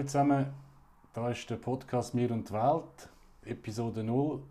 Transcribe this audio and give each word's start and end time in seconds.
Hallo 0.00 0.08
zusammen, 0.08 0.46
da 1.12 1.30
ist 1.30 1.50
der 1.50 1.56
Podcast 1.56 2.14
Mir 2.14 2.30
und 2.30 2.48
die 2.48 2.54
Welt, 2.54 3.10
Episode 3.44 4.02
0. 4.02 4.42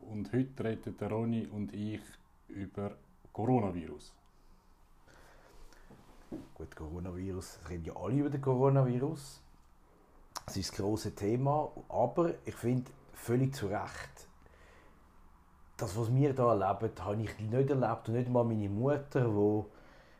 Und 0.00 0.32
heute 0.32 0.64
reden 0.64 0.96
der 0.96 1.10
Ronny 1.10 1.46
und 1.46 1.74
ich 1.74 2.00
über 2.48 2.92
Coronavirus. 3.34 4.14
Gut, 6.54 6.74
Coronavirus, 6.74 7.58
es 7.62 7.68
reden 7.68 7.84
ja 7.84 7.96
alle 7.96 8.14
über 8.14 8.30
den 8.30 8.40
Coronavirus. 8.40 9.42
Das 10.46 10.56
ist 10.56 10.70
das 10.70 10.78
große 10.78 11.14
Thema, 11.14 11.70
aber 11.90 12.32
ich 12.46 12.54
finde 12.54 12.90
völlig 13.12 13.54
zu 13.54 13.66
Recht, 13.66 14.26
das, 15.76 15.98
was 15.98 16.10
wir 16.10 16.32
hier 16.32 16.38
erleben, 16.38 16.92
habe 17.04 17.22
ich 17.22 17.38
nicht 17.38 17.70
erlebt 17.70 18.08
und 18.08 18.14
nicht 18.14 18.30
mal 18.30 18.42
meine 18.42 18.70
Mutter, 18.70 19.28
die 19.28 19.75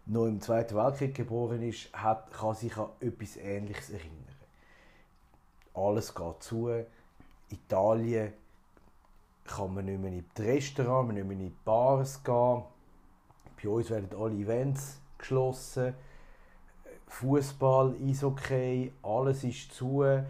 noch 0.07 0.27
im 0.27 0.41
Zweiten 0.41 0.77
Weltkrieg 0.77 1.15
geboren 1.15 1.63
ist, 1.63 1.93
hat, 1.93 2.33
kann 2.33 2.55
sich 2.55 2.77
an 2.77 2.89
etwas 3.01 3.37
Ähnliches 3.37 3.91
erinnern. 3.91 4.13
Alles 5.75 6.15
geht 6.15 6.43
zu. 6.43 6.71
Italien 7.51 8.33
kann 9.45 9.75
man 9.75 9.85
nicht 9.85 10.01
mehr 10.01 10.13
in 10.13 10.25
die 10.37 10.43
Restaurants, 10.43 11.13
nicht 11.13 11.25
mehr 11.25 11.37
in 11.37 11.45
die 11.45 11.55
Bars 11.65 12.23
gehen. 12.23 12.63
Bei 13.63 13.69
uns 13.69 13.91
werden 13.91 14.09
alle 14.19 14.35
Events 14.35 15.01
geschlossen. 15.19 15.95
Fußball, 17.09 17.97
Eishockey, 18.03 18.93
alles 19.03 19.45
ist 19.45 19.73
zu. 19.73 20.03
Äh, 20.03 20.23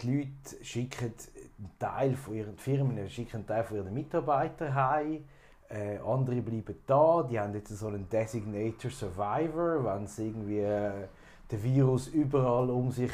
die 0.00 0.18
Leute 0.18 0.64
schicken 0.64 1.14
einen 1.58 1.78
Teil 1.78 2.14
von 2.14 2.34
ihren 2.34 2.56
Firmen 2.56 3.08
schicken 3.08 3.36
einen 3.36 3.46
Teil 3.46 3.64
von 3.64 3.78
ihren 3.78 3.94
Mitarbeitern 3.94 4.74
heim. 4.74 5.24
Äh, 5.74 5.98
andere 5.98 6.40
bleiben 6.40 6.76
da. 6.86 7.26
Die 7.28 7.38
haben 7.38 7.52
jetzt 7.54 7.76
so 7.76 7.88
einen 7.88 8.08
Designator 8.08 8.90
Survivor, 8.92 9.84
wenn 9.84 10.04
es 10.04 10.18
irgendwie 10.20 10.60
äh, 10.60 11.08
der 11.50 11.62
Virus 11.62 12.06
überall 12.08 12.70
um 12.70 12.92
sich 12.92 13.10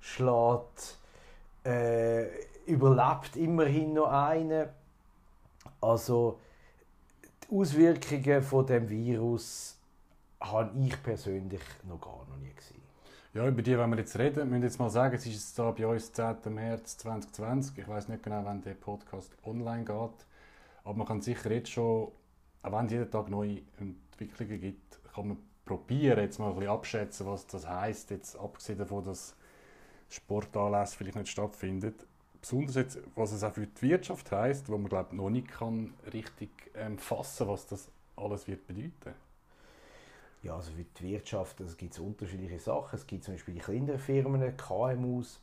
schlägt, 0.00 0.98
äh, 1.64 2.24
überlebt 2.66 3.36
immerhin 3.36 3.94
noch 3.94 4.10
eine. 4.10 4.70
Also 5.80 6.40
die 7.48 7.54
Auswirkungen 7.54 8.42
von 8.42 8.66
dem 8.66 8.88
Virus 8.88 9.78
habe 10.40 10.76
ich 10.80 11.00
persönlich 11.04 11.62
noch 11.84 12.00
gar 12.00 12.26
noch 12.28 12.36
nie 12.42 12.52
gesehen. 12.52 12.82
Ja, 13.32 13.46
über 13.46 13.62
die, 13.62 13.78
wenn 13.78 13.90
wir 13.90 13.98
jetzt 13.98 14.18
reden, 14.18 14.48
müssen 14.48 14.62
wir 14.62 14.68
jetzt 14.68 14.80
mal 14.80 14.90
sagen, 14.90 15.14
es 15.14 15.24
ist 15.24 15.34
jetzt 15.34 15.58
da 15.58 15.70
bei 15.70 15.86
uns 15.86 16.12
10. 16.12 16.36
März 16.48 16.98
2020. 16.98 17.78
Ich 17.78 17.88
weiß 17.88 18.08
nicht 18.08 18.24
genau, 18.24 18.44
wann 18.44 18.60
der 18.60 18.74
Podcast 18.74 19.30
online 19.44 19.84
geht. 19.84 20.26
Aber 20.84 20.94
man 20.94 21.06
kann 21.06 21.20
sicher 21.20 21.50
jetzt 21.52 21.70
schon, 21.70 22.10
auch 22.62 22.72
wenn 22.72 22.86
es 22.86 22.92
jeden 22.92 23.10
Tag 23.10 23.28
neue 23.28 23.62
Entwicklungen 23.78 24.60
gibt, 24.60 25.00
kann 25.14 25.28
man 25.28 25.38
probieren, 25.64 26.18
jetzt 26.18 26.38
mal 26.38 26.48
ein 26.48 26.54
bisschen 26.56 26.70
abschätzen, 26.70 27.26
was 27.26 27.46
das 27.46 27.68
heisst, 27.68 28.10
jetzt 28.10 28.36
abgesehen 28.36 28.78
davon, 28.78 29.04
dass 29.04 29.36
Sportanlässe 30.08 30.96
vielleicht 30.96 31.16
nicht 31.16 31.28
stattfinden. 31.28 31.94
Besonders 32.40 32.74
jetzt, 32.74 32.98
was 33.14 33.32
es 33.32 33.44
auch 33.44 33.54
für 33.54 33.66
die 33.66 33.82
Wirtschaft 33.82 34.32
heisst, 34.32 34.68
wo 34.68 34.76
man 34.76 34.88
glaube 34.88 35.14
noch 35.14 35.30
nicht 35.30 35.48
kann 35.48 35.94
richtig 36.12 36.50
ähm, 36.74 36.98
fassen, 36.98 37.46
was 37.46 37.66
das 37.66 37.88
alles 38.16 38.46
wird 38.48 38.66
bedeuten. 38.66 39.14
Ja, 40.42 40.56
also 40.56 40.72
für 40.72 40.82
die 40.82 41.04
Wirtschaft 41.04 41.60
also 41.60 41.76
gibt 41.76 41.92
es 41.92 42.00
unterschiedliche 42.00 42.58
Sachen. 42.58 42.96
Es 42.96 43.06
gibt 43.06 43.22
zum 43.22 43.34
Beispiel 43.34 43.54
die 43.54 43.60
kleineren 43.60 44.00
Firmen, 44.00 44.56
KMUs, 44.56 45.38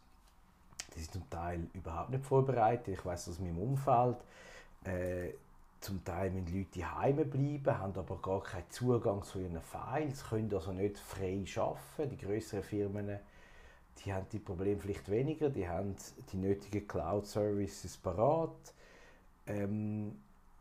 die 0.94 1.00
sind 1.00 1.14
zum 1.14 1.30
Teil 1.30 1.68
überhaupt 1.74 2.10
nicht 2.10 2.26
vorbereitet. 2.26 2.96
Ich 3.00 3.06
weiß 3.06 3.30
aus 3.30 3.40
meinem 3.40 3.60
Umfeld, 3.60 4.18
äh, 4.84 5.34
zum 5.80 6.04
Teil 6.04 6.32
müssen 6.32 6.58
Leute 6.58 6.80
daheim 6.80 7.16
bleiben, 7.30 7.80
haben 7.80 7.96
aber 7.96 8.18
gar 8.22 8.44
keinen 8.44 8.70
Zugang 8.70 9.24
zu 9.24 9.40
ihren 9.40 9.62
Files, 9.62 10.26
können 10.28 10.54
also 10.54 10.74
nicht 10.74 11.00
frei 11.00 11.44
arbeiten. 11.56 12.10
Die 12.10 12.26
größeren 12.26 12.64
Firmen 12.64 13.20
die 14.06 14.14
haben 14.14 14.26
die 14.32 14.40
Probleme 14.40 14.80
vielleicht 14.80 15.10
weniger, 15.10 15.50
die 15.50 15.68
haben 15.68 15.96
die 16.32 16.38
nötigen 16.38 16.88
Cloud-Services 16.88 17.98
parat. 17.98 18.74
Ähm, 19.48 20.16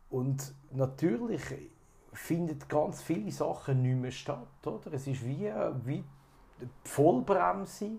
und 0.09 0.53
natürlich 0.71 1.41
finden 2.11 2.59
ganz 2.67 3.01
viele 3.01 3.31
Sachen 3.31 3.81
nicht 3.81 3.95
mehr 3.95 4.11
statt. 4.11 4.47
Oder? 4.65 4.93
Es 4.93 5.07
ist 5.07 5.23
wie, 5.23 5.51
wie 5.85 6.03
Vollbremse. 6.83 7.91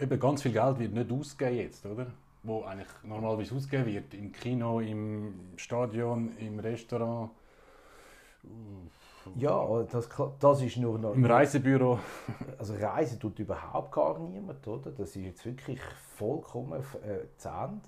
Eben 0.00 0.20
ganz 0.20 0.42
viel 0.42 0.52
Geld 0.52 0.78
wird 0.78 0.92
nicht 0.94 1.12
ausgegeben 1.12 1.58
jetzt, 1.58 1.84
oder? 1.84 2.06
Wo 2.42 2.62
eigentlich 2.62 2.88
normalerweise 3.02 3.54
ausgegeben 3.54 3.92
wird. 3.92 4.14
Im 4.14 4.32
Kino, 4.32 4.80
im 4.80 5.52
Stadion, 5.56 6.36
im 6.38 6.58
Restaurant. 6.58 7.30
Ja, 9.36 9.82
das, 9.82 10.08
das 10.38 10.62
ist 10.62 10.78
nur 10.78 10.98
noch... 10.98 11.14
Im 11.14 11.26
Reisebüro. 11.26 11.98
Also 12.58 12.74
Reisen 12.74 13.20
tut 13.20 13.38
überhaupt 13.38 13.92
gar 13.92 14.18
niemand, 14.18 14.66
oder? 14.66 14.90
Das 14.90 15.10
ist 15.10 15.22
jetzt 15.22 15.44
wirklich 15.44 15.80
vollkommen 16.16 16.80
äh, 16.80 17.26
zu 17.36 17.48
Ende. 17.48 17.82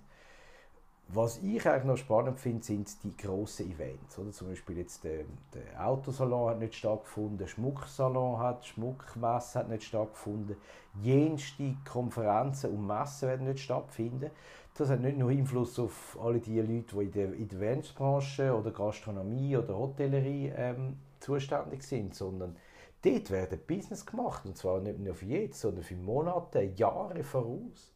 Was 1.14 1.42
ich 1.42 1.68
eigentlich 1.68 1.84
noch 1.84 1.98
spannend 1.98 2.40
finde, 2.40 2.64
sind 2.64 2.88
die 3.04 3.14
grossen 3.14 3.70
Events. 3.70 4.18
Oder? 4.18 4.30
Zum 4.30 4.48
Beispiel 4.48 4.78
jetzt 4.78 5.04
der, 5.04 5.24
der 5.52 5.86
Autosalon 5.86 6.48
hat 6.48 6.58
nicht 6.58 6.74
stattgefunden, 6.74 7.36
der 7.36 7.48
Schmucksalon 7.48 8.38
hat, 8.38 8.64
Schmuckmesse 8.64 9.58
hat 9.58 9.68
nicht 9.68 9.82
stattgefunden, 9.82 10.56
jenste 11.02 11.74
Konferenzen 11.84 12.70
und 12.70 12.86
Messen 12.86 13.28
werden 13.28 13.46
nicht 13.46 13.60
stattfinden. 13.60 14.30
Das 14.74 14.88
hat 14.88 15.00
nicht 15.00 15.18
nur 15.18 15.28
Einfluss 15.28 15.78
auf 15.78 16.18
alle 16.18 16.40
die 16.40 16.58
Leute, 16.58 16.96
die 16.96 17.04
in 17.04 17.12
der, 17.12 17.28
Eventsbranche 17.34 18.56
oder 18.56 18.70
Gastronomie 18.70 19.54
oder 19.54 19.76
Hotellerie 19.76 20.50
ähm, 20.56 20.96
zuständig 21.20 21.82
sind, 21.82 22.14
sondern 22.14 22.56
dort 23.02 23.30
wird 23.30 23.66
Business 23.66 24.06
gemacht. 24.06 24.46
Und 24.46 24.56
zwar 24.56 24.80
nicht 24.80 24.98
nur 24.98 25.14
für 25.14 25.26
jetzt, 25.26 25.60
sondern 25.60 25.84
für 25.84 25.94
Monate, 25.94 26.62
Jahre 26.74 27.22
voraus. 27.22 27.91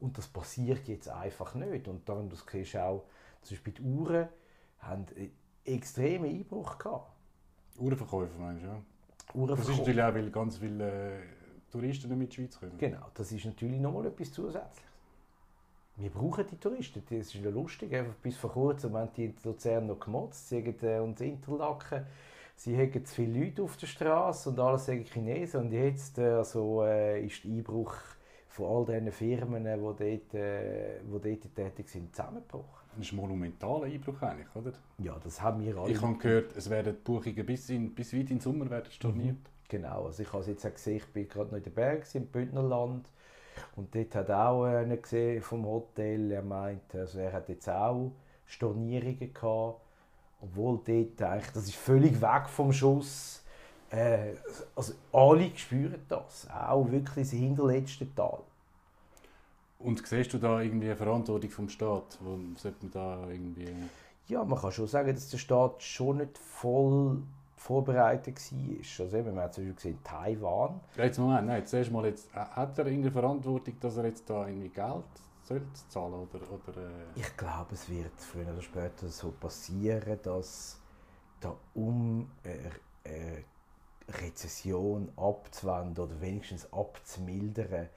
Und 0.00 0.16
das 0.16 0.28
passiert 0.28 0.86
jetzt 0.86 1.08
einfach 1.08 1.54
nicht. 1.54 1.88
Und 1.88 2.08
dann, 2.08 2.28
das 2.28 2.44
siehst 2.50 2.74
du 2.74 2.84
auch, 2.84 3.04
zum 3.42 3.56
Beispiel 3.56 3.72
die 3.74 3.82
Uhren 3.82 4.28
haben 4.80 5.06
extremen 5.64 6.30
Einbruch 6.30 6.78
gehabt. 6.78 7.10
Uhrenverkäufer 7.78 8.38
meinst 8.38 8.64
du, 8.64 8.68
ja? 8.68 8.82
Uhrenverkäufer. 9.34 9.56
Das 9.56 9.68
ist 9.68 9.78
natürlich 9.78 10.02
auch, 10.02 10.14
weil 10.14 10.30
ganz 10.30 10.58
viele 10.58 11.18
äh, 11.18 11.22
Touristen 11.70 12.08
nicht 12.08 12.18
mit 12.18 12.28
der 12.30 12.34
Schweiz 12.34 12.58
kommen. 12.58 12.78
Genau, 12.78 13.06
das 13.14 13.32
ist 13.32 13.44
natürlich 13.44 13.80
nochmal 13.80 14.06
etwas 14.06 14.32
Zusätzliches. 14.32 14.82
Wir 15.96 16.10
brauchen 16.10 16.46
die 16.46 16.56
Touristen, 16.56 17.02
das 17.10 17.18
ist 17.18 17.34
ja 17.34 17.50
lustig. 17.50 17.92
Einfach 17.92 18.14
bis 18.14 18.36
vor 18.36 18.52
kurzem 18.52 18.96
haben 18.96 19.10
die 19.16 19.26
in 19.26 19.34
Luzern 19.42 19.88
noch 19.88 19.98
gemotzt, 19.98 20.48
sie 20.48 20.58
haben 20.58 20.76
äh, 20.82 21.00
uns 21.00 21.20
Interlaken 21.20 22.06
sie 22.58 22.76
haben 22.76 23.04
zu 23.04 23.14
viele 23.14 23.44
Leute 23.44 23.62
auf 23.62 23.76
der 23.76 23.86
Straße 23.86 24.50
und 24.50 24.58
alles 24.58 24.86
sagen 24.86 25.04
Chinesen 25.04 25.60
und 25.60 25.72
jetzt 25.72 26.18
äh, 26.18 26.24
also, 26.24 26.82
äh, 26.84 27.24
ist 27.24 27.44
der 27.44 27.52
Einbruch 27.52 27.94
von 28.58 28.66
all 28.66 28.84
diesen 28.84 29.12
Firmen, 29.12 29.64
die 29.64 29.70
dort, 29.70 30.34
äh, 30.34 31.00
die 31.02 31.10
dort 31.10 31.54
tätig 31.54 31.88
sind, 31.88 32.14
zusammengebrochen. 32.14 32.88
Das 32.96 33.06
ist 33.06 33.12
ein 33.12 33.16
monumentaler 33.16 33.84
Einbruch 33.84 34.20
eigentlich, 34.22 34.54
oder? 34.54 34.72
Ja, 34.98 35.16
das 35.22 35.40
haben 35.40 35.64
wir 35.64 35.76
alle. 35.76 35.92
Ich 35.92 36.02
habe 36.02 36.16
gehört, 36.18 36.56
es 36.56 36.68
werden 36.68 36.96
die 36.96 37.02
Buchungen 37.02 37.46
bis, 37.46 37.70
in, 37.70 37.94
bis 37.94 38.12
weit 38.12 38.22
in 38.22 38.26
den 38.26 38.40
Sommer 38.40 38.68
werden 38.68 38.90
storniert. 38.90 39.36
Mhm. 39.36 39.68
Genau, 39.68 40.06
also 40.06 40.22
ich 40.22 40.32
habe 40.32 40.40
es 40.40 40.48
jetzt 40.48 40.66
auch 40.66 40.72
gesehen, 40.72 40.96
ich 40.96 41.06
bin 41.06 41.28
gerade 41.28 41.50
noch 41.50 41.58
in 41.58 41.62
den 41.62 41.74
Bergen, 41.74 42.04
im 42.14 42.26
Bündnerland 42.26 43.06
und 43.76 43.94
dort 43.94 44.14
hat 44.14 44.30
auch 44.30 44.64
einer 44.64 44.96
gesehen 44.96 45.42
vom 45.42 45.66
Hotel, 45.66 46.32
er 46.32 46.42
meint, 46.42 46.94
also 46.94 47.18
er 47.18 47.32
hat 47.34 47.48
jetzt 47.50 47.68
auch 47.68 48.12
Stornierungen 48.46 49.32
gehabt 49.32 49.80
obwohl 50.40 50.80
dort 50.84 51.22
eigentlich, 51.22 51.52
das 51.52 51.64
ist 51.64 51.74
völlig 51.74 52.20
weg 52.20 52.48
vom 52.48 52.72
Schuss. 52.72 53.42
Äh, 53.90 54.34
also 54.76 54.94
alle 55.12 55.50
spüren 55.56 56.04
das, 56.08 56.48
auch 56.50 56.90
wirklich 56.90 57.28
das 57.28 57.30
hinterletzte 57.30 58.14
Tal. 58.14 58.40
Und 59.78 60.06
siehst 60.06 60.32
du 60.32 60.38
da 60.38 60.60
irgendwie 60.60 60.86
eine 60.86 60.96
Verantwortung 60.96 61.50
vom 61.50 61.68
Staat? 61.68 62.18
Wo 62.20 62.38
sollte 62.56 62.78
man 62.82 62.90
da 62.90 63.30
irgendwie... 63.30 63.72
Ja, 64.26 64.44
man 64.44 64.58
kann 64.58 64.72
schon 64.72 64.86
sagen, 64.86 65.14
dass 65.14 65.30
der 65.30 65.38
Staat 65.38 65.82
schon 65.82 66.18
nicht 66.18 66.36
voll 66.36 67.22
vorbereitet 67.56 68.36
war. 68.52 69.04
Also 69.04 69.16
eben, 69.16 69.34
man 69.34 69.44
hat 69.44 69.54
zum 69.54 69.64
Beispiel 69.64 69.74
gesehen, 69.74 69.98
Taiwan. 70.04 70.80
Ja, 70.96 71.04
jetzt 71.04 71.18
Moment, 71.18 71.46
nein, 71.46 71.64
zuerst 71.66 71.90
mal 71.90 72.04
jetzt, 72.06 72.32
hat 72.34 72.78
er 72.78 72.86
irgendeine 72.86 73.12
Verantwortung, 73.12 73.74
dass 73.80 73.96
er 73.96 74.06
jetzt 74.06 74.28
da 74.28 74.46
irgendwie 74.46 74.68
Geld 74.68 75.04
soll 75.44 75.62
zahlen 75.88 76.14
oder, 76.14 76.40
oder 76.52 76.78
äh... 76.78 76.90
Ich 77.14 77.36
glaube, 77.36 77.72
es 77.72 77.88
wird 77.88 78.20
früher 78.20 78.48
oder 78.52 78.62
später 78.62 79.08
so 79.08 79.30
passieren, 79.30 80.18
dass 80.22 80.78
da 81.40 81.54
um 81.74 82.30
eine 82.44 83.44
Rezession 84.22 85.10
abzuwenden 85.16 86.04
oder 86.04 86.20
wenigstens 86.20 86.70
abzumildern, 86.72 87.88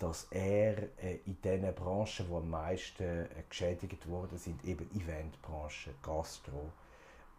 dass 0.00 0.26
er 0.30 0.78
äh, 1.04 1.18
in 1.26 1.40
den 1.42 1.74
Branchen, 1.74 2.26
die 2.26 2.34
am 2.34 2.50
meisten 2.50 3.04
äh, 3.04 3.26
geschädigt 3.48 4.08
worden 4.08 4.38
sind, 4.38 4.64
eben 4.64 4.90
Eventbranche, 4.92 5.90
Gastro, 6.02 6.72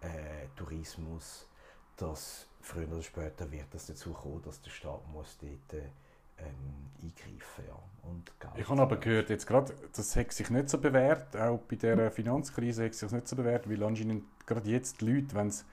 äh, 0.01 0.47
Tourismus, 0.55 1.47
dass 1.97 2.47
früher 2.61 2.87
oder 2.87 3.01
später 3.01 3.51
wird 3.51 3.73
es 3.73 3.87
dazu 3.87 4.13
kommen, 4.13 4.43
dass 4.43 4.61
der 4.61 4.69
Staat 4.69 5.01
muss 5.11 5.37
dort 5.41 5.81
ähm, 6.37 6.91
eingreifen 7.01 7.65
ja. 7.67 8.09
und 8.09 8.31
Geld 8.39 8.53
Ich 8.57 8.69
habe 8.69 8.81
aber 8.81 8.97
gehört, 8.97 9.31
jetzt 9.31 9.47
gerade, 9.47 9.73
das 9.95 10.15
hat 10.15 10.31
sich 10.31 10.49
nicht 10.51 10.69
so 10.69 10.77
bewährt, 10.77 11.35
auch 11.35 11.59
bei 11.67 11.75
der 11.77 12.11
Finanzkrise 12.11 12.85
hat 12.85 12.93
sich 12.93 13.11
nicht 13.11 13.27
so 13.27 13.35
bewährt, 13.35 13.67
weil 13.67 13.81
anscheinend 13.83 14.23
gerade 14.45 14.69
jetzt 14.69 15.01
die 15.01 15.11
Leute, 15.11 15.33
wenn 15.33 15.49
sie 15.49 15.63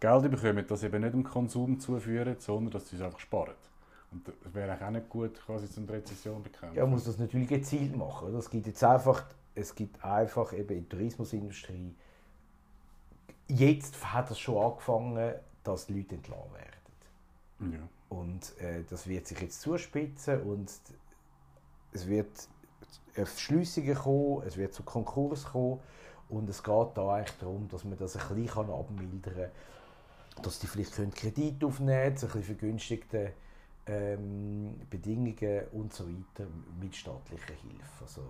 Geld 0.00 0.28
bekommen, 0.30 0.64
das 0.66 0.82
eben 0.82 1.00
nicht 1.00 1.14
dem 1.14 1.24
Konsum 1.24 1.78
zuführen, 1.78 2.36
sondern 2.40 2.72
dass 2.72 2.88
sie 2.88 2.96
es 2.96 3.02
einfach 3.02 3.20
sparen. 3.20 3.54
Und 4.10 4.26
das 4.26 4.54
wäre 4.54 4.84
auch 4.84 4.90
nicht 4.90 5.08
gut, 5.08 5.38
quasi 5.44 5.70
zum 5.70 5.86
Rezession 5.88 6.42
bekämpfen. 6.42 6.76
Ja, 6.76 6.84
man 6.84 6.92
muss 6.92 7.04
das 7.04 7.18
natürlich 7.18 7.48
gezielt 7.48 7.94
machen. 7.96 8.28
Oder? 8.28 8.38
Es 8.38 8.48
gibt 8.48 8.66
jetzt 8.66 8.82
einfach, 8.82 9.24
es 9.54 9.74
gibt 9.74 10.02
einfach 10.02 10.52
eben 10.52 10.76
in 10.76 10.88
der 10.88 10.88
Tourismusindustrie, 10.88 11.94
jetzt 13.48 14.12
hat 14.12 14.30
es 14.30 14.38
schon 14.38 14.62
angefangen, 14.62 15.34
dass 15.62 15.86
die 15.86 15.94
Leute 15.94 16.14
entlassen 16.14 16.52
werden. 16.54 17.72
Ja. 17.72 17.88
Und 18.08 18.58
äh, 18.60 18.84
das 18.88 19.06
wird 19.06 19.26
sich 19.26 19.40
jetzt 19.40 19.60
zuspitzen 19.60 20.40
und 20.42 20.70
es 21.92 22.06
wird 22.06 22.48
auf 23.18 23.38
Schliessungen 23.38 23.94
kommen, 23.94 24.42
es 24.46 24.56
wird 24.56 24.72
zu 24.72 24.82
Konkurs 24.82 25.44
kommen 25.44 25.80
und 26.28 26.48
es 26.48 26.62
geht 26.62 26.88
da 26.94 27.14
eigentlich 27.14 27.36
darum, 27.38 27.68
dass 27.68 27.84
man 27.84 27.98
das 27.98 28.16
ein 28.16 28.42
bisschen 28.42 28.70
abmildern 28.70 29.34
kann, 29.34 30.42
dass 30.42 30.58
die 30.60 30.66
vielleicht 30.66 30.94
Kredit 31.14 31.64
aufnehmen 31.64 31.90
können, 31.90 32.06
ein 32.06 32.14
bisschen 32.14 32.42
vergünstigten 32.42 33.32
ähm, 33.88 34.80
Bedingungen 34.90 35.68
und 35.72 35.92
so 35.92 36.06
weiter 36.08 36.46
mit 36.80 36.94
staatlicher 36.96 37.54
Hilfe. 37.54 38.02
Also, 38.04 38.22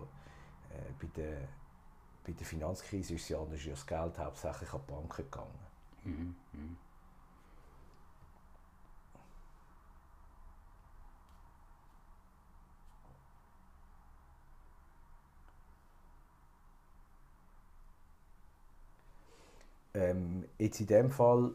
äh, 0.71 0.93
bei, 1.01 1.09
der, 1.17 1.49
bei 2.27 2.33
der 2.33 2.47
Finanzkrise 2.47 3.15
ist 3.15 3.29
ja, 3.31 3.39
ja 3.39 3.71
das 3.71 3.87
Geld 3.87 4.19
hauptsächlich 4.19 4.73
an 4.73 4.81
die 4.87 4.93
Banken 4.93 5.17
gegangen. 5.25 5.61
Mhm. 6.05 6.37
Mhm. 6.53 6.77
Ähm, 19.95 20.45
jetzt 20.59 20.81
in 20.81 20.87
dem 20.87 21.11
Fall 21.11 21.53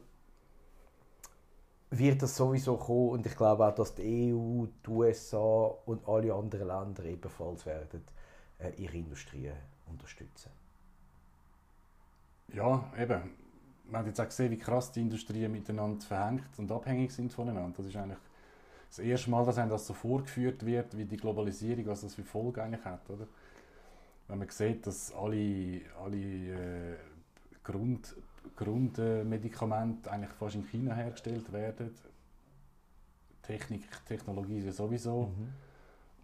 wird 1.97 2.21
das 2.21 2.35
sowieso 2.35 2.77
kommen 2.77 3.09
und 3.09 3.25
ich 3.25 3.35
glaube 3.35 3.65
auch, 3.67 3.75
dass 3.75 3.95
die 3.95 4.33
EU, 4.33 4.65
die 4.85 4.89
USA 4.89 5.71
und 5.85 6.07
alle 6.07 6.33
anderen 6.33 6.67
Länder 6.67 7.03
ebenfalls 7.05 7.65
werden 7.65 8.03
äh, 8.59 8.71
ihre 8.81 8.97
Industrie 8.97 9.51
unterstützen. 9.87 10.49
Ja, 12.53 12.83
eben. 12.97 13.21
Man 13.85 13.99
hat 13.99 14.07
jetzt 14.07 14.21
auch 14.21 14.25
gesehen, 14.25 14.51
wie 14.51 14.57
krass 14.57 14.91
die 14.91 15.01
Industrien 15.01 15.51
miteinander 15.51 16.03
verhängt 16.05 16.57
und 16.57 16.71
abhängig 16.71 17.11
sind 17.11 17.31
voneinander. 17.31 17.75
Das 17.77 17.85
ist 17.85 17.95
eigentlich 17.95 18.19
das 18.89 18.99
erste 18.99 19.29
Mal, 19.29 19.45
dass 19.45 19.57
einem 19.57 19.69
das 19.71 19.85
so 19.85 19.93
vorgeführt 19.93 20.65
wird, 20.65 20.95
wie 20.97 21.05
die 21.05 21.17
Globalisierung, 21.17 21.87
was 21.87 22.01
das 22.01 22.15
für 22.15 22.23
Folgen 22.23 22.61
eigentlich 22.61 22.85
hat, 22.85 23.09
oder? 23.09 23.27
Wenn 24.27 24.39
man 24.39 24.49
sieht, 24.49 24.87
dass 24.87 25.13
alle, 25.13 25.81
alle 26.01 26.17
äh, 26.17 26.95
Grund, 27.63 28.15
Grundmedikamente 28.55 30.11
eigentlich 30.11 30.31
fast 30.31 30.55
in 30.55 30.63
China 30.63 30.93
hergestellt 30.93 31.51
werden. 31.51 31.91
Technik, 33.41 33.83
Technologie 34.05 34.59
ist 34.59 34.65
ja 34.65 34.71
sowieso. 34.71 35.23
Mhm. 35.23 35.49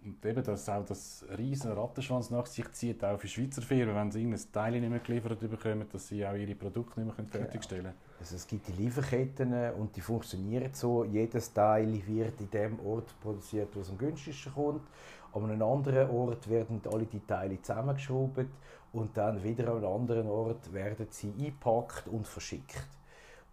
Und 0.01 0.25
eben, 0.25 0.43
dass 0.43 0.69
auch 0.69 0.85
das 0.85 1.25
riesen 1.37 1.73
Rattenschwanz 1.73 2.29
nach 2.29 2.45
sich 2.45 2.71
zieht, 2.71 3.03
auch 3.03 3.19
für 3.19 3.27
Schweizer 3.27 3.61
Firmen, 3.61 3.95
wenn 3.95 4.11
sie 4.11 4.21
irgendein 4.21 4.51
Teil 4.53 4.79
nicht 4.79 4.89
mehr 4.89 4.99
geliefert 4.99 5.39
bekommen, 5.39 5.85
dass 5.91 6.07
sie 6.07 6.25
auch 6.25 6.35
ihre 6.35 6.55
Produkte 6.55 7.01
nicht 7.01 7.17
mehr 7.17 7.27
fertigstellen 7.27 7.83
können. 7.83 7.97
Also 8.19 8.37
es 8.37 8.47
gibt 8.47 8.67
die 8.69 8.81
Lieferketten 8.81 9.73
und 9.73 9.93
die 9.95 10.01
funktionieren 10.01 10.69
so. 10.73 11.03
Jedes 11.03 11.53
Teil 11.53 12.01
wird 12.07 12.39
in 12.39 12.49
dem 12.49 12.79
Ort 12.79 13.13
produziert, 13.19 13.75
wo 13.75 13.81
es 13.81 13.89
am 13.89 13.97
günstigsten 13.97 14.53
kommt. 14.53 14.81
An 15.33 15.43
einem 15.43 15.61
anderen 15.61 16.09
Ort 16.09 16.49
werden 16.49 16.81
alle 16.91 17.05
die 17.05 17.19
Teile 17.19 17.61
zusammengeschraubt 17.61 18.45
und 18.93 19.17
dann 19.17 19.43
wieder 19.43 19.69
an 19.69 19.77
einem 19.77 19.93
anderen 19.93 20.27
Ort 20.27 20.73
werden 20.73 21.07
sie 21.09 21.33
eingepackt 21.37 22.07
und 22.07 22.27
verschickt. 22.27 22.87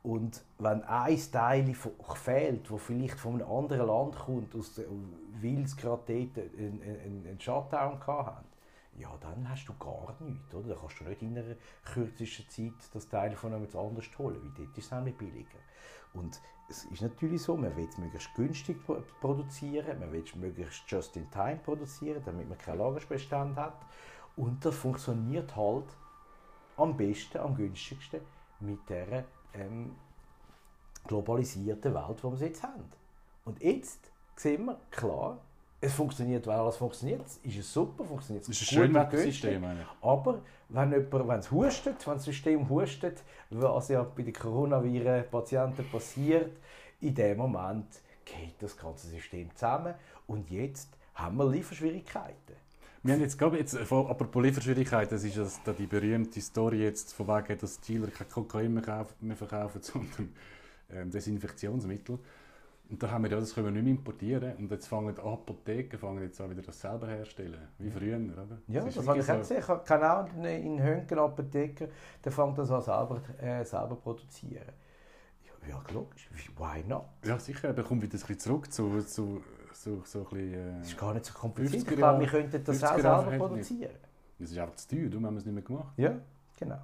Und 0.02 0.42
wenn 0.58 0.82
ein 0.84 1.18
Teil 1.32 1.74
fehlt, 2.14 2.70
wo 2.70 2.78
vielleicht 2.78 3.18
von 3.18 3.34
einem 3.34 3.50
anderen 3.50 3.86
Land 3.88 4.16
kommt, 4.16 4.54
weil 4.54 5.62
es 5.62 5.76
gerade 5.76 6.02
dort 6.06 6.46
einen, 6.56 6.80
einen, 6.80 7.26
einen 7.26 7.40
Shutdown 7.40 7.98
hatten, 8.06 8.46
ja, 8.98 9.10
dann 9.20 9.48
hast 9.48 9.66
du 9.66 9.74
gar 9.74 10.14
nichts. 10.20 10.54
Oder? 10.54 10.68
Dann 10.68 10.78
kannst 10.78 11.00
du 11.00 11.04
nicht 11.04 11.22
in 11.22 11.36
einer 11.36 11.56
kürzesten 11.92 12.48
Zeit 12.48 12.94
das 12.94 13.08
Teil 13.08 13.36
von 13.36 13.52
jemand 13.52 13.74
anders 13.74 14.06
holen, 14.16 14.40
weil 14.42 14.64
dort 14.64 14.78
ist 14.78 14.84
es 14.84 14.90
nämlich 14.92 15.16
billiger. 15.16 15.58
Und 16.14 16.40
es 16.68 16.84
ist 16.84 17.02
natürlich 17.02 17.42
so, 17.42 17.56
man 17.56 17.76
will 17.76 17.88
es 17.88 17.98
möglichst 17.98 18.34
günstig 18.34 18.78
produzieren, 19.20 20.00
man 20.00 20.12
will 20.12 20.24
es 20.24 20.34
möglichst 20.34 20.82
just 20.88 21.16
in 21.16 21.30
time 21.30 21.60
produzieren, 21.64 22.22
damit 22.24 22.48
man 22.48 22.58
keine 22.58 22.78
Lagerbestand 22.78 23.56
hat. 23.56 23.84
Und 24.36 24.64
das 24.64 24.74
funktioniert 24.74 25.54
halt 25.56 25.86
am 26.76 26.96
besten, 26.96 27.38
am 27.38 27.54
günstigsten 27.54 28.20
mit 28.60 28.88
der 28.88 29.24
ähm, 29.54 29.94
globalisierten 31.06 31.94
Welt, 31.94 32.18
die 32.18 32.40
wir 32.40 32.46
jetzt 32.46 32.62
haben. 32.62 32.84
Und 33.44 33.62
jetzt 33.62 34.10
sehen 34.34 34.66
wir 34.66 34.78
klar, 34.90 35.38
es 35.80 35.92
funktioniert, 35.92 36.46
weil 36.46 36.58
alles 36.58 36.76
funktioniert, 36.76 37.22
ist 37.42 37.58
es 37.58 37.72
super, 37.72 38.04
funktioniert 38.04 38.42
es 38.44 38.48
ist 38.48 38.62
ein 38.62 38.92
schönes 38.92 39.22
System. 39.22 39.64
Aber 40.00 40.40
wenn 40.68 40.90
jemand, 40.90 41.28
wenn 41.28 41.38
es 41.38 41.50
hustet, 41.50 42.06
wenn 42.06 42.14
das 42.14 42.24
System 42.24 42.68
hustet, 42.68 43.22
was 43.50 43.88
ja 43.88 44.02
bei 44.02 44.22
den 44.22 44.32
Coronaviren-Patienten 44.32 45.88
passiert, 45.90 46.56
in 47.00 47.14
dem 47.14 47.38
Moment 47.38 47.86
geht 48.24 48.54
das 48.60 48.76
ganze 48.76 49.06
System 49.06 49.54
zusammen 49.54 49.94
und 50.26 50.50
jetzt 50.50 50.88
haben 51.14 51.36
wir 51.36 51.48
Lieferschwierigkeiten. 51.48 52.65
Wir 53.06 53.14
haben 53.14 53.20
jetzt, 53.20 53.38
glaube 53.38 53.56
ich, 53.56 53.60
jetzt, 53.60 53.92
apropos 53.92 54.42
Lieferschwierigkeiten, 54.42 55.14
das 55.14 55.22
ist 55.22 55.38
das, 55.38 55.60
die 55.78 55.86
berühmte 55.86 56.40
Story 56.40 56.82
jetzt 56.82 57.14
von 57.14 57.28
wegen, 57.28 57.56
dass 57.56 57.80
Dealer 57.80 58.08
kein 58.08 58.28
Kokain 58.28 58.74
mehr, 58.74 59.36
verkaufen, 59.36 59.80
sondern 59.80 60.34
ähm, 60.90 61.10
Desinfektionsmittel. 61.12 62.18
Und 62.88 63.00
da 63.00 63.08
haben 63.08 63.22
wir 63.22 63.30
ja, 63.30 63.38
das 63.38 63.54
können 63.54 63.66
wir 63.66 63.70
nicht 63.70 63.84
mehr 63.84 63.92
importieren. 63.92 64.56
Und 64.56 64.72
jetzt 64.72 64.88
fangen 64.88 65.14
die 65.14 65.20
Apotheken 65.20 65.98
fangen 65.98 66.22
jetzt 66.22 66.40
an, 66.40 66.50
wieder 66.50 66.62
das 66.62 66.80
selber 66.80 67.06
herzustellen. 67.06 67.68
Wie 67.78 67.90
früher, 67.90 68.16
oder? 68.16 68.58
Ja, 68.66 68.84
das, 68.84 68.94
das 68.96 69.06
habe 69.06 69.20
ich 69.20 69.30
auch 69.30 69.38
gesehen. 69.38 69.58
Ich 69.60 69.84
kenne 69.84 70.12
auch 70.12 70.26
in 70.44 70.82
Hönken 70.82 71.18
Apotheken, 71.20 71.88
der 72.24 72.32
fängt 72.32 72.58
das 72.58 72.72
an 72.72 72.82
selber, 72.82 73.20
äh, 73.40 73.64
selber 73.64 73.94
produzieren. 73.94 74.72
Ja, 75.68 75.80
logisch. 75.92 76.28
Why 76.56 76.84
not? 76.86 77.06
Ja, 77.24 77.38
sicher. 77.38 77.76
Er 77.76 77.82
kommt 77.82 78.02
wieder 78.02 78.14
ein 78.14 78.20
bisschen 78.20 78.38
zurück 78.38 78.72
zu, 78.72 79.00
zu 79.02 79.42
so, 79.82 80.02
so 80.04 80.20
ein 80.20 80.24
bisschen... 80.24 80.54
Äh, 80.54 80.78
das 80.78 80.88
ist 80.88 80.98
gar 80.98 81.14
nicht 81.14 81.24
so 81.24 81.32
kompliziert. 81.32 81.82
Ich 81.82 81.96
glaube, 81.96 82.20
wir 82.20 82.28
könnten 82.28 82.64
das 82.64 82.84
auch 82.84 82.98
selber 82.98 83.36
produzieren. 83.36 83.94
Das 84.38 84.50
ist 84.50 84.58
einfach 84.58 84.76
zu 84.76 84.88
teuer, 84.88 85.08
darum 85.08 85.26
haben 85.26 85.34
wir 85.34 85.38
es 85.38 85.46
nicht 85.46 85.54
mehr 85.54 85.62
gemacht. 85.62 85.94
Ja, 85.96 86.14
genau. 86.58 86.78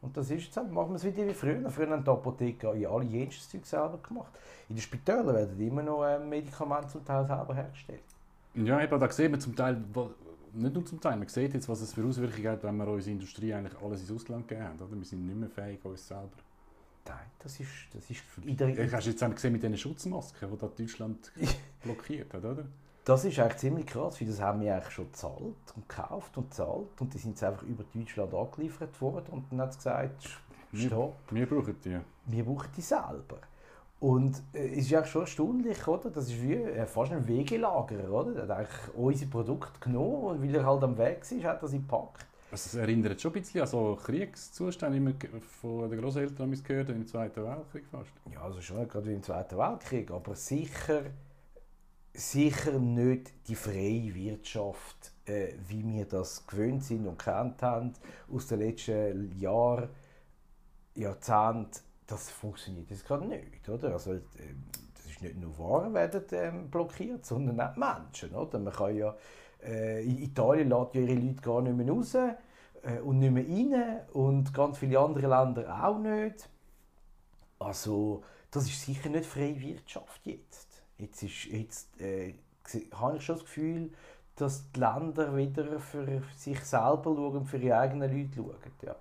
Und 0.00 0.16
das 0.16 0.30
ist 0.30 0.44
jetzt, 0.44 0.56
machen 0.56 0.90
wir 0.90 0.96
es 0.96 1.04
wieder 1.04 1.26
wie 1.26 1.34
früher. 1.34 1.68
Früher 1.70 1.90
haben 1.90 2.04
die 2.04 2.10
Apotheken 2.10 2.68
alle 2.68 3.04
jenes 3.04 3.48
Zeug 3.48 3.66
selber 3.66 3.98
gemacht. 3.98 4.32
In 4.68 4.76
den 4.76 4.80
Spitälern 4.80 5.34
werden 5.34 5.60
immer 5.60 5.82
noch 5.82 6.04
äh, 6.04 6.18
Medikamente 6.18 6.88
zum 6.88 7.04
Teil 7.04 7.26
selber 7.26 7.54
hergestellt. 7.54 8.02
Ja, 8.54 8.80
eben, 8.80 8.98
da 8.98 9.10
sehen 9.10 9.32
wir 9.32 9.40
zum 9.40 9.54
Teil, 9.54 9.82
nicht 10.52 10.74
nur 10.74 10.84
zum 10.86 11.00
Teil, 11.00 11.16
man 11.16 11.28
sieht 11.28 11.54
jetzt, 11.54 11.68
was 11.68 11.80
es 11.80 11.92
für 11.92 12.04
Auswirkungen 12.04 12.48
hat, 12.48 12.62
wenn 12.64 12.76
wir 12.76 12.88
unsere 12.88 13.12
Industrie 13.12 13.52
eigentlich 13.52 13.80
alles 13.82 14.00
ins 14.02 14.12
Ausland 14.12 14.48
gegeben 14.48 14.68
haben. 14.68 14.80
Oder? 14.80 14.96
Wir 14.96 15.04
sind 15.04 15.26
nicht 15.26 15.38
mehr 15.38 15.48
fähig, 15.48 15.84
uns 15.84 16.06
selber. 16.06 16.30
Nein, 17.08 17.18
das 17.38 17.58
ist, 17.60 17.70
das 17.92 18.10
ist 18.10 18.22
in 18.44 18.56
der... 18.56 18.92
Hast 18.92 19.06
du 19.06 19.10
jetzt 19.10 19.34
gesehen 19.34 19.52
mit 19.52 19.62
diesen 19.62 19.78
Schutzmasken, 19.78 20.50
die 20.50 20.58
da 20.58 20.66
Deutschland 20.66 21.32
blockiert 21.82 22.34
hat, 22.34 22.44
oder? 22.44 22.64
Das 23.04 23.24
ist 23.24 23.38
eigentlich 23.38 23.56
ziemlich 23.56 23.86
krass, 23.86 24.20
weil 24.20 24.28
das 24.28 24.40
haben 24.40 24.60
wir 24.60 24.74
eigentlich 24.74 24.92
schon 24.92 25.06
gezahlt 25.06 25.72
und 25.74 25.88
gekauft 25.88 26.36
und 26.36 26.50
gezahlt 26.50 27.00
und 27.00 27.14
die 27.14 27.18
sind 27.18 27.30
jetzt 27.30 27.42
einfach 27.42 27.62
über 27.62 27.82
Deutschland 27.94 28.34
angeliefert 28.34 29.00
worden 29.00 29.28
und 29.30 29.50
dann 29.50 29.62
hat 29.62 29.70
es 29.70 29.78
gesagt, 29.78 30.28
stopp. 30.74 31.16
Wir, 31.30 31.40
wir 31.40 31.46
brauchen 31.46 31.76
die. 31.82 31.98
Wir 32.26 32.44
brauchen 32.44 32.68
die 32.76 32.82
selber. 32.82 33.38
Und 34.00 34.42
äh, 34.52 34.68
es 34.72 34.78
ist 34.78 34.90
ja 34.90 35.04
schon 35.04 35.22
erstaunlich, 35.22 35.88
oder? 35.88 36.10
Das 36.10 36.28
ist 36.28 36.42
wie 36.42 36.54
äh, 36.54 36.86
fast 36.86 37.12
ein 37.12 37.26
Wegelager, 37.26 38.10
oder? 38.10 38.36
Er 38.36 38.42
hat 38.42 38.50
eigentlich 38.50 38.94
unsere 38.94 39.30
Produkte 39.30 39.80
genommen 39.80 40.24
und 40.24 40.42
weil 40.42 40.54
er 40.54 40.66
halt 40.66 40.82
am 40.84 40.96
Weg 40.98 41.22
ist, 41.22 41.44
hat 41.44 41.62
er 41.62 41.68
sie 41.68 41.78
gepackt. 41.78 42.26
Also 42.50 42.66
es 42.66 42.74
erinnert 42.74 43.20
schon 43.20 43.32
ein 43.32 43.42
bisschen 43.42 43.60
an 43.60 43.66
so 43.66 43.98
Kriegszustände, 44.02 45.00
wir 45.04 45.40
von 45.60 45.90
den 45.90 46.00
Großeltern 46.00 46.62
gehört 46.62 46.88
im 46.88 47.06
Zweiten 47.06 47.44
Weltkrieg 47.44 47.84
fast. 47.90 48.10
Ja, 48.32 48.40
also 48.42 48.60
schon 48.60 48.88
gerade 48.88 49.06
wie 49.06 49.14
im 49.14 49.22
Zweiten 49.22 49.58
Weltkrieg, 49.58 50.10
aber 50.10 50.34
sicher 50.34 51.04
sicher 52.18 52.78
nicht 52.78 53.32
die 53.46 53.54
freie 53.54 54.14
Wirtschaft, 54.14 55.12
äh, 55.26 55.54
wie 55.68 55.86
wir 55.86 56.04
das 56.04 56.46
gewöhnt 56.46 56.84
sind 56.84 57.06
und 57.06 57.18
kennt 57.18 57.62
haben 57.62 57.92
aus 58.32 58.46
den 58.48 58.60
letzten 58.60 59.38
Jahren, 59.38 59.88
Jahrzehnten. 60.94 61.80
Das 62.06 62.30
funktioniert 62.30 62.90
jetzt 62.90 63.06
gerade 63.06 63.26
nicht, 63.26 63.68
oder? 63.68 63.92
Also, 63.92 64.14
äh, 64.14 64.20
das 64.94 65.06
ist 65.06 65.22
nicht 65.22 65.36
nur 65.36 65.56
Waren 65.58 65.94
werden 65.94 66.24
ähm, 66.32 66.70
blockiert, 66.70 67.24
sondern 67.24 67.60
auch 67.60 67.76
Menschen, 67.76 68.34
oder? 68.34 68.58
Man 68.58 68.72
kann 68.72 68.96
ja 68.96 69.14
äh, 69.62 70.02
Italien 70.02 70.68
lädt 70.68 70.94
ja 70.94 71.00
ihre 71.00 71.14
Leute 71.14 71.42
gar 71.42 71.62
nicht 71.62 71.76
mehr 71.76 71.88
raus 71.88 72.14
äh, 72.14 73.00
und 73.04 73.18
nicht 73.18 73.32
mehr 73.32 73.44
rein 73.44 74.00
und 74.12 74.52
ganz 74.54 74.78
viele 74.78 74.98
andere 74.98 75.28
Länder 75.28 75.84
auch 75.84 75.98
nicht. 75.98 76.48
Also 77.58 78.22
das 78.50 78.64
ist 78.66 78.82
sicher 78.82 79.08
nicht 79.08 79.26
freie 79.26 79.60
Wirtschaft 79.60 80.20
jetzt. 80.24 80.82
Jetzt, 80.96 81.22
ist, 81.22 81.44
jetzt 81.46 82.00
äh, 82.00 82.34
habe 82.92 83.16
ich 83.16 83.24
schon 83.24 83.36
das 83.36 83.44
Gefühl, 83.44 83.90
dass 84.36 84.70
die 84.72 84.80
Länder 84.80 85.36
wieder 85.36 85.80
für 85.80 86.22
sich 86.36 86.60
selber 86.60 87.14
schauen, 87.14 87.44
für 87.44 87.58
ihre 87.58 87.78
eigenen 87.78 88.10
Leute 88.10 88.36
schauen. 88.36 88.72
Ja. 88.82 88.96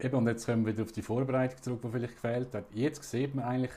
Eben, 0.00 0.16
und 0.16 0.26
jetzt 0.28 0.46
kommen 0.46 0.64
wir 0.64 0.72
wieder 0.72 0.84
auf 0.84 0.92
die 0.92 1.02
Vorbereitung 1.02 1.60
zurück, 1.62 1.80
die 1.82 1.88
vielleicht 1.88 2.14
gefehlt 2.14 2.54
hat. 2.54 2.66
Jetzt 2.72 3.02
sieht 3.02 3.34
man 3.34 3.44
eigentlich, 3.44 3.72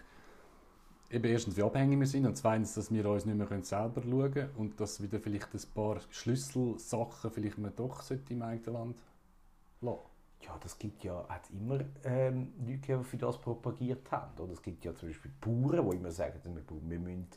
eben 1.11 1.25
erstens, 1.25 1.57
wie 1.57 1.63
abhängig 1.63 1.99
wir 1.99 2.07
sind 2.07 2.25
und 2.25 2.37
zweitens, 2.37 2.73
dass 2.73 2.91
wir 2.91 3.05
uns 3.05 3.25
nicht 3.25 3.37
mehr 3.37 3.63
selber 3.63 4.01
schauen 4.01 4.31
können 4.31 4.49
und 4.57 4.79
dass 4.79 5.01
wieder 5.01 5.19
vielleicht 5.19 5.53
ein 5.53 5.61
paar 5.73 5.99
Schlüsselsachen 6.09 7.31
vielleicht 7.31 7.57
man 7.57 7.75
doch 7.75 8.03
im 8.29 8.41
eigenen 8.41 8.73
Land 8.73 8.95
lassen. 9.81 9.99
Ja, 10.43 10.57
das 10.59 10.79
gibt 10.79 11.03
ja, 11.03 11.23
hat 11.29 11.43
immer 11.51 11.81
ähm, 12.03 12.53
Leute, 12.65 12.97
die 12.97 13.03
für 13.03 13.17
das 13.17 13.37
propagiert 13.39 14.11
haben. 14.11 14.39
Oder 14.39 14.53
es 14.53 14.61
gibt 14.63 14.83
ja 14.83 14.95
zum 14.95 15.09
Beispiel 15.09 15.31
Bauern, 15.39 15.87
die 15.87 15.97
immer 15.97 16.09
sagen, 16.09 16.39
wir, 16.43 16.63
wir 16.89 16.99
müssen 16.99 17.27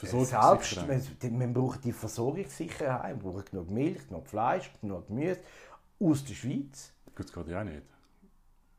äh, 0.00 0.24
selbst, 0.24 0.88
wir, 0.88 1.40
wir 1.40 1.46
brauchen 1.48 1.80
die 1.82 1.92
Versorgungssicherheit, 1.92 3.22
wir 3.22 3.30
brauchen 3.30 3.44
genug 3.50 3.70
Milch, 3.70 4.08
genug 4.08 4.26
Fleisch, 4.26 4.72
genug 4.80 5.06
Gemüse 5.08 5.40
aus 6.00 6.24
der 6.24 6.34
Schweiz. 6.34 6.92
Das 7.14 7.32
geht 7.32 7.48
ja 7.48 7.60
auch 7.60 7.64
nicht. 7.64 7.82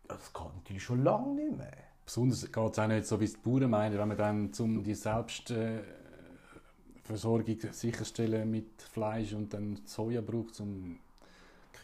Das 0.08 0.34
geht 0.34 0.56
natürlich 0.56 0.84
schon 0.84 1.04
lange 1.04 1.36
nicht 1.36 1.56
mehr. 1.56 1.85
Besonders 2.06 2.52
geht 2.52 2.72
es 2.72 2.80
auch 2.80 2.88
nicht 2.88 3.08
so, 3.08 3.20
wie 3.20 3.26
es 3.26 3.34
die 3.34 3.40
Bauern 3.40 3.70
meinen, 3.70 3.98
wenn 3.98 4.08
man 4.08 4.18
dann 4.18 4.54
zum 4.54 4.84
die 4.84 4.94
Selbstversorgung 4.94 7.58
sicherstellen 7.72 8.52
mit 8.52 8.82
Fleisch 8.82 9.34
und 9.34 9.54
dann 9.54 9.82
Soja 9.86 10.22
braucht, 10.22 10.60
um 10.60 11.00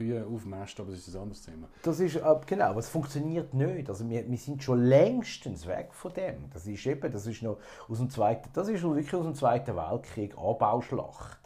Kühe 0.01 0.25
aufmast, 0.25 0.80
aber 0.80 0.92
das 0.92 1.08
ist 1.08 1.16
ein 1.16 1.22
anderes 1.22 1.42
Thema. 1.42 1.68
Das 1.84 2.00
ist, 2.00 2.16
äh, 2.16 2.36
genau, 2.46 2.66
aber 2.66 2.80
es 2.80 2.90
funktioniert 2.90 3.54
nicht. 3.54 3.90
Also 3.90 4.10
wir, 4.10 4.30
wir 4.30 4.38
sind 4.38 4.63
schon 4.63 4.84
längstens 4.84 5.68
weg 5.68 5.94
von 5.94 6.13
dem. 6.13 6.50
Das 6.54 6.66
ist 6.66 6.86
eben, 6.86 7.12
das 7.12 7.28
ist 7.28 7.42
noch 7.42 7.58
aus 7.88 7.98
dem 7.98 8.10
Zweiten, 8.10 8.50
das 8.54 8.68
ist 8.68 8.84
wirklich 8.84 9.13
aus 9.13 9.25
dem 9.25 9.36
Zweiten 9.36 9.75
Weltkrieg, 9.75 10.38
Anbauschlacht. 10.38 11.40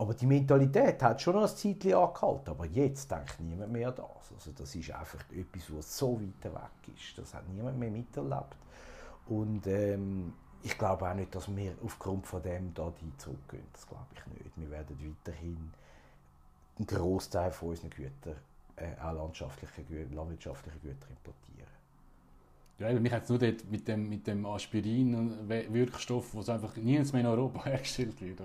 Aber 0.00 0.14
die 0.14 0.24
Mentalität 0.24 1.02
hat 1.02 1.20
schon 1.20 1.34
noch 1.34 1.42
ein 1.42 1.54
Zeitchen 1.54 1.92
angehalten. 1.92 2.48
Aber 2.48 2.64
jetzt 2.64 3.10
denkt 3.10 3.38
niemand 3.38 3.70
mehr 3.70 3.92
das. 3.92 4.32
Also 4.34 4.50
das 4.56 4.74
ist 4.74 4.90
einfach 4.92 5.22
etwas, 5.30 5.76
was 5.76 5.98
so 5.98 6.18
weit 6.18 6.42
weg 6.42 6.96
ist. 6.96 7.18
Das 7.18 7.34
hat 7.34 7.46
niemand 7.50 7.78
mehr 7.78 7.90
miterlebt. 7.90 8.56
Und 9.26 9.66
ähm, 9.66 10.32
ich 10.62 10.78
glaube 10.78 11.06
auch 11.06 11.12
nicht, 11.12 11.34
dass 11.34 11.54
wir 11.54 11.74
aufgrund 11.84 12.26
von 12.26 12.42
dem 12.42 12.72
da 12.72 12.90
zurückgehen. 13.18 13.66
Das 13.74 13.86
glaube 13.86 14.06
ich 14.14 14.26
nicht. 14.26 14.56
Wir 14.56 14.70
werden 14.70 14.98
weiterhin 14.98 15.70
einen 16.78 16.86
Großteil 16.86 17.52
von 17.52 17.68
unseren 17.68 17.90
Gütern, 17.90 18.36
äh, 18.76 18.98
auch 19.02 19.12
landwirtschaftliche, 19.12 20.04
landwirtschaftliche 20.14 20.78
Güter 20.78 21.10
importieren. 21.10 21.79
Ja, 22.80 22.98
mich 22.98 23.12
hat 23.12 23.24
es 23.24 23.28
nur 23.28 23.38
dort 23.38 23.70
mit 23.70 23.86
dem, 23.86 24.08
mit 24.08 24.26
dem 24.26 24.46
Aspirin-Wirkstoff, 24.46 26.34
was 26.34 26.48
einfach 26.48 26.74
nirgends 26.76 27.12
mehr 27.12 27.20
in 27.20 27.26
Europa 27.26 27.64
hergestellt 27.66 28.18
wird. 28.22 28.40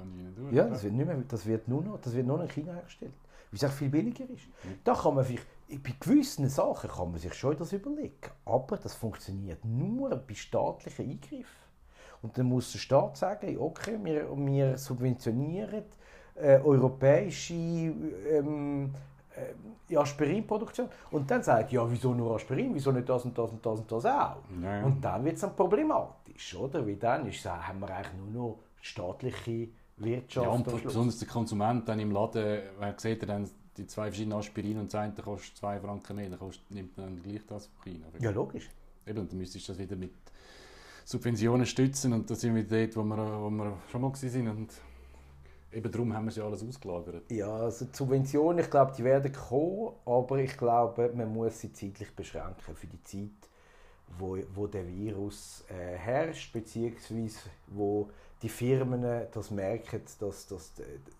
Ja, 0.51 0.67
das 0.67 0.83
wird, 0.83 0.93
nicht 0.93 1.07
mehr, 1.07 1.23
das 1.25 1.45
wird 1.45 1.69
nur 1.69 1.81
noch, 1.81 2.01
das 2.01 2.13
wird 2.13 2.27
nur 2.27 2.37
noch 2.37 2.43
in 2.43 2.51
China 2.51 2.73
hergestellt. 2.73 3.13
Weil 3.49 3.57
es 3.57 3.63
auch 3.63 3.71
viel 3.71 3.87
billiger 3.87 4.25
ist. 4.25 4.47
Mhm. 4.47 4.79
Da 4.83 4.93
kann 4.93 5.15
man 5.15 5.23
vielleicht, 5.23 5.47
bei 5.69 5.93
gewissen 5.97 6.49
Sachen 6.49 6.89
kann 6.89 7.11
man 7.11 7.19
sich 7.19 7.33
schon 7.33 7.57
das 7.57 7.71
überlegen. 7.71 8.13
Aber 8.43 8.75
das 8.75 8.93
funktioniert 8.93 9.63
nur 9.63 10.09
bei 10.09 10.33
staatlichen 10.33 11.11
Eingriffen. 11.11 11.65
Und 12.21 12.37
dann 12.37 12.47
muss 12.47 12.73
der 12.73 12.79
Staat 12.79 13.15
sagen, 13.15 13.57
okay, 13.57 13.97
wir, 14.03 14.27
wir 14.35 14.77
subventionieren 14.77 15.83
äh, 16.35 16.59
europäische 16.59 17.53
ähm, 17.53 18.91
äh, 19.89 19.95
Aspirinproduktion. 19.95 20.89
Und 21.11 21.29
dann 21.29 21.43
sagt 21.43 21.71
ja, 21.71 21.89
wieso 21.89 22.13
nur 22.13 22.35
Aspirin, 22.35 22.73
wieso 22.73 22.91
nicht 22.91 23.07
das 23.07 23.25
und 23.25 23.37
das 23.37 23.51
und 23.51 23.65
das 23.65 23.79
und 23.79 23.91
das 23.91 24.05
auch? 24.05 24.37
Ja. 24.61 24.83
Und 24.83 25.01
dann 25.01 25.23
wird 25.23 25.35
es 25.35 25.41
dann 25.41 25.55
problematisch, 25.55 26.55
oder? 26.55 26.85
Weil 26.85 26.95
dann 26.95 27.27
ist, 27.27 27.45
haben 27.45 27.79
wir 27.79 27.89
eigentlich 27.89 28.13
nur 28.13 28.49
noch 28.49 28.59
staatliche 28.81 29.69
Wirtschaft. 29.97 30.45
Ja, 30.45 30.51
und 30.51 30.83
besonders 30.83 31.19
der 31.19 31.27
Konsument 31.27 31.87
dann 31.87 31.99
im 31.99 32.11
Laden, 32.11 32.59
wenn 32.79 32.97
sieht 32.97 33.21
er 33.21 33.27
dann 33.27 33.49
die 33.77 33.87
zwei 33.87 34.05
verschiedenen 34.05 34.37
Aspirin 34.37 34.79
und 34.79 34.93
das 34.93 34.95
eine 34.95 35.13
kostet 35.13 35.57
zwei 35.57 35.79
Franken 35.79 36.15
mehr, 36.15 36.29
dann 36.29 36.39
kostet, 36.39 36.69
nimmt 36.71 36.97
dann 36.97 37.21
gleich 37.21 37.45
das 37.47 37.69
China. 37.83 38.07
Ja, 38.19 38.31
logisch. 38.31 38.69
Eben, 39.05 39.19
und 39.19 39.31
dann 39.31 39.37
müsstest 39.37 39.67
du 39.67 39.73
das 39.73 39.79
wieder 39.79 39.95
mit 39.95 40.13
Subventionen 41.03 41.65
stützen 41.65 42.13
und 42.13 42.29
da 42.29 42.35
sind 42.35 42.55
wir 42.55 42.63
dort, 42.63 42.95
wo 42.95 43.03
wir, 43.03 43.41
wo 43.41 43.49
wir 43.49 43.77
schon 43.91 44.01
mal 44.01 44.11
waren 44.11 44.47
und 44.47 44.73
Eben 45.75 45.91
darum 45.91 46.13
haben 46.13 46.23
wir 46.23 46.31
sie 46.31 46.41
alles 46.41 46.63
ausgelagert. 46.63 47.29
Ja, 47.29 47.53
also 47.53 47.83
die 47.83 47.95
Subventionen, 47.95 48.59
ich 48.59 48.71
glaube, 48.71 48.93
die 48.97 49.03
werden 49.03 49.33
kommen, 49.33 49.91
aber 50.05 50.37
ich 50.37 50.55
glaube, 50.57 51.11
man 51.13 51.33
muss 51.33 51.59
sie 51.59 51.73
zeitlich 51.73 52.15
beschränken 52.15 52.73
für 52.73 52.87
die 52.87 53.03
Zeit, 53.03 53.49
wo, 54.17 54.37
wo 54.53 54.67
der 54.67 54.87
Virus 54.87 55.65
äh, 55.67 55.97
herrscht, 55.97 56.53
beziehungsweise 56.53 57.49
wo 57.67 58.09
die 58.41 58.47
Firmen 58.47 59.27
das 59.33 59.51
merken, 59.51 60.01
dass, 60.19 60.47
dass 60.47 60.71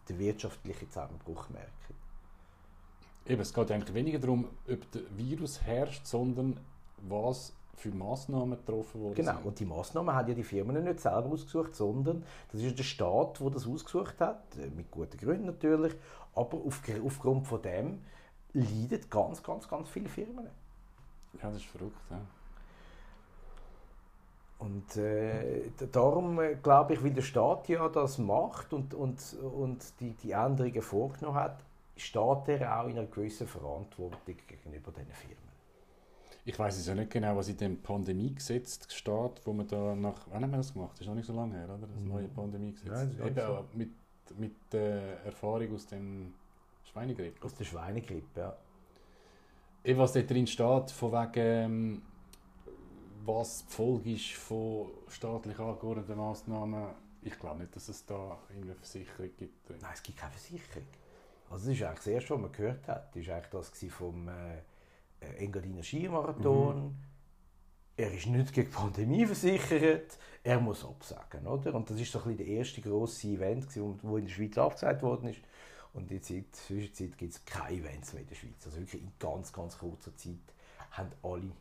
der 0.08 0.20
wirtschaftliche 0.20 0.88
Zusammenbruch 0.88 1.50
merken. 1.50 1.72
Eben, 3.26 3.42
es 3.42 3.54
geht 3.54 3.72
eigentlich 3.72 3.94
weniger 3.94 4.20
darum, 4.20 4.48
ob 4.70 4.92
der 4.92 5.02
Virus 5.18 5.62
herrscht, 5.64 6.06
sondern 6.06 6.58
was 7.10 7.52
für 7.78 7.90
Massnahmen 7.90 8.58
getroffen 8.58 9.02
worden 9.02 9.16
Genau, 9.16 9.34
sind. 9.34 9.46
und 9.46 9.60
die 9.60 9.66
Massnahmen 9.66 10.14
haben 10.16 10.28
ja 10.28 10.34
die 10.34 10.44
Firmen 10.44 10.84
nicht 10.84 11.00
selber 11.00 11.30
ausgesucht, 11.30 11.76
sondern 11.76 12.24
das 12.52 12.62
ist 12.62 12.78
der 12.78 12.84
Staat, 12.84 13.40
der 13.40 13.50
das 13.50 13.68
ausgesucht 13.68 14.20
hat, 14.20 14.44
äh, 14.58 14.68
mit 14.76 14.90
guten 14.92 15.18
Gründen 15.18 15.46
natürlich, 15.46 15.94
aber 16.34 16.58
auf, 16.58 16.82
aufgrund 17.06 17.48
von 17.48 17.62
dem 17.62 18.02
leiden 18.54 19.02
ganz, 19.10 19.44
ganz, 19.44 19.68
ganz 19.68 19.90
viele 19.90 20.10
Firmen. 20.10 20.46
Ja, 21.42 21.50
das 21.50 21.58
ist 21.58 21.66
verrückt, 21.66 22.00
ja. 22.10 22.20
Und 24.58 24.96
äh, 24.96 25.70
darum 25.92 26.40
äh, 26.40 26.56
glaube 26.56 26.94
ich, 26.94 27.04
weil 27.04 27.12
der 27.12 27.22
Staat 27.22 27.68
ja 27.68 27.90
das 27.90 28.18
macht 28.18 28.72
und, 28.74 28.94
und, 28.94 29.20
und 29.42 30.00
die, 30.00 30.12
die 30.14 30.32
Änderungen 30.32 30.82
vorgenommen 30.82 31.38
hat, 31.38 31.60
steht 31.98 32.48
er 32.48 32.80
auch 32.82 32.88
in 32.88 32.98
einer 32.98 33.08
gewissen 33.08 33.48
Verantwortung 33.48 34.36
gegenüber 34.48 34.92
diesen 34.92 35.12
Firmen. 35.12 35.55
Ich 36.48 36.60
weiß 36.60 36.78
es 36.78 36.86
ja 36.86 36.94
nicht 36.94 37.10
genau, 37.10 37.36
was 37.36 37.50
in 37.50 37.58
dem 37.58 37.82
Pandemiegesetz 37.82 38.80
steht, 38.94 39.42
wo 39.46 39.52
man 39.52 39.68
da 39.68 39.96
nach. 39.96 40.28
Wann 40.30 40.44
haben 40.44 40.52
wir 40.52 40.58
das 40.58 40.74
gemacht? 40.74 40.92
Das 40.94 41.02
ist 41.02 41.08
noch 41.08 41.16
nicht 41.16 41.26
so 41.26 41.34
lange 41.34 41.56
her, 41.56 41.66
oder? 41.66 41.88
Das 41.88 42.00
mhm. 42.00 42.08
neue 42.08 42.28
Pandemiegesetz. 42.28 43.18
Ja, 43.18 43.26
Eben 43.26 43.36
so. 43.36 43.66
mit, 43.74 43.90
mit 44.38 44.56
der 44.72 45.26
Erfahrung 45.26 45.74
aus 45.74 45.88
dem 45.88 46.34
Schweinegrippe. 46.84 47.44
Aus 47.44 47.56
der 47.56 47.66
Schweinegrippe, 47.66 48.40
ja. 48.40 48.56
Eben, 49.84 50.00
was 50.00 50.14
da 50.14 50.22
drin 50.22 50.46
steht, 50.46 50.92
von 50.92 51.12
wegen, 51.12 51.32
ähm, 51.36 52.02
was 53.26 53.66
die 53.66 53.74
Folge 53.74 54.14
ist 54.14 54.34
von 54.34 54.92
staatlich 55.08 55.58
angeordneten 55.58 56.16
Massnahmen. 56.16 56.90
Ich 57.24 57.40
glaube 57.40 57.62
nicht, 57.62 57.76
dass 57.76 57.90
es 57.90 58.06
da 58.06 58.38
eine 58.56 58.76
Versicherung 58.76 59.32
gibt. 59.36 59.68
Nein, 59.70 59.92
es 59.96 60.04
gibt 60.04 60.20
keine 60.20 60.32
Versicherung. 60.32 60.86
Also 61.50 61.66
das 61.66 61.76
ist 61.76 61.82
eigentlich 61.82 61.98
das 61.98 62.08
Erste, 62.08 62.30
was 62.36 62.42
man 62.42 62.52
gehört 62.52 62.88
hat. 62.88 63.16
Das 63.16 63.28
war 63.28 63.36
eigentlich 63.36 63.50
das 63.50 63.92
vom... 63.92 64.28
Äh, 64.28 64.58
äh, 64.58 64.62
Engadiner 65.38 65.84
Skimarathon. 65.84 66.84
Mhm. 66.84 66.96
Er 67.98 68.14
ist 68.14 68.26
nicht 68.28 68.54
gegen 68.54 68.70
die 68.70 68.76
Pandemie 68.76 69.26
versichert. 69.26 70.18
Er 70.44 70.60
muss 70.60 70.86
absagen, 70.86 71.48
oder? 71.48 71.74
Und 71.74 71.90
das 71.90 72.00
ist 72.00 72.12
so 72.12 72.22
ein 72.24 72.36
der 72.38 72.46
erste 72.46 72.82
grosse 72.82 73.30
Event, 73.30 73.68
das 73.68 73.78
in 73.78 73.98
der 74.02 74.28
Schweiz 74.28 74.58
abgesagt 74.58 75.02
worden 75.02 75.30
ist. 75.30 75.40
Und 75.94 76.12
in 76.12 76.20
der 76.22 76.52
Zwischenzeit 76.52 77.18
gibt 77.18 77.34
es 77.34 77.46
keine 77.46 77.78
Events 77.78 78.12
mehr 78.14 78.24
in 78.24 78.28
der 78.28 78.36
Schweiz. 78.36 78.66
Also 78.66 78.78
wirklich 78.80 79.02
in 79.02 79.12
ganz, 79.18 79.54
ganz 79.54 79.78
kurzer 79.78 80.16
Zeit 80.18 80.36
haben 80.92 81.12
alle, 81.24 81.52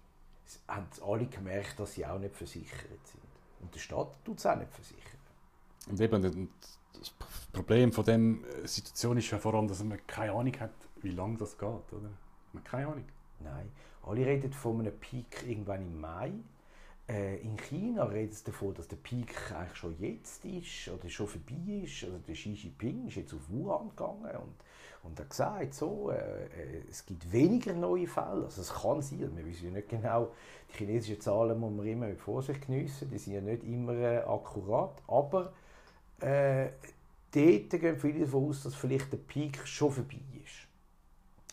haben 0.66 0.88
alle 1.06 1.26
gemerkt, 1.26 1.78
dass 1.78 1.94
sie 1.94 2.04
auch 2.04 2.18
nicht 2.18 2.34
versichert 2.34 3.06
sind. 3.06 3.22
Und 3.60 3.72
der 3.72 3.78
Staat 3.78 4.24
tut 4.24 4.38
es 4.38 4.46
auch 4.46 4.56
nicht 4.56 4.72
versichern. 4.72 5.20
Und 5.88 6.00
eben 6.00 6.50
das 6.98 7.10
Problem 7.52 7.92
von 7.92 8.04
dieser 8.04 8.66
Situation 8.66 9.16
ist 9.18 9.30
ja 9.30 9.38
vor 9.38 9.54
allem, 9.54 9.68
dass 9.68 9.82
man 9.84 10.04
keine 10.06 10.32
Ahnung 10.32 10.58
hat, 10.58 10.74
wie 11.02 11.10
lange 11.10 11.36
das 11.38 11.56
geht. 11.56 11.68
Oder? 11.68 12.10
Man 12.52 12.62
hat 12.62 12.64
keine 12.64 12.88
Ahnung. 12.88 13.04
Nein. 13.44 13.70
Alle 14.02 14.26
reden 14.26 14.52
von 14.52 14.80
einem 14.80 14.98
Peak 14.98 15.44
irgendwann 15.46 15.82
im 15.82 16.00
Mai. 16.00 16.32
Äh, 17.06 17.36
in 17.42 17.56
China 17.56 18.04
reden 18.04 18.32
sie 18.32 18.44
davon, 18.44 18.74
dass 18.74 18.88
der 18.88 18.96
Peak 18.96 19.52
eigentlich 19.52 19.76
schon 19.76 19.98
jetzt 19.98 20.44
ist 20.44 20.88
oder 20.88 21.08
schon 21.08 21.26
vorbei 21.26 21.82
ist. 21.84 22.04
Also 22.04 22.18
der 22.18 22.34
Xi 22.34 22.52
Jinping 22.52 23.08
ist 23.08 23.16
jetzt 23.16 23.34
auf 23.34 23.40
Wuhan 23.50 23.90
gegangen 23.90 24.36
und, 24.36 24.54
und 25.02 25.20
hat 25.20 25.28
gesagt, 25.28 25.74
so, 25.74 26.10
äh, 26.10 26.44
äh, 26.44 26.82
es 26.88 27.04
gibt 27.04 27.30
weniger 27.30 27.74
neue 27.74 28.06
Fälle. 28.06 28.44
Also 28.44 28.62
es 28.62 28.72
kann 28.72 29.02
sein, 29.02 29.36
wir 29.36 29.44
wissen 29.44 29.66
ja 29.66 29.70
nicht 29.72 29.90
genau, 29.90 30.32
die 30.72 30.78
chinesischen 30.78 31.20
Zahlen 31.20 31.60
muss 31.60 31.72
man 31.74 31.86
immer 31.86 32.06
mit 32.06 32.20
Vorsicht 32.20 32.66
geniessen, 32.66 33.10
die 33.10 33.18
sind 33.18 33.34
ja 33.34 33.40
nicht 33.42 33.64
immer 33.64 33.94
äh, 33.94 34.18
akkurat, 34.18 35.02
aber 35.06 35.52
äh, 36.20 36.70
dort 37.32 37.70
gehen 37.70 37.98
viele 37.98 38.20
davon 38.20 38.48
aus, 38.48 38.62
dass 38.62 38.74
vielleicht 38.74 39.12
der 39.12 39.18
Peak 39.18 39.66
schon 39.66 39.92
vorbei 39.92 40.20
ist. 40.42 40.63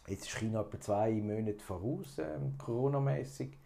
Jetzt 0.07 0.27
ist 0.27 0.37
China 0.37 0.61
etwa 0.61 0.79
zwei 0.79 1.11
Monate 1.13 1.59
voraus, 1.59 2.17
ähm, 2.17 2.57
Corona-mäßig. 2.57 3.57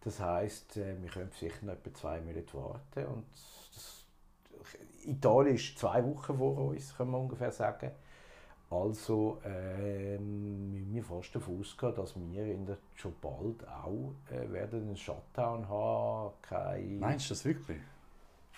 Das 0.00 0.20
heisst, 0.20 0.76
äh, 0.76 1.00
wir 1.00 1.10
können 1.10 1.30
sicher 1.32 1.64
noch 1.64 1.74
etwa 1.74 1.92
zwei 1.94 2.20
Monate 2.20 2.54
warten. 2.54 3.06
Und 3.06 3.24
das, 3.32 4.04
Italien 5.04 5.54
ist 5.56 5.78
zwei 5.78 6.04
Wochen 6.04 6.38
vor 6.38 6.58
uns, 6.58 6.96
können 6.96 7.10
wir 7.10 7.18
ungefähr 7.18 7.52
sagen. 7.52 7.90
Also 8.68 9.40
ähm, 9.44 10.72
müssen 10.72 10.94
wir 10.94 11.04
fast 11.04 11.34
davon 11.34 11.60
ausgehen, 11.60 11.94
dass 11.94 12.16
wir 12.16 12.46
in 12.46 12.66
der, 12.66 12.78
schon 12.94 13.14
bald 13.20 13.66
auch 13.68 14.12
äh, 14.30 14.50
werden 14.50 14.82
einen 14.82 14.96
Shutdown 14.96 15.68
haben. 15.68 16.34
Kein 16.42 16.98
Meinst 16.98 17.30
du 17.30 17.34
das 17.34 17.44
wirklich? 17.44 17.78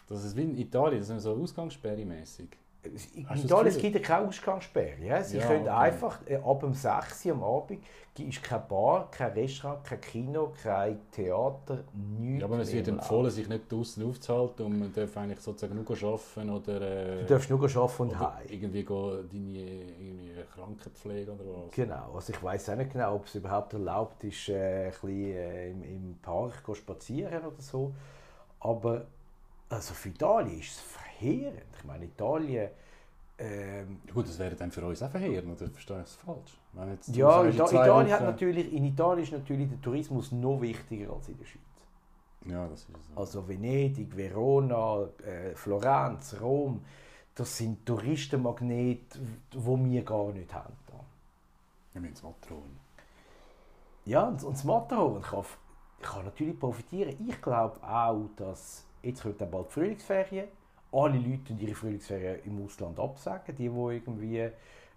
Das 0.08 0.24
ist 0.24 0.34
wie 0.34 0.44
in 0.44 0.56
Italien, 0.56 1.00
das 1.00 1.10
ist 1.10 1.24
so 1.24 1.34
ausgangssperremäßig. 1.34 2.48
In 2.82 3.26
Italien 3.44 3.66
es 3.66 3.78
gibt 3.78 3.94
ja 3.96 4.00
keine 4.00 4.28
Ausgangssperre. 4.28 5.02
Ja? 5.04 5.22
Sie 5.22 5.38
Ja, 5.38 5.46
können 5.46 5.62
okay. 5.62 5.70
einfach 5.70 6.20
äh, 6.26 6.36
ab 6.36 6.60
dem 6.60 6.74
6 6.74 7.26
Uhr 7.26 7.32
am 7.32 7.42
Abend 7.44 7.80
ist 8.18 8.42
kein 8.42 8.66
Bar, 8.66 9.08
kein 9.12 9.30
Restaurant, 9.32 9.84
kein 9.84 10.00
Kino, 10.00 10.52
kein 10.60 10.98
Theater, 11.12 11.84
nichts 11.94 12.40
Ja, 12.40 12.46
aber 12.46 12.58
es 12.58 12.72
wird 12.72 12.88
empfohlen, 12.88 13.30
sich 13.30 13.48
nicht 13.48 13.70
draußen 13.70 14.04
aufzuhalten 14.04 14.66
und 14.66 14.78
man 14.80 14.92
darf 14.92 15.16
eigentlich 15.16 15.38
sozusagen 15.40 15.76
nur 15.76 15.84
arbeiten 15.96 16.50
oder, 16.50 16.80
äh, 16.80 17.20
Du 17.22 17.26
darfst 17.26 17.48
nur 17.50 17.62
arbeiten 17.62 18.02
und 18.02 18.18
heim. 18.18 18.44
irgendwie 18.48 18.82
deine 18.84 19.22
irgendwie 19.30 20.32
Krankenpflege 20.52 21.30
oder 21.32 21.44
was. 21.44 21.72
Genau, 21.76 22.12
also 22.14 22.32
ich 22.32 22.42
weiß 22.42 22.70
auch 22.70 22.76
nicht 22.76 22.92
genau, 22.92 23.14
ob 23.14 23.26
es 23.26 23.34
überhaupt 23.36 23.72
erlaubt 23.74 24.24
ist, 24.24 24.48
äh, 24.48 24.86
ein 24.86 24.90
bisschen 24.90 25.10
äh, 25.32 25.70
im, 25.70 25.82
im 25.84 26.18
Park 26.20 26.54
spazieren 26.74 27.44
oder 27.44 27.60
so. 27.60 27.94
Aber 28.60 29.06
also 29.68 29.94
für 29.94 30.08
Italien 30.08 30.58
ist 30.60 30.70
es 30.70 30.80
verheerend. 31.18 31.62
Ich 31.76 31.84
meine, 31.84 32.04
Italien. 32.04 32.70
Ähm, 33.40 34.00
Gut, 34.12 34.26
das 34.26 34.38
wäre 34.38 34.56
dann 34.56 34.70
für 34.70 34.84
uns 34.84 35.02
auch 35.02 35.10
verheerend, 35.10 35.60
oder 35.60 35.70
verstehe 35.70 36.00
ich 36.00 36.06
es 36.06 36.14
falsch? 36.16 36.58
Jetzt, 36.90 37.14
ja, 37.14 37.44
Ita 37.44 37.66
Italien 37.66 38.12
hat 38.12 38.22
natürlich, 38.22 38.72
in 38.72 38.84
Italien 38.84 39.22
ist 39.24 39.32
natürlich 39.32 39.68
der 39.68 39.80
Tourismus 39.80 40.32
noch 40.32 40.60
wichtiger 40.60 41.12
als 41.12 41.28
in 41.28 41.38
der 41.38 41.44
Schweiz. 41.44 41.62
Ja, 42.46 42.66
das 42.66 42.80
ist 42.80 42.88
so. 42.88 43.20
Also 43.20 43.48
Venedig, 43.48 44.16
Verona, 44.16 45.08
äh, 45.24 45.54
Florenz, 45.54 46.36
Rom, 46.40 46.84
das 47.34 47.56
sind 47.56 47.86
Touristenmagnete, 47.86 49.20
wo 49.52 49.78
wir 49.78 50.02
gar 50.02 50.32
nicht 50.32 50.52
haben. 50.52 50.74
da. 50.86 52.00
Wir 52.00 52.10
es 52.10 52.22
mal 52.22 52.34
trauen. 52.40 52.78
Ja, 54.04 54.26
und, 54.26 54.42
und 54.42 54.54
das 54.54 54.64
Matterhorn 54.64 55.22
kann, 55.22 55.44
kann 56.00 56.24
natürlich 56.24 56.58
profitieren. 56.58 57.14
Ich 57.28 57.40
glaube 57.40 57.80
auch, 57.82 58.28
dass 58.36 58.84
jetzt 59.02 59.22
kommt 59.22 59.40
dann 59.40 59.50
bald 59.50 59.68
die 59.68 59.72
Frühlingsferien. 59.72 60.48
Alle 60.92 61.18
Leute 61.18 61.52
ihre 61.58 61.74
Frühlingsferien 61.74 62.40
im 62.44 62.64
Ausland 62.64 62.98
absagen. 62.98 63.54
Die, 63.56 63.68
die 63.68 63.74
irgendwie 63.74 64.50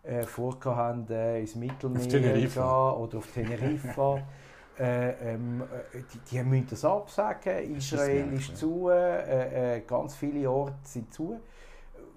äh, 0.04 0.24
vorgehabt 0.24 0.78
haben, 0.78 1.08
äh, 1.10 1.42
ins 1.42 1.56
Mittelmeer 1.56 2.08
gehen 2.08 2.48
oder 2.58 3.18
auf 3.18 3.28
Teneriffa. 3.34 4.22
äh, 4.80 5.34
ähm, 5.34 5.62
äh, 5.62 6.02
die, 6.14 6.20
die 6.32 6.44
müssen 6.44 6.68
das 6.70 6.86
absagen. 6.86 7.76
Ist 7.76 7.94
Israel 7.94 8.34
ist 8.34 8.50
ja. 8.50 8.56
zu, 8.56 8.90
äh, 8.90 9.78
äh, 9.78 9.82
ganz 9.82 10.16
viele 10.16 10.50
Orte 10.50 10.76
sind 10.84 11.14
zu. 11.14 11.40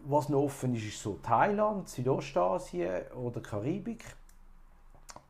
Was 0.06 0.28
noch 0.28 0.42
offen 0.42 0.74
ist, 0.74 0.84
ist 0.84 1.02
so 1.02 1.18
Thailand, 1.22 1.88
Südostasien 1.88 3.02
oder 3.12 3.40
Karibik. 3.40 4.04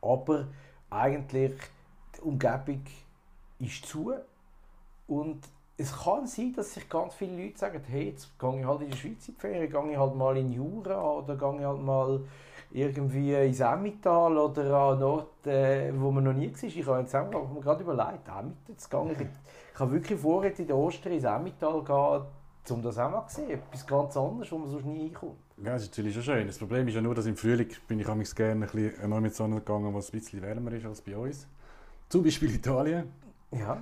Aber 0.01 0.47
eigentlich 0.89 1.53
die 2.15 2.21
Umgebung 2.21 2.83
ist 3.59 3.85
zu 3.85 4.13
und 5.07 5.41
es 5.77 6.03
kann 6.03 6.25
sein, 6.25 6.53
dass 6.53 6.73
sich 6.73 6.87
ganz 6.89 7.15
viele 7.15 7.43
Leute 7.43 7.57
sagen, 7.57 7.81
hey, 7.87 8.09
jetzt 8.09 8.39
gehe 8.39 8.59
ich 8.59 8.65
halt 8.65 8.81
in 8.81 8.91
die 8.91 8.97
Schweiz 8.97 9.27
in 9.27 9.33
die 9.33 9.39
Ferien, 9.39 9.69
gehe 9.69 9.91
ich 9.91 9.97
halt 9.97 10.15
mal 10.15 10.37
in 10.37 10.51
Jura 10.51 11.01
oder 11.01 11.35
gehe 11.35 11.59
ich 11.59 11.65
halt 11.65 11.81
mal 11.81 12.21
irgendwie 12.71 13.33
ins 13.33 13.59
Emmental 13.59 14.37
oder 14.37 14.63
an 14.73 14.93
einen 14.93 15.03
Ort, 15.03 15.47
äh, 15.47 15.91
wo 15.97 16.11
man 16.11 16.23
noch 16.23 16.33
nie 16.33 16.51
war. 16.51 16.63
Ich 16.63 16.87
habe 16.87 17.01
jetzt 17.01 17.15
auch 17.15 17.53
mir 17.53 17.61
gerade 17.61 17.83
überlegt, 17.83 18.27
Emmental, 18.27 18.51
jetzt 18.67 18.89
gehe 18.89 19.11
ich, 19.11 19.27
ich 19.73 19.79
habe 19.79 19.91
wirklich 19.91 20.19
vor, 20.19 20.43
jetzt 20.45 20.59
in 20.59 20.67
der 20.67 20.77
Ostern 20.77 21.11
ins 21.11 21.25
Emmental 21.25 21.83
gehen, 21.83 22.75
um 22.77 22.81
das 22.81 22.97
auch 22.97 23.11
mal 23.11 23.27
zu 23.27 23.35
sehen. 23.35 23.51
Etwas 23.51 23.85
ganz 23.85 24.15
anderes, 24.15 24.51
wo 24.51 24.57
man 24.57 24.69
sonst 24.69 24.85
nie 24.85 25.03
hinkommt. 25.03 25.35
Ja, 25.57 25.73
das 25.73 25.83
ist 25.83 25.91
natürlich 25.91 26.13
schon 26.13 26.23
schön. 26.23 26.47
Das 26.47 26.57
Problem 26.57 26.87
ist 26.87 26.95
ja 26.95 27.01
nur, 27.01 27.15
dass 27.15 27.25
im 27.25 27.35
Frühling 27.35 27.69
bin 27.87 27.99
ich 27.99 28.07
amigs 28.07 28.33
gerne 28.33 28.65
ein 28.65 28.71
bisschen 28.71 29.09
neu 29.09 29.21
mit 29.21 29.35
Sonne 29.35 29.55
gegangen, 29.55 29.93
wo 29.93 29.99
es 29.99 30.09
ein 30.09 30.19
bisschen 30.19 30.41
wärmer 30.41 30.71
ist 30.71 30.85
als 30.85 31.01
bei 31.01 31.15
uns. 31.15 31.47
Zum 32.09 32.23
Beispiel 32.23 32.53
Italien. 32.53 33.11
Ja. 33.51 33.81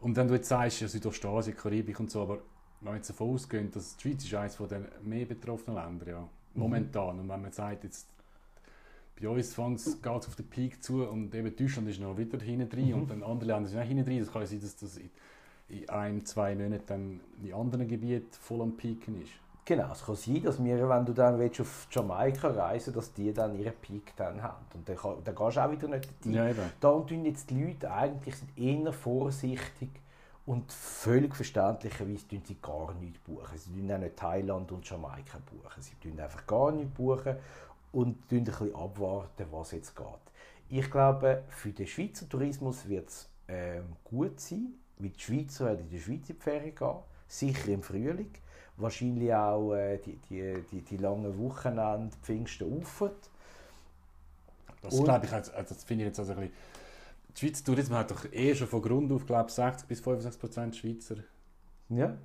Und 0.00 0.16
dann 0.16 0.28
du 0.28 0.34
jetzt 0.34 0.48
sagst, 0.48 0.80
ja, 0.80 0.88
Südostasien, 0.88 1.56
Karibik 1.56 2.00
und 2.00 2.10
so, 2.10 2.22
aber 2.22 2.38
wenn 2.80 2.92
wir 2.92 2.96
jetzt 2.96 3.10
davon 3.10 3.34
ausgehen, 3.34 3.70
dass 3.70 3.96
die 3.96 4.02
Schweiz 4.08 4.24
ist 4.24 4.34
eines 4.34 4.56
den 4.68 4.86
mehr 5.02 5.26
betroffenen 5.26 5.76
Ländern, 5.76 6.08
ja, 6.08 6.28
momentan. 6.54 7.20
Und 7.20 7.28
wenn 7.28 7.42
man 7.42 7.52
sagt, 7.52 7.84
jetzt 7.84 8.08
bei 9.20 9.28
uns 9.28 9.54
geht 9.54 10.06
es 10.06 10.28
auf 10.28 10.36
den 10.36 10.46
Peak 10.46 10.82
zu 10.82 11.06
und 11.06 11.34
eben 11.34 11.54
Deutschland 11.54 11.88
ist 11.88 12.00
noch 12.00 12.16
wieder 12.16 12.38
hinten 12.38 12.70
drin 12.70 12.88
Mhm. 12.88 12.94
und 12.94 13.10
dann 13.10 13.22
andere 13.22 13.52
Länder 13.52 13.68
sind 13.68 13.78
auch 13.78 13.84
hinten 13.84 14.06
drin. 14.06 14.20
Das 14.20 14.32
kann 14.32 14.42
ja 14.42 14.46
sein, 14.46 14.60
dass 14.60 14.76
das 14.76 14.96
in, 14.96 15.10
in 15.68 15.88
ein, 15.90 16.24
zwei 16.24 16.54
Monaten 16.54 16.84
dann 16.86 17.20
in 17.42 17.52
anderen 17.52 17.86
Gebieten 17.86 18.26
voll 18.32 18.62
am 18.62 18.76
Peaken 18.76 19.20
ist. 19.22 19.32
Genau, 19.64 19.92
es 19.92 20.04
kann 20.04 20.16
sein, 20.16 20.42
dass 20.42 20.62
wir, 20.62 20.88
wenn 20.88 21.04
du 21.04 21.12
dann 21.12 21.38
willst, 21.38 21.60
auf 21.60 21.86
Jamaika 21.90 22.48
reisen 22.48 22.92
dass 22.92 23.12
die 23.12 23.32
dann 23.32 23.58
ihren 23.58 23.74
Peak 23.74 24.14
dann 24.16 24.42
haben. 24.42 24.64
Und 24.74 24.88
dann, 24.88 24.96
kann, 24.96 25.16
dann 25.22 25.34
gehst 25.34 25.56
du 25.56 25.60
auch 25.60 25.70
wieder 25.70 25.88
nicht 25.88 26.10
dorthin. 26.10 26.32
Ja, 26.32 26.48
eben. 26.48 26.72
Da 26.80 27.00
tun 27.00 27.24
jetzt 27.24 27.50
die 27.50 27.64
Leute 27.64 27.90
eigentlich 27.92 28.36
sind 28.36 28.58
eher 28.58 28.92
vorsichtig 28.92 29.90
und 30.46 30.72
völlig 30.72 31.36
verständlicherweise 31.36 32.26
tun 32.26 32.42
sie 32.44 32.56
gar 32.60 32.92
nichts 32.94 33.20
buchen. 33.20 33.56
Sie 33.56 33.70
tun 33.70 33.92
auch 33.92 33.98
nicht 33.98 34.16
Thailand 34.16 34.72
und 34.72 34.88
Jamaika 34.88 35.38
buchen. 35.46 35.82
Sie 35.82 35.94
tun 36.00 36.18
einfach 36.18 36.46
gar 36.46 36.72
nichts 36.72 36.94
buchen 36.94 37.36
und 37.92 38.28
tun 38.28 38.38
ein 38.38 38.44
bisschen 38.44 38.74
abwarten, 38.74 39.46
was 39.50 39.72
jetzt 39.72 39.94
geht. 39.94 40.06
Ich 40.68 40.90
glaube, 40.90 41.42
für 41.48 41.70
den 41.70 41.86
Schweizer 41.86 42.28
Tourismus 42.28 42.88
wird 42.88 43.08
es 43.08 43.28
ähm, 43.48 43.84
gut 44.04 44.40
sein, 44.40 44.74
weil 44.98 45.10
die 45.10 45.20
Schweizer 45.20 45.66
werden 45.66 45.80
in 45.80 45.88
die 45.88 46.00
Schweiz 46.00 46.30
in 46.30 46.36
die 46.36 46.42
Ferien 46.42 46.74
gehen, 46.74 46.96
sicher 47.26 47.68
im 47.72 47.82
Frühling. 47.82 48.30
Wahrscheinlich 48.80 49.34
auch 49.34 49.74
äh, 49.74 49.98
die, 49.98 50.16
die, 50.28 50.62
die, 50.70 50.82
die 50.82 50.96
langen 50.96 51.38
Wochenende, 51.38 52.16
Pfingsten 52.22 52.72
ufert. 52.72 53.30
Das 54.82 55.02
glaube 55.02 55.26
ich, 55.26 55.32
also, 55.32 55.52
also 55.52 55.74
das 55.74 55.84
finde 55.84 56.04
ich 56.04 56.08
jetzt 56.08 56.18
also 56.18 56.32
ein 56.32 56.38
bisschen. 56.40 56.54
Die 57.36 57.40
Schweizer 57.40 57.64
Tourismus 57.64 57.98
hat 57.98 58.10
doch 58.10 58.32
eh 58.32 58.54
schon 58.54 58.66
von 58.66 58.82
Grund 58.82 59.12
auf, 59.12 59.26
glaube 59.26 59.48
ich, 59.48 59.54
60 59.54 59.86
bis 59.86 60.00
65 60.00 60.40
Prozent 60.40 60.76
Schweizer. 60.76 61.16
Ja. 61.88 62.16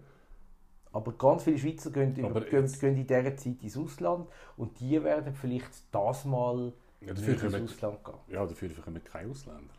Aber 0.91 1.12
ganz 1.13 1.44
viele 1.44 1.58
Schweizer 1.58 1.91
gehen, 1.91 2.15
über, 2.15 2.41
gehen, 2.41 2.72
gehen 2.80 2.98
in 2.98 3.06
dieser 3.06 3.36
Zeit 3.36 3.62
ins 3.62 3.78
Ausland 3.78 4.28
und 4.56 4.80
die 4.80 5.04
werden 5.04 5.34
vielleicht 5.34 5.72
das 5.91 6.24
mal 6.24 6.72
Ja, 7.02 7.13
nicht 7.13 7.28
dafür, 7.28 7.54
ins 7.60 7.74
Ausland 7.74 8.06
gehen. 8.06 8.15
ja, 8.30 8.46
dafür 8.46 8.70
kommen 8.82 9.04
keine 9.04 9.30
Ausländer. 9.30 9.74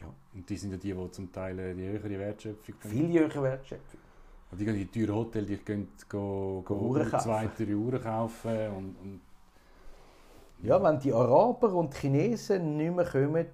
Ja. 0.00 0.12
Und 0.34 0.50
die 0.50 0.56
sind 0.56 0.72
ja 0.72 0.76
die, 0.76 0.92
die 0.92 1.10
zum 1.12 1.32
Teil 1.32 1.58
äh, 1.60 1.74
die 1.74 1.86
höhere 1.86 2.18
Wertschöpfung 2.18 2.74
Viel 2.80 3.12
höhere 3.12 3.42
Wertschöpfung. 3.44 4.00
Und 4.54 4.60
die 4.60 4.66
gehen 4.66 4.76
in 4.76 4.88
die 4.88 5.00
teuren 5.04 5.16
Hotels, 5.16 5.48
die 5.48 5.56
gehen 5.56 5.88
go, 6.08 6.62
go, 6.64 6.74
Uhren 6.76 7.10
kaufen. 7.10 7.24
zwei, 7.24 7.48
drei 7.58 7.74
Uhren 7.74 8.00
kaufen. 8.00 8.68
Und, 8.68 8.96
und 9.02 9.20
Ja, 10.62 10.80
wenn 10.80 11.00
die 11.00 11.12
Araber 11.12 11.72
und 11.72 11.92
die 11.92 11.98
Chinesen 11.98 12.76
nicht 12.76 12.94
mehr 12.94 13.04
kommen, 13.04 13.46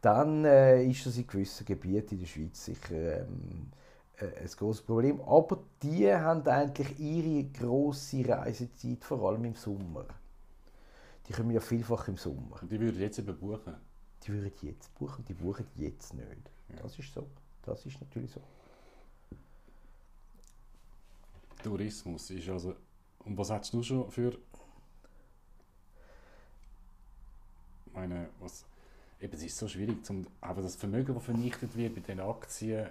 dann 0.00 0.44
äh, 0.44 0.82
ist 0.82 1.06
das 1.06 1.16
in 1.16 1.28
gewissen 1.28 1.64
Gebieten 1.64 2.14
in 2.14 2.20
der 2.22 2.26
Schweiz 2.26 2.64
sicher 2.64 3.20
ähm, 3.20 3.68
äh, 4.16 4.24
ein 4.40 4.48
grosses 4.56 4.82
Problem. 4.82 5.20
Aber 5.20 5.60
die 5.80 6.12
haben 6.12 6.44
eigentlich 6.48 6.98
ihre 6.98 7.44
grosse 7.50 8.28
Reisezeit 8.28 9.04
vor 9.04 9.28
allem 9.28 9.44
im 9.44 9.54
Sommer. 9.54 10.06
Die 11.28 11.34
kommen 11.34 11.52
ja 11.52 11.60
vielfach 11.60 12.08
im 12.08 12.16
Sommer. 12.16 12.60
und 12.62 12.72
die 12.72 12.80
würden 12.80 13.00
jetzt 13.00 13.20
eben 13.20 13.38
buchen. 13.38 13.76
Die 14.24 14.32
würden 14.32 14.50
jetzt 14.62 14.92
buchen, 14.96 15.24
die 15.24 15.34
buchen 15.34 15.68
jetzt 15.76 16.14
nicht. 16.14 16.50
Ja. 16.70 16.82
Das 16.82 16.98
ist 16.98 17.14
so. 17.14 17.28
Das 17.62 17.86
ist 17.86 18.00
natürlich 18.00 18.32
so. 18.32 18.40
Tourismus 21.62 22.30
ist 22.30 22.48
also. 22.48 22.74
Und 23.24 23.36
was 23.36 23.50
hättest 23.50 23.74
du 23.74 23.82
schon 23.82 24.10
für. 24.10 24.38
Ich 27.86 27.92
meine, 27.92 28.28
was. 28.40 28.64
Eben, 29.20 29.34
es 29.34 29.42
ist 29.42 29.58
so 29.58 29.66
schwierig, 29.66 30.04
zum, 30.04 30.26
aber 30.40 30.62
das 30.62 30.76
Vermögen, 30.76 31.12
das 31.12 31.24
vernichtet 31.24 31.76
wird 31.76 31.96
bei 31.96 32.00
den 32.00 32.20
Aktien. 32.20 32.88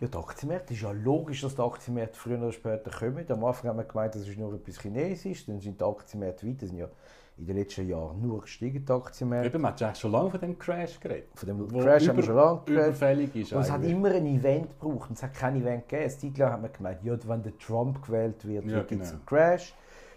Ja, 0.00 0.08
die 0.08 0.16
Aktienmärkte, 0.16 0.74
es 0.74 0.80
ist 0.80 0.82
ja 0.82 0.90
logisch, 0.90 1.40
dass 1.40 1.54
die 1.54 1.62
Aktienmärkte 1.62 2.18
früher 2.18 2.38
oder 2.38 2.52
später 2.52 2.90
kommen. 2.90 3.24
Am 3.30 3.44
Anfang 3.44 3.70
haben 3.70 3.78
wir 3.78 3.84
gemeint, 3.84 4.14
das 4.14 4.28
ist 4.28 4.36
nur 4.36 4.52
etwas 4.52 4.80
Chinesisch, 4.80 5.46
dann 5.46 5.60
sind 5.60 5.80
die 5.80 5.84
Aktienmärkte 5.84 6.46
weiter, 6.46 6.66
sind 6.66 6.76
ja 6.76 6.88
in 7.36 7.46
den 7.46 7.56
letzten 7.56 7.88
Jahren 7.88 8.20
nur 8.22 8.42
gestiegen, 8.42 8.84
die 8.84 8.92
Aktienmärkte. 8.92 9.48
Eben, 9.48 9.62
man 9.62 9.72
hat 9.72 9.82
eigentlich 9.82 9.98
schon 9.98 10.12
lange 10.12 10.30
von 10.30 10.40
dem 10.40 10.56
Crash 10.58 11.00
geredet. 11.00 11.28
Von 11.34 11.48
dem 11.48 11.68
Crash 11.68 12.08
haben 12.08 12.16
wir 12.16 12.22
über- 12.22 12.22
schon 12.22 12.36
lange 12.36 12.60
geredet. 12.64 12.86
Überfällig 12.86 13.36
ist 13.36 13.52
Und 13.52 13.60
es 13.62 13.70
hat 13.72 13.82
immer 13.84 14.10
ein 14.12 14.26
Event 14.26 14.68
gebraucht 14.80 15.10
und 15.10 15.16
es 15.16 15.22
hat 15.22 15.34
kein 15.34 15.56
Event 15.60 15.88
gegeben. 15.88 16.02
Eine 16.10 16.16
Zeit 16.18 16.38
lang 16.38 16.52
hat 16.52 16.62
man 16.62 16.72
gemeint, 16.72 17.02
ja, 17.02 17.16
wenn 17.26 17.42
der 17.42 17.58
Trump 17.58 18.06
gewählt 18.06 18.46
wird, 18.46 18.64
Ja, 18.66 18.82
gibt 18.82 19.02
es 19.02 19.10
genau. 19.10 19.10
einen 19.10 19.26
Crash. 19.26 19.74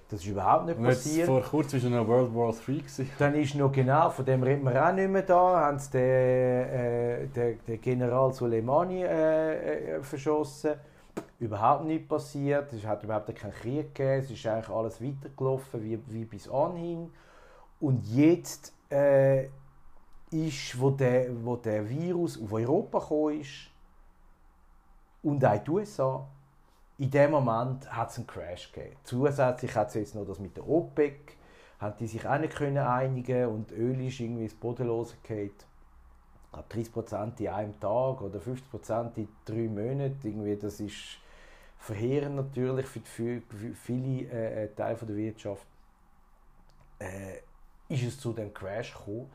Das 0.10 0.22
ist 0.22 0.28
überhaupt 0.28 0.68
nicht 0.68 0.82
passiert. 0.82 1.26
vor 1.26 1.42
kurzem 1.42 1.84
war 1.84 1.90
noch 1.90 2.08
World 2.08 2.34
War 2.34 2.54
III. 2.66 2.78
gewesen. 2.78 3.10
Dann 3.20 3.36
ist 3.36 3.56
noch 3.56 3.72
genau, 3.74 4.10
von 4.10 4.24
dem 4.24 4.42
reden 4.42 4.64
wir 4.64 4.88
auch 4.88 4.94
nicht 4.94 5.10
mehr 5.10 5.24
da, 5.24 5.60
haben 5.66 5.80
sie 5.80 5.92
den, 5.92 6.02
äh, 6.02 7.28
den, 7.28 7.60
den 7.68 7.82
General 7.82 8.32
Soleimani 8.32 9.04
äh, 9.04 9.96
äh, 9.98 10.02
verschossen. 10.04 10.76
Überhaupt 11.40 11.86
nichts 11.86 12.08
passiert, 12.08 12.74
es 12.74 12.84
hat 12.84 13.04
überhaupt 13.04 13.34
keinen 13.36 13.54
Krieg 13.54 13.94
gegeben, 13.94 14.24
es 14.24 14.32
ist 14.32 14.46
eigentlich 14.48 14.70
alles 14.70 15.02
weitergelaufen 15.02 15.84
wie, 15.84 16.00
wie 16.08 16.26
bis 16.26 16.50
anhin. 16.50 17.12
Und 17.80 18.04
jetzt 18.08 18.74
äh, 18.90 19.50
ist, 20.32 20.80
wo 20.80 20.90
der, 20.90 21.28
wo 21.46 21.56
der 21.56 21.88
Virus 21.88 22.42
auf 22.42 22.52
Europa 22.52 23.00
gekommen 23.00 23.42
ist 23.42 23.70
und 25.24 25.44
auch 25.46 25.54
in 25.54 25.64
die 25.64 25.70
USA, 25.70 26.28
in 26.98 27.12
dem 27.12 27.32
Moment 27.32 27.92
hat 27.92 28.10
es 28.10 28.18
einen 28.18 28.28
Crash 28.28 28.72
gegeben. 28.72 28.96
Zusätzlich 29.04 29.76
hat 29.76 29.90
es 29.90 29.94
jetzt 29.94 30.16
noch 30.16 30.26
das 30.26 30.40
mit 30.40 30.58
der 30.58 30.68
OPEC, 30.68 31.38
haben 31.80 31.96
die 32.00 32.08
sich 32.08 32.28
auch 32.28 32.40
nicht 32.40 32.56
können 32.56 32.78
einigen 32.80 33.48
und 33.48 33.72
Öl 33.72 34.02
ist 34.08 34.20
irgendwie 34.20 34.44
ins 34.44 34.56
Bodenlose 34.56 35.16
gefallen. 35.22 35.52
Ich 36.74 36.92
glaube 36.92 37.04
30% 37.06 37.40
in 37.40 37.48
einem 37.50 37.80
Tag 37.80 38.22
oder 38.22 38.40
50% 38.40 39.18
in 39.18 39.28
drei 39.46 39.68
Monaten, 39.68 40.20
irgendwie, 40.24 40.56
das 40.56 40.80
ist 40.80 41.20
verheerend 41.80 42.36
natürlich 42.36 42.86
für, 42.86 43.02
für, 43.02 43.42
für 43.42 43.74
viele 43.74 44.30
äh, 44.30 44.64
äh 44.64 44.68
Teile 44.76 44.98
der 44.98 45.16
Wirtschaft. 45.16 45.66
Äh, 47.00 47.40
ist 47.90 48.04
es 48.04 48.20
zu 48.20 48.34
dem 48.34 48.54
Crash 48.54 48.94
gekommen. 48.94 49.30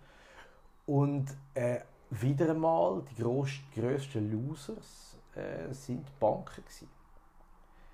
Und 0.87 1.27
äh, 1.55 1.81
wieder 2.11 2.51
einmal, 2.51 3.03
die 3.11 3.23
grössten 3.23 4.31
Losers 4.31 5.17
äh, 5.35 5.73
sind 5.73 6.07
die 6.07 6.13
Banken. 6.21 6.63
Gewesen. 6.63 6.89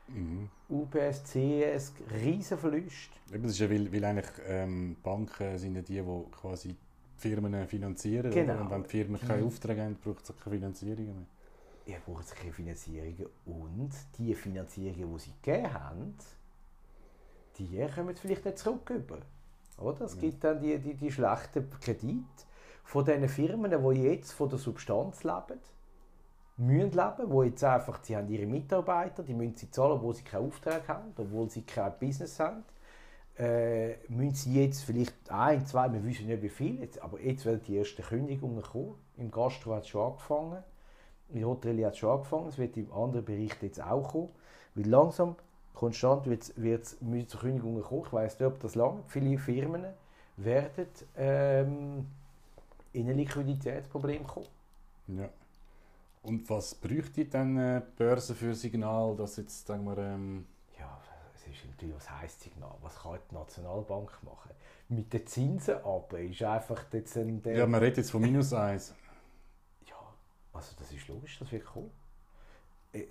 Mhm. 0.08 0.48
UBS, 0.70 1.22
CES, 1.24 1.92
riesen 2.10 2.58
Verlust. 2.58 3.10
das 3.30 3.52
ist 3.52 3.58
ja, 3.58 3.70
weil, 3.70 3.92
weil 3.92 4.04
eigentlich 4.04 4.30
ähm, 4.46 4.96
Banken 5.02 5.58
sind 5.58 5.76
ja 5.76 5.82
die, 5.82 6.00
die 6.00 6.30
quasi 6.32 6.74
Firmen 7.16 7.66
finanzieren. 7.66 8.30
Genau. 8.30 8.62
Und 8.62 8.70
wenn 8.70 8.82
die 8.84 8.88
Firmen 8.88 9.20
keine 9.20 9.42
mhm. 9.42 9.48
Aufträge 9.48 9.82
haben, 9.82 9.96
braucht 9.96 10.28
es 10.28 10.36
keine 10.36 10.56
Finanzierung 10.56 11.06
mehr. 11.06 11.26
Ja, 11.88 11.96
braucht 12.04 12.36
keine 12.36 12.52
Finanzierung. 12.52 13.30
Und 13.46 13.92
die 14.18 14.34
Finanzierungen, 14.34 15.10
die 15.14 15.18
sie 15.20 15.32
gegeben 15.42 15.72
haben, 15.72 16.18
die 17.56 17.86
kommen 17.94 18.14
vielleicht 18.14 18.44
nicht 18.44 18.58
zurück. 18.58 18.90
Über. 18.90 19.18
Oder? 19.78 20.04
Es 20.04 20.18
gibt 20.18 20.44
dann 20.44 20.60
die, 20.60 20.78
die, 20.78 20.94
die 20.94 21.10
schlechten 21.10 21.70
Kredite 21.80 22.44
von 22.84 23.06
diesen 23.06 23.28
Firmen, 23.28 23.70
die 23.70 24.02
jetzt 24.02 24.32
von 24.32 24.50
der 24.50 24.58
Substanz 24.58 25.24
leben 25.24 25.58
müssen 26.58 26.90
leben, 26.90 27.30
wo 27.30 27.42
jetzt 27.42 27.64
einfach, 27.64 28.00
sie 28.02 28.16
haben 28.16 28.28
ihre 28.28 28.46
Mitarbeiter, 28.46 29.22
die 29.22 29.32
müssen 29.32 29.56
sie 29.56 29.70
zahlen, 29.70 29.92
obwohl 29.92 30.14
sie 30.14 30.24
keinen 30.24 30.46
Auftrag 30.46 30.88
haben, 30.88 31.14
obwohl 31.16 31.48
sie 31.48 31.62
kein 31.62 31.92
Business 31.98 32.38
haben. 32.38 32.64
Äh, 33.38 33.96
müssen 34.08 34.34
sie 34.34 34.60
jetzt 34.60 34.82
vielleicht 34.82 35.14
ein, 35.30 35.64
zwei, 35.64 35.90
wir 35.92 36.04
wissen 36.04 36.26
nicht 36.26 36.42
wie 36.42 36.48
viel, 36.48 36.80
jetzt, 36.80 37.00
aber 37.00 37.20
jetzt 37.20 37.46
werden 37.46 37.62
die 37.66 37.78
ersten 37.78 38.02
Kündigungen 38.02 38.60
kommen. 38.60 38.96
Im 39.16 39.30
Gastro 39.30 39.76
hat 39.76 39.84
es 39.84 39.88
schon 39.88 40.04
angefangen, 40.04 40.64
in 41.30 41.40
der 41.40 41.48
Hotellerie 41.48 41.86
hat 41.86 41.92
es 41.92 41.98
schon 41.98 42.10
angefangen, 42.10 42.48
es 42.48 42.58
wird 42.58 42.76
im 42.76 42.92
anderen 42.92 43.24
Bereich 43.24 43.50
jetzt 43.60 43.82
auch 43.82 44.08
kommen. 44.08 44.28
Weil 44.74 44.86
langsam, 44.86 45.36
konstant 45.74 46.26
wird 46.26 46.42
es 46.42 46.98
zu 47.28 47.38
Kündigungen 47.38 47.82
kommen. 47.82 48.02
Ich 48.06 48.12
weiss 48.12 48.38
nicht, 48.38 48.48
ob 48.48 48.60
das 48.60 48.74
lange. 48.74 49.02
Viele 49.08 49.38
Firmen 49.38 49.84
werden 50.36 50.86
ähm, 51.16 52.06
in 52.92 53.08
ein 53.08 53.16
Liquiditätsproblem 53.16 54.26
kommen. 54.26 54.46
Ja. 55.08 55.28
Und 56.22 56.48
was 56.50 56.74
bräuchte 56.74 57.24
dann 57.26 57.56
äh, 57.56 57.80
die 57.80 57.96
Börse 57.96 58.34
für 58.34 58.54
Signal, 58.54 59.16
dass 59.16 59.36
jetzt, 59.36 59.66
sagen 59.66 59.84
wir, 59.84 59.98
ähm 59.98 60.46
Ja, 60.78 60.98
es 61.34 61.42
ist 61.46 61.66
natürlich, 61.70 61.94
was 61.94 62.10
heisst 62.10 62.42
Signal? 62.42 62.74
Was 62.82 62.96
kann 62.96 63.18
die 63.30 63.34
Nationalbank 63.34 64.18
machen? 64.22 64.50
Mit 64.88 65.12
den 65.12 65.26
Zinsen 65.26 65.76
aber 65.84 66.20
ist 66.20 66.42
einfach 66.42 66.84
jetzt 66.92 67.16
ein... 67.16 67.42
Ja, 67.44 67.66
man 67.66 67.80
redet 67.80 67.98
jetzt 67.98 68.10
von 68.10 68.22
minus 68.22 68.52
1. 68.52 68.94
also 70.52 70.74
das 70.78 70.92
ist 70.92 71.08
logisch, 71.08 71.38
das 71.38 71.50
wird 71.52 71.64
kommen. 71.64 71.90
Äh, 72.92 73.06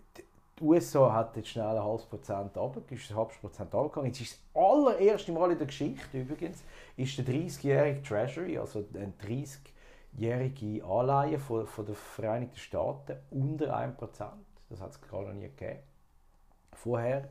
die 0.60 0.64
USA 0.64 1.14
hat 1.14 1.38
jetzt 1.38 1.50
schnell 1.50 1.68
ein 1.68 1.84
halbes 1.84 2.06
Prozent 2.06 2.58
runter, 2.58 2.82
ist 2.90 3.12
ein 3.12 3.18
halbes 3.18 3.38
Prozent 3.38 3.74
runtergegangen. 3.74 4.12
Jetzt 4.12 4.22
ist 4.22 4.34
das 4.34 4.64
allererste 4.64 5.32
Mal 5.32 5.52
in 5.52 5.58
der 5.58 5.68
Geschichte 5.68 6.20
übrigens, 6.20 6.64
ist 6.96 7.18
der 7.18 7.26
30-jährige 7.26 8.02
Treasury, 8.02 8.58
also 8.58 8.84
ein 8.96 9.14
30 9.20 9.60
jährige 10.14 10.84
Anleihen 10.84 11.40
von, 11.40 11.68
von 11.68 11.86
den 11.86 11.96
Vereinigten 11.96 12.58
Staaten 12.58 13.18
unter 13.30 13.78
1%. 13.78 13.98
Das 14.70 14.82
hat 14.82 14.92
es 14.92 15.02
gerade 15.02 15.28
noch 15.28 15.34
nie 15.34 15.50
gegeben. 15.50 15.80
Vorher. 16.74 17.30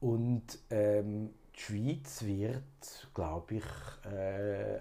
Und 0.00 0.58
ähm, 0.70 1.30
die 1.54 1.60
Schweiz 1.60 2.24
wird, 2.24 3.08
glaube 3.14 3.56
ich, 3.56 4.10
äh, 4.10 4.80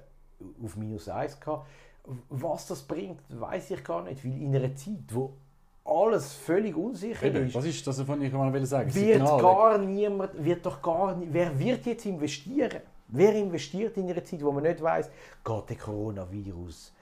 auf 0.63 0.76
minus 0.76 1.10
1 1.10 1.39
gehen. 1.39 1.60
Was 2.29 2.67
das 2.67 2.81
bringt, 2.83 3.21
weiß 3.29 3.71
ich 3.71 3.83
gar 3.83 4.03
nicht, 4.03 4.23
weil 4.25 4.41
in 4.41 4.55
einer 4.55 4.75
Zeit, 4.75 5.03
wo 5.09 5.33
alles 5.85 6.33
völlig 6.33 6.75
unsicher 6.75 7.25
Eben, 7.25 7.47
ist. 7.47 7.55
Was 7.55 7.65
ist 7.65 7.85
das, 7.85 8.07
was 8.07 8.19
ich 8.19 8.31
mal 8.31 8.65
sagen 8.65 8.93
wird 8.93 9.13
Signal. 9.13 9.41
gar 9.41 9.77
niemand, 9.77 10.43
wird 10.43 10.65
doch 10.65 10.81
gar 10.81 11.15
wer 11.19 11.57
wird 11.57 11.85
jetzt 11.85 12.05
investieren? 12.05 12.81
Wer 13.07 13.33
investiert 13.35 13.97
in 13.97 14.09
einer 14.09 14.23
Zeit, 14.23 14.43
wo 14.43 14.51
man 14.51 14.63
nicht 14.63 14.81
weiß, 14.81 15.09
geht 15.43 15.69
der 15.69 15.77
Coronavirus 15.77 16.93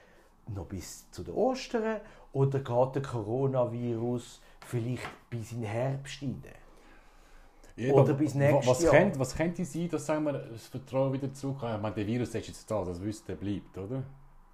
noch 0.54 0.64
bis 0.64 1.10
zu 1.10 1.22
den 1.22 1.34
Ostern 1.34 2.00
oder 2.32 2.58
geht 2.60 2.94
der 2.94 3.02
Coronavirus 3.02 4.40
vielleicht 4.66 5.02
bis 5.28 5.52
in 5.52 5.60
den 5.60 5.70
Herbst 5.70 6.22
rein? 6.22 6.42
Ja, 7.76 7.92
oder 7.92 8.14
bis 8.14 8.34
nächstes 8.34 8.66
was 8.66 8.82
Jahr. 8.82 8.92
Könnte, 8.92 9.18
was 9.20 9.36
könnte 9.36 9.64
sein, 9.64 9.88
dass 9.88 10.06
sagen 10.06 10.24
wir, 10.24 10.32
das 10.32 10.66
Vertrauen 10.66 11.12
wieder 11.12 11.32
zurückkommt? 11.32 11.76
Ich 11.76 11.82
meine, 11.82 11.94
der 11.94 12.06
Virus 12.06 12.34
ist 12.34 12.48
jetzt 12.48 12.70
da, 12.70 12.84
das 12.84 13.00
wisst 13.00 13.28
der 13.28 13.36
bleibt, 13.36 13.76
oder? 13.78 14.02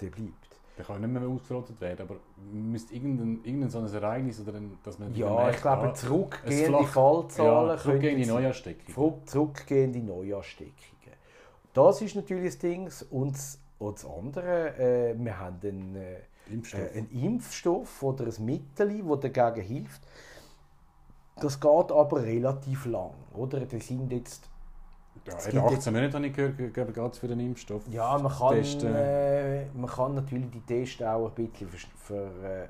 Der 0.01 0.11
bleibt. 0.11 0.33
Der 0.77 0.85
kann 0.85 1.01
nicht 1.01 1.11
mehr 1.11 1.23
ausgerottet 1.29 1.81
werden, 1.81 2.03
aber 2.03 2.17
müsste 2.53 2.95
irgendein, 2.95 3.45
irgendein 3.45 3.71
so 3.71 3.79
ein 3.79 3.93
Ereignis 3.93 4.41
oder 4.41 4.55
ein, 4.55 4.77
dass 4.83 4.99
man 4.99 5.15
Ja, 5.15 5.33
merkt, 5.33 5.57
ich 5.57 5.63
glaube, 5.63 5.89
ah, 5.89 5.95
zurückgehende 5.95 6.85
Fallzahlen 6.85 7.69
ja, 7.69 7.77
zurückgehende 7.77 8.27
Neuansteckungen. 8.27 9.27
Zurückgehende 9.27 10.01
Neuansteckungen. 10.01 11.15
Das 11.73 12.03
ist 12.03 12.17
natürlich 12.17 12.47
das 12.47 12.59
Ding. 12.59 12.91
Und 13.11 13.37
und 13.79 13.99
das 13.99 14.07
andere, 14.07 14.77
äh, 14.79 15.15
wir 15.19 15.39
haben 15.39 15.59
einen, 15.63 15.97
äh, 15.97 16.17
Impfstoff. 16.51 16.81
Äh, 16.81 16.99
einen 16.99 17.11
Impfstoff 17.11 18.03
oder 18.03 18.27
ein 18.27 18.45
Mittel, 18.45 19.03
das 19.03 19.33
dagegen 19.33 19.67
hilft. 19.67 20.03
Das 21.37 21.59
geht 21.59 21.93
aber 21.93 22.23
relativ 22.23 22.87
lang. 22.87 23.15
Oder? 23.35 23.61
Das 23.61 23.87
sind 23.87 24.13
jetzt 24.13 24.49
ja, 25.27 25.39
in 25.51 25.59
18 25.59 25.93
Monaten 25.93 26.15
habe 26.15 26.27
ich 26.27 26.33
gehört, 26.35 27.13
es 27.13 27.19
für 27.19 27.29
den 27.29 27.41
Impfstoff. 27.41 27.83
Ja, 27.91 28.19
man 28.19 28.33
kann, 28.33 28.57
äh, 28.57 29.67
man 29.75 29.91
kann 29.91 30.15
natürlich 30.15 30.51
die 30.51 30.61
Tests 30.61 31.03
auch 31.03 31.29
ein 31.29 31.35
bisschen 31.49 31.69
ver, 31.69 32.31
äh, 32.43 32.65
äh, 32.65 32.69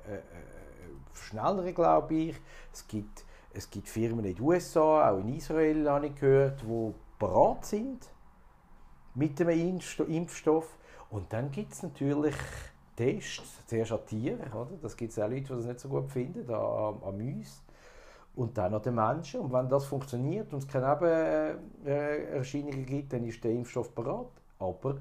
verschnellern, 1.12 1.74
glaube 1.74 2.14
ich. 2.14 2.36
Es 2.72 2.86
gibt, 2.86 3.24
es 3.52 3.68
gibt 3.68 3.88
Firmen 3.88 4.24
in 4.24 4.34
den 4.34 4.44
USA, 4.44 5.10
auch 5.10 5.18
in 5.18 5.36
Israel 5.36 5.88
habe 5.88 6.06
ich 6.06 6.14
gehört, 6.14 6.62
die 6.62 6.94
bereit 7.18 7.64
sind 7.64 8.08
mit 9.14 9.38
dem 9.38 9.48
Impfstoff. 9.48 10.76
Und 11.10 11.32
dann 11.32 11.50
gibt 11.50 11.72
es 11.72 11.82
natürlich 11.82 12.34
Tests, 12.96 13.66
zuerst 13.66 13.92
an 13.92 14.06
Tieren, 14.06 14.52
oder? 14.52 14.70
das 14.80 14.96
gibt 14.96 15.12
es 15.12 15.18
auch 15.18 15.28
Leute, 15.28 15.42
die 15.42 15.48
das 15.48 15.64
nicht 15.64 15.80
so 15.80 15.88
gut 15.88 16.10
finden, 16.10 16.48
an, 16.52 17.02
an 17.02 17.16
Mäusen. 17.16 17.63
Und 18.36 18.58
dann 18.58 18.74
an 18.74 18.82
den 18.82 18.94
Menschen. 18.94 19.40
Und 19.40 19.52
wenn 19.52 19.68
das 19.68 19.84
funktioniert 19.84 20.52
und 20.52 20.58
es 20.58 20.68
keine 20.68 20.96
Nebenerscheinungen 21.84 22.84
gibt, 22.84 23.12
dann 23.12 23.24
ist 23.24 23.42
der 23.44 23.52
Impfstoff 23.52 23.94
bereit. 23.94 24.26
Aber 24.58 24.96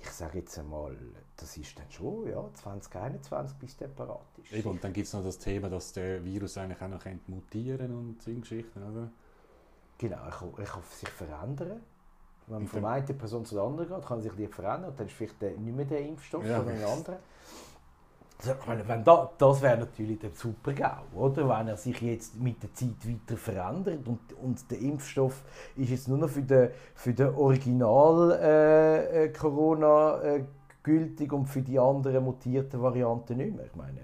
ich 0.00 0.10
sage 0.10 0.38
jetzt 0.38 0.58
einmal, 0.58 0.96
das 1.36 1.56
ist 1.56 1.78
dann 1.78 1.90
schon 1.90 2.28
ja, 2.28 2.44
2021, 2.54 3.56
bis 3.58 3.76
der 3.76 3.88
bereit 3.88 4.18
ist. 4.42 4.52
Eben, 4.52 4.70
und 4.70 4.84
dann 4.84 4.92
gibt 4.92 5.06
es 5.06 5.12
noch 5.14 5.24
das 5.24 5.38
Thema, 5.38 5.68
dass 5.68 5.92
der 5.92 6.24
Virus 6.24 6.56
eigentlich 6.58 6.80
auch 6.80 6.88
noch 6.88 7.04
mutieren 7.26 7.92
und 7.92 8.22
so 8.22 8.32
Geschichten, 8.32 8.82
oder? 8.82 9.10
Genau, 9.98 10.16
er 10.16 10.30
kann, 10.30 10.52
er 10.58 10.64
kann 10.64 10.82
sich 10.90 11.08
verändern. 11.08 11.80
Wenn 12.46 12.58
man 12.58 12.68
von 12.68 12.84
einer 12.84 13.06
Person 13.06 13.44
zur 13.44 13.62
anderen 13.62 13.88
geht, 13.88 14.06
kann 14.06 14.20
sich 14.20 14.32
die 14.32 14.46
verändern 14.46 14.90
und 14.90 15.00
dann 15.00 15.06
ist 15.06 15.14
vielleicht 15.14 15.40
nicht 15.40 15.58
mehr 15.58 15.86
der 15.86 16.00
Impfstoff, 16.00 16.44
ja. 16.44 16.58
sondern 16.58 16.76
ein 16.76 16.84
anderer. 16.84 17.18
Wenn 18.86 19.04
da, 19.04 19.30
das 19.38 19.62
wäre 19.62 19.78
natürlich 19.78 20.18
der 20.18 20.32
super 20.34 20.72
GAU, 20.72 21.04
oder? 21.14 21.48
Wenn 21.48 21.68
er 21.68 21.76
sich 21.76 22.02
jetzt 22.02 22.36
mit 22.38 22.60
der 22.62 22.74
Zeit 22.74 22.96
weiter 23.06 23.38
verändert 23.38 24.06
und, 24.06 24.18
und 24.42 24.70
der 24.70 24.80
Impfstoff 24.80 25.44
ist 25.76 25.90
jetzt 25.90 26.08
nur 26.08 26.18
noch 26.18 26.28
für 26.28 26.42
den, 26.42 26.68
für 26.94 27.14
den 27.14 27.28
Original-Corona 27.28 30.20
äh, 30.20 30.36
äh, 30.36 30.44
gültig 30.82 31.32
und 31.32 31.46
für 31.46 31.62
die 31.62 31.78
anderen 31.78 32.24
mutierten 32.24 32.82
Varianten 32.82 33.38
nicht 33.38 33.56
mehr. 33.56 33.64
Ich 33.66 33.76
meine, 33.76 34.00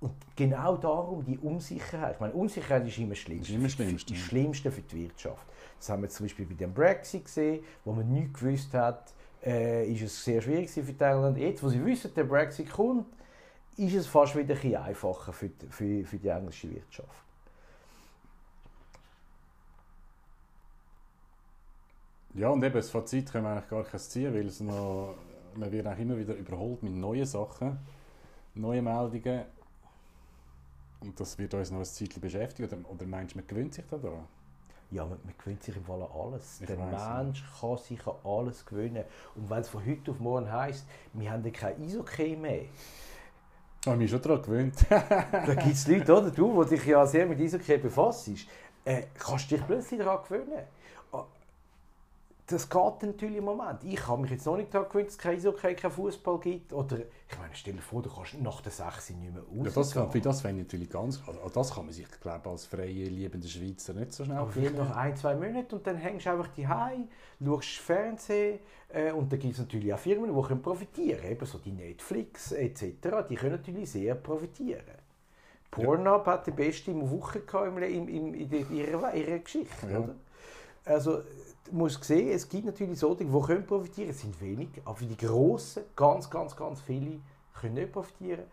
und 0.00 0.14
genau 0.34 0.76
darum 0.76 1.24
die 1.24 1.38
Unsicherheit. 1.38 2.14
Ich 2.14 2.20
meine, 2.20 2.32
Unsicherheit 2.32 2.86
ist 2.86 2.98
immer 2.98 3.14
schlimm. 3.14 3.42
Ist 3.42 3.50
immer 3.50 3.68
schlimmste. 3.68 4.12
Die 4.12 4.18
schlimmste 4.18 4.70
für 4.70 4.80
die 4.80 5.04
Wirtschaft. 5.04 5.46
Das 5.78 5.90
haben 5.90 6.02
wir 6.02 6.08
zum 6.08 6.24
Beispiel 6.24 6.46
bei 6.46 6.54
dem 6.54 6.72
Brexit 6.72 7.26
gesehen, 7.26 7.62
wo 7.84 7.92
man 7.92 8.10
nicht 8.10 8.34
gewusst 8.34 8.72
hat, 8.72 9.12
äh, 9.44 9.86
ist 9.92 10.02
es 10.02 10.24
sehr 10.24 10.40
schwierig 10.40 10.70
für 10.70 10.80
Engländer. 10.80 11.38
Jetzt, 11.38 11.62
wo 11.62 11.68
sie 11.68 11.84
wissen, 11.84 12.12
der 12.14 12.24
Brexit 12.24 12.70
kommt, 12.70 13.06
ist 13.76 13.94
es 13.94 14.06
fast 14.06 14.36
wieder 14.36 14.54
ein 14.54 14.76
einfacher 14.76 15.32
für 15.32 15.48
die, 15.48 15.66
für, 15.66 16.04
für 16.04 16.18
die 16.18 16.28
englische 16.28 16.70
Wirtschaft. 16.70 17.24
Ja, 22.34 22.48
und 22.50 22.62
eben, 22.62 22.74
das 22.74 22.90
Fazit 22.90 23.32
können 23.32 23.44
wir 23.44 23.50
eigentlich 23.50 23.68
gar 23.68 23.82
nicht 23.82 23.98
ziehen, 23.98 24.32
weil 24.32 24.46
es 24.46 24.60
noch, 24.60 25.16
man 25.56 25.72
wird 25.72 25.86
eigentlich 25.86 26.06
immer 26.06 26.16
wieder 26.16 26.34
überholt 26.34 26.82
mit 26.82 26.92
neuen 26.92 27.26
Sachen, 27.26 27.78
neuen 28.54 28.84
Meldungen. 28.84 29.44
Und 31.00 31.18
das 31.18 31.36
wird 31.38 31.54
uns 31.54 31.70
noch 31.70 31.80
ein 31.80 31.84
Zeit 31.84 32.20
beschäftigen. 32.20 32.68
Oder, 32.68 32.90
oder 32.90 33.06
meinst 33.06 33.34
du, 33.34 33.38
man 33.38 33.46
gewöhnt 33.46 33.74
sich 33.74 33.84
daran? 33.86 34.26
Ja, 34.92 35.04
man, 35.04 35.18
man 35.24 35.34
gewöhnt 35.38 35.62
sich 35.62 35.76
im 35.76 35.84
Fall 35.84 36.02
an 36.02 36.08
alles. 36.12 36.60
Ich 36.60 36.66
der 36.66 36.76
Mensch 36.76 37.40
ja. 37.40 37.60
kann 37.60 37.78
sich 37.78 38.06
an 38.06 38.14
alles 38.22 38.64
gewöhnen. 38.64 39.04
Und 39.34 39.50
wenn 39.50 39.60
es 39.60 39.68
von 39.68 39.84
heute 39.84 40.10
auf 40.10 40.20
morgen 40.20 40.50
heisst, 40.50 40.86
wir 41.14 41.30
haben 41.30 41.52
kein 41.52 41.82
Isokay 41.82 42.36
mehr. 42.36 42.66
Habe 43.86 43.96
mich 43.96 44.10
schon 44.10 44.20
daran 44.20 44.42
gewöhnt. 44.42 44.74
da 44.88 45.54
gibt 45.54 45.74
es 45.74 45.88
Leute, 45.88 46.12
oder? 46.12 46.30
Du, 46.30 46.62
die 46.64 46.76
dich 46.76 46.86
ja 46.86 47.06
sehr 47.06 47.24
mit 47.26 47.40
Isokay 47.40 47.78
befasst, 47.78 48.28
äh, 48.84 49.04
kannst 49.18 49.50
du 49.50 49.56
dich 49.56 49.66
plötzlich 49.66 50.00
daran 50.00 50.22
gewöhnen. 50.22 50.64
Das 52.50 52.68
geht 52.68 53.02
natürlich 53.02 53.36
im 53.36 53.44
Moment. 53.44 53.84
Ich 53.84 54.06
habe 54.08 54.22
mich 54.22 54.32
jetzt 54.32 54.44
noch 54.44 54.56
nicht 54.56 54.74
daran 54.74 54.88
gewöhnt, 54.88 55.06
dass 55.06 55.14
es 55.14 55.18
kein 55.18 55.36
Eishockey, 55.36 55.74
kein 55.74 55.90
Fußball 55.90 56.40
gibt. 56.40 56.72
Oder, 56.72 56.98
ich 56.98 57.38
meine, 57.38 57.54
stell 57.54 57.74
dir 57.74 57.80
vor, 57.80 58.02
du 58.02 58.10
kannst 58.10 58.40
nach 58.40 58.60
der 58.60 58.72
6 58.72 59.10
nicht 59.10 59.32
mehr 59.32 59.42
raus. 59.42 59.66
Ja, 59.66 59.70
das, 60.02 60.12
für 60.12 60.20
das 60.20 60.42
wäre 60.42 60.54
natürlich 60.54 60.90
ganz... 60.90 61.22
Also 61.26 61.48
das 61.48 61.72
kann 61.72 61.84
man 61.84 61.94
sich, 61.94 62.06
glaube 62.20 62.50
als 62.50 62.66
freie, 62.66 63.04
liebende 63.04 63.46
Schweizer 63.46 63.92
nicht 63.92 64.12
so 64.12 64.24
schnell 64.24 64.38
Aber 64.38 64.50
vielleicht 64.50 64.76
noch 64.76 64.96
ein, 64.96 65.16
zwei 65.16 65.36
Monate 65.36 65.76
und 65.76 65.86
dann 65.86 65.96
hängst 65.96 66.26
du 66.26 66.30
einfach 66.30 66.48
die 66.48 66.66
Hause, 66.66 67.06
schaust 67.44 67.68
Fernsehen 67.78 68.58
äh, 68.88 69.12
und 69.12 69.32
dann 69.32 69.38
gibt 69.38 69.54
es 69.54 69.60
natürlich 69.60 69.94
auch 69.94 69.98
Firmen, 69.98 70.34
die 70.34 70.42
können 70.42 70.62
profitieren 70.62 71.20
können. 71.20 71.32
Eben 71.32 71.46
so 71.46 71.58
die 71.58 71.72
Netflix 71.72 72.50
etc., 72.50 72.84
die 73.28 73.36
können 73.36 73.52
natürlich 73.52 73.90
sehr 73.90 74.16
profitieren. 74.16 74.98
Pornhub 75.70 76.26
ja. 76.26 76.32
hat 76.32 76.48
die 76.48 76.50
beste 76.50 76.92
Woche 77.08 77.40
gehabt 77.40 77.80
in, 77.80 78.08
in, 78.08 78.34
in, 78.34 78.74
ihrer, 78.74 79.14
ihrer 79.14 79.38
Geschichte. 79.38 79.86
Ja. 79.88 80.00
Oder? 80.00 80.16
Also, 80.84 81.18
du 81.64 81.72
musst 81.72 82.02
sehen, 82.04 82.30
es 82.30 82.48
gibt 82.48 82.64
natürlich 82.64 82.98
solche, 82.98 83.24
die 83.24 83.40
können 83.40 83.66
profitieren 83.66 84.10
Es 84.10 84.20
sind 84.20 84.40
wenig, 84.40 84.68
aber 84.84 84.96
für 84.96 85.06
die 85.06 85.16
Grossen, 85.16 85.84
ganz, 85.94 86.28
ganz, 86.28 86.56
ganz 86.56 86.80
viele, 86.80 87.20
können 87.60 87.74
nicht 87.74 87.92
profitieren. 87.92 88.44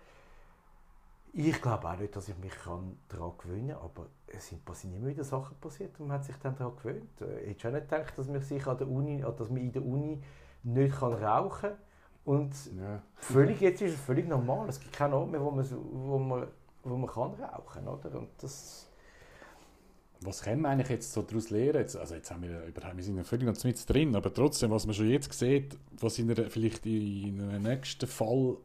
Ich 1.34 1.62
glaube 1.62 1.88
auch 1.88 1.98
nicht, 1.98 2.16
dass 2.16 2.30
ich 2.30 2.38
mich 2.38 2.54
daran 2.64 3.32
gewöhnen 3.38 3.70
kann, 3.70 3.78
aber 3.78 4.08
es 4.28 4.48
sind, 4.48 4.62
immer 4.96 5.08
wieder 5.08 5.24
Sachen 5.24 5.56
passiert 5.58 6.00
und 6.00 6.08
man 6.08 6.18
hat 6.18 6.26
sich 6.26 6.36
dann 6.38 6.56
daran 6.56 6.76
gewöhnt. 6.78 7.10
Ich 7.44 7.50
hätte 7.50 7.60
schon 7.60 7.74
nicht 7.74 7.90
gedacht, 7.90 8.18
dass 8.18 8.28
man 8.28 8.42
sich 8.42 8.66
an 8.66 8.78
der 8.78 8.88
Uni, 8.88 9.22
dass 9.22 9.50
man 9.50 9.58
in 9.58 9.72
der 9.72 9.86
Uni 9.86 10.22
nicht 10.64 10.98
kann 10.98 11.14
rauchen 11.14 11.70
kann. 11.70 11.78
Und 12.26 12.54
ja. 12.78 13.02
völlig, 13.16 13.62
jetzt 13.62 13.82
ist 13.82 13.94
es 13.94 14.02
völlig 14.02 14.28
normal. 14.28 14.68
Es 14.68 14.80
gibt 14.80 14.94
keinen 14.94 15.14
Ort 15.14 15.32
mehr, 15.32 15.42
wo 15.42 15.52
man, 15.52 15.66
wo 15.92 16.18
man, 16.18 16.48
wo 16.84 16.98
man 16.98 17.10
kann 17.10 17.34
rauchen 17.34 17.86
kann. 17.86 17.88
Und 17.88 18.30
das, 18.40 18.87
was 20.22 20.42
können 20.42 20.62
wir 20.62 20.70
eigentlich 20.70 20.90
jetzt 20.90 21.14
so 21.14 21.22
daraus 21.22 21.50
lernen? 21.50 21.80
Jetzt, 21.80 21.96
also 21.96 22.16
jetzt 22.16 22.32
haben 22.32 22.44
wir, 22.44 22.62
wir 22.74 23.04
sind 23.04 23.18
ja 23.18 23.24
völlig 23.24 23.46
noch 23.46 23.64
mit 23.64 23.90
drin, 23.90 24.16
aber 24.16 24.34
trotzdem, 24.34 24.72
was 24.72 24.86
man 24.86 24.96
schon 24.96 25.10
jetzt 25.10 25.32
sieht, 25.34 25.78
was 25.92 26.20
in 26.20 26.32
einer, 26.32 26.50
vielleicht 26.50 26.86
in 26.86 27.42
einem 27.42 27.64
nächsten 27.64 28.08
Fall 28.08 28.58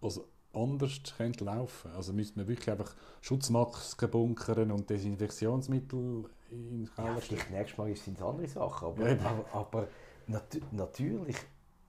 was 0.00 0.20
anders 0.52 1.00
könnte 1.16 1.44
laufen. 1.44 1.90
Also 1.92 2.12
müsste 2.12 2.38
man 2.38 2.48
wirklich 2.48 2.70
einfach 2.70 2.94
Schutzmasken 3.20 4.10
bunkern 4.10 4.70
und 4.70 4.90
Desinfektionsmittel 4.90 6.24
in 6.50 6.70
den 6.70 6.94
Keller 6.94 7.14
ja, 7.14 7.20
Vielleicht 7.20 7.50
nächstes 7.50 7.78
Mal 7.78 7.96
sind 7.96 8.16
es 8.16 8.22
andere 8.22 8.48
Sachen, 8.48 8.88
aber, 8.88 9.10
ja. 9.10 9.18
aber, 9.24 9.44
aber 9.52 9.88
nat 10.26 10.58
natürlich 10.72 11.36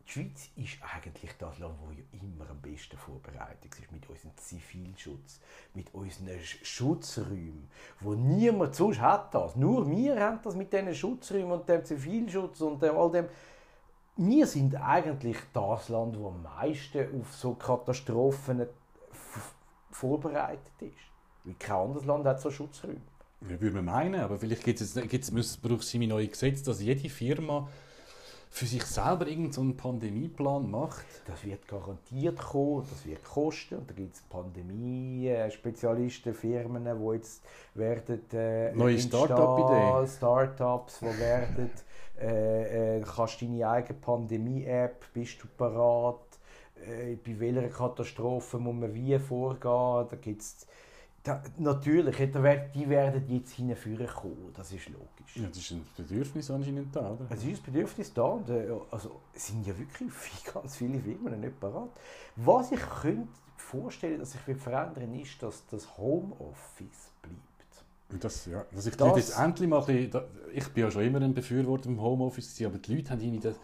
die 0.07 0.11
Schweiz 0.11 0.49
ist 0.55 0.77
eigentlich 0.95 1.31
das 1.37 1.59
Land, 1.59 1.75
wo 1.79 1.91
ja 1.91 2.03
immer 2.21 2.49
am 2.49 2.61
besten 2.61 2.97
vorbereitet 2.97 3.77
ist 3.79 3.91
mit 3.91 4.09
unserem 4.09 4.35
Zivilschutz, 4.37 5.39
mit 5.73 5.93
unseren 5.93 6.39
Schutzräumen, 6.39 7.69
wo 7.99 8.13
niemand 8.13 8.75
sonst 8.75 8.99
hat 8.99 9.33
das. 9.33 9.55
Nur 9.55 9.89
wir 9.89 10.19
haben 10.19 10.39
das 10.43 10.55
mit 10.55 10.71
diesen 10.73 10.93
Schutzräumen 10.93 11.51
und 11.51 11.69
dem 11.69 11.83
Zivilschutz 11.85 12.61
und 12.61 12.81
dem, 12.81 12.97
all 12.97 13.11
dem. 13.11 13.27
Wir 14.17 14.45
sind 14.45 14.75
eigentlich 14.75 15.37
das 15.53 15.89
Land, 15.89 16.17
wo 16.19 16.27
am 16.27 16.43
meisten 16.43 17.21
auf 17.21 17.33
so 17.33 17.53
Katastrophen 17.53 18.67
vorbereitet 19.89 20.81
ist. 20.81 20.93
Weil 21.43 21.55
kein 21.55 21.75
anderes 21.75 22.05
Land 22.05 22.25
hat 22.25 22.41
so 22.41 22.51
Schutzräume. 22.51 23.01
Ja, 23.41 23.59
würde 23.59 23.75
man 23.75 23.85
meinen, 23.85 24.21
aber 24.21 24.37
vielleicht 24.37 24.63
gibt 24.63 24.81
es, 24.81 24.93
gibt's, 24.93 25.57
braucht 25.57 25.81
es 25.81 25.93
neue 25.93 26.27
Gesetze, 26.27 26.63
dass 26.63 26.81
jede 26.81 27.09
Firma 27.09 27.67
für 28.53 28.65
sich 28.65 28.83
selber 28.83 29.27
irgendeinen 29.27 29.77
Pandemieplan 29.77 30.69
macht? 30.69 31.05
Das 31.25 31.45
wird 31.45 31.65
garantiert 31.67 32.37
kommen, 32.37 32.85
das 32.91 33.05
wird 33.05 33.23
kosten. 33.23 33.87
Da 33.87 33.93
gibt 33.93 34.13
es 34.13 34.21
Pandemie-Spezialisten, 34.23 36.33
Firmen, 36.33 36.83
die 36.83 37.13
jetzt 37.13 37.41
werden 37.73 38.19
äh, 38.33 38.73
neue 38.73 38.99
Start-up-Ideen, 38.99 40.05
Startups, 40.05 40.99
die 40.99 41.17
werden, 41.17 41.71
äh, 42.19 42.97
äh, 42.97 43.01
kannst 43.01 43.41
deine 43.41 43.69
eigene 43.69 43.97
Pandemie-App, 43.99 45.05
bist 45.13 45.41
du 45.41 45.47
parat? 45.57 46.19
Äh, 46.85 47.15
bei 47.15 47.39
welcher 47.39 47.69
Katastrophe 47.69 48.59
muss 48.59 48.75
man 48.75 48.93
wie 48.93 49.17
vorgehen? 49.17 50.07
Da 50.09 50.17
gibt's 50.19 50.67
da, 51.23 51.43
natürlich, 51.57 52.15
die 52.17 52.89
werden 52.89 53.23
jetzt 53.27 53.53
hinführen 53.53 54.07
kommen, 54.07 54.51
das 54.55 54.71
ist 54.71 54.89
logisch. 54.89 55.35
Ja, 55.35 55.47
das 55.47 55.57
ist 55.57 55.71
ein 55.71 55.85
Bedürfnis 55.95 56.49
anscheinend 56.49 56.95
da, 56.95 57.11
oder? 57.11 57.27
Es 57.29 57.43
ist 57.43 57.59
ein 57.59 57.73
Bedürfnis 57.73 58.13
da 58.13 58.23
und 58.23 58.49
äh, 58.49 58.67
also, 58.89 59.21
es 59.33 59.47
sind 59.47 59.65
ja 59.67 59.77
wirklich 59.77 60.11
ganz 60.53 60.77
viele 60.77 60.99
Firmen 60.99 61.39
nicht 61.39 61.59
parat. 61.59 61.89
Was 62.37 62.71
ich 62.71 62.79
könnte 63.01 63.27
vorstellen, 63.55 64.19
dass 64.19 64.31
sich 64.31 64.41
verändern 64.41 65.13
ist, 65.13 65.41
dass 65.43 65.65
das 65.67 65.97
Homeoffice 65.97 67.11
bleibt. 67.21 68.23
Das, 68.23 68.45
ja, 68.47 68.65
dass 68.73 68.87
ich 68.87 68.97
das, 68.97 69.15
jetzt 69.15 69.39
endlich 69.39 69.69
mal 69.69 69.79
ein 69.79 69.85
bisschen, 69.85 70.21
ich 70.53 70.67
bin 70.69 70.83
ja 70.83 70.91
schon 70.91 71.03
immer 71.03 71.21
ein 71.21 71.33
Befürworter 71.33 71.85
vom 71.85 72.01
Homeoffice, 72.01 72.61
aber 72.65 72.77
die 72.79 72.95
Leute 72.95 73.11
haben 73.11 73.21
irgendwie 73.21 73.47
das, 73.47 73.55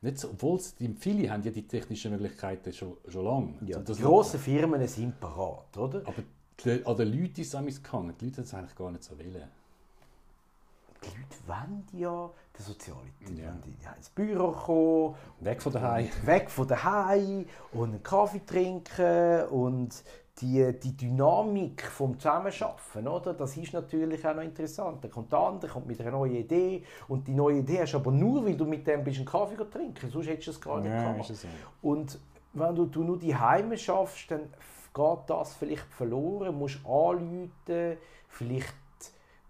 nicht 0.00 0.18
so, 0.18 0.30
obwohl 0.30 0.58
die, 0.78 0.94
viele 0.98 1.28
haben 1.30 1.42
ja 1.42 1.50
die 1.50 1.66
technischen 1.66 2.12
Möglichkeiten 2.12 2.72
schon, 2.72 2.96
schon 3.08 3.24
lange. 3.24 3.54
Ja, 3.66 3.78
die 3.80 4.00
grossen 4.00 4.40
Firmen 4.40 4.86
sind 4.88 5.20
parat, 5.20 5.76
oder? 5.76 5.98
Aber 6.06 6.22
an 6.66 6.96
den 6.96 7.12
Leuten 7.12 7.40
ist 7.40 7.54
es 7.54 7.82
gegangen. 7.82 8.14
Die 8.20 8.26
Leute 8.26 8.38
haben 8.38 8.44
es 8.44 8.54
eigentlich 8.54 8.76
gar 8.76 8.90
nicht 8.90 9.04
so 9.04 9.18
wollen. 9.18 9.48
Die 11.02 11.08
Leute 11.08 11.36
wollen 11.46 11.86
ja 11.92 12.30
den 12.58 12.64
sozialen 12.64 13.12
die 13.20 13.40
ja. 13.40 13.52
die, 13.64 13.70
die 13.70 13.96
ins 13.96 14.10
Büro 14.10 14.50
kommen. 14.52 15.14
Weg 15.40 15.62
von 15.62 15.72
daheim. 15.72 16.08
Weg 16.24 16.50
von 16.50 16.68
daheim 16.68 17.46
und 17.72 17.90
einen 17.90 18.02
Kaffee 18.02 18.44
trinken 18.44 19.46
und 19.48 20.04
die, 20.40 20.78
die 20.78 20.96
Dynamik 20.96 21.82
vom 21.82 22.18
Zusammenarbeiten, 22.18 23.08
oder? 23.08 23.34
Das 23.34 23.56
ist 23.56 23.72
natürlich 23.72 24.26
auch 24.26 24.34
noch 24.34 24.42
interessant. 24.42 25.04
Da 25.04 25.08
kommt 25.08 25.32
der 25.32 25.38
andere, 25.38 25.70
kommt 25.70 25.86
mit 25.86 26.00
einer 26.00 26.12
neuen 26.12 26.36
Idee 26.36 26.84
und 27.08 27.26
die 27.28 27.34
neue 27.34 27.58
Idee 27.58 27.80
hast 27.80 27.92
du 27.92 27.98
aber 27.98 28.10
nur, 28.10 28.44
weil 28.44 28.56
du 28.56 28.64
mit 28.64 28.86
dem 28.86 29.04
bist 29.04 29.18
einen 29.18 29.26
Kaffee 29.26 29.56
trinken, 29.70 30.10
sonst 30.10 30.28
hättest 30.28 30.46
du 30.48 30.50
es 30.52 30.60
gar 30.60 30.80
nicht 30.80 30.92
ja. 30.92 31.22
So. 31.22 31.48
Und 31.82 32.18
wenn 32.52 32.74
du, 32.74 32.86
du 32.86 33.02
nur 33.02 33.18
die 33.18 33.36
Heime 33.36 33.76
schaffst, 33.76 34.30
dann 34.30 34.42
geht 34.94 35.18
das 35.28 35.54
vielleicht 35.54 35.86
verloren, 35.92 36.58
musst 36.58 36.84
anrufen, 36.84 37.50
vielleicht 38.28 38.74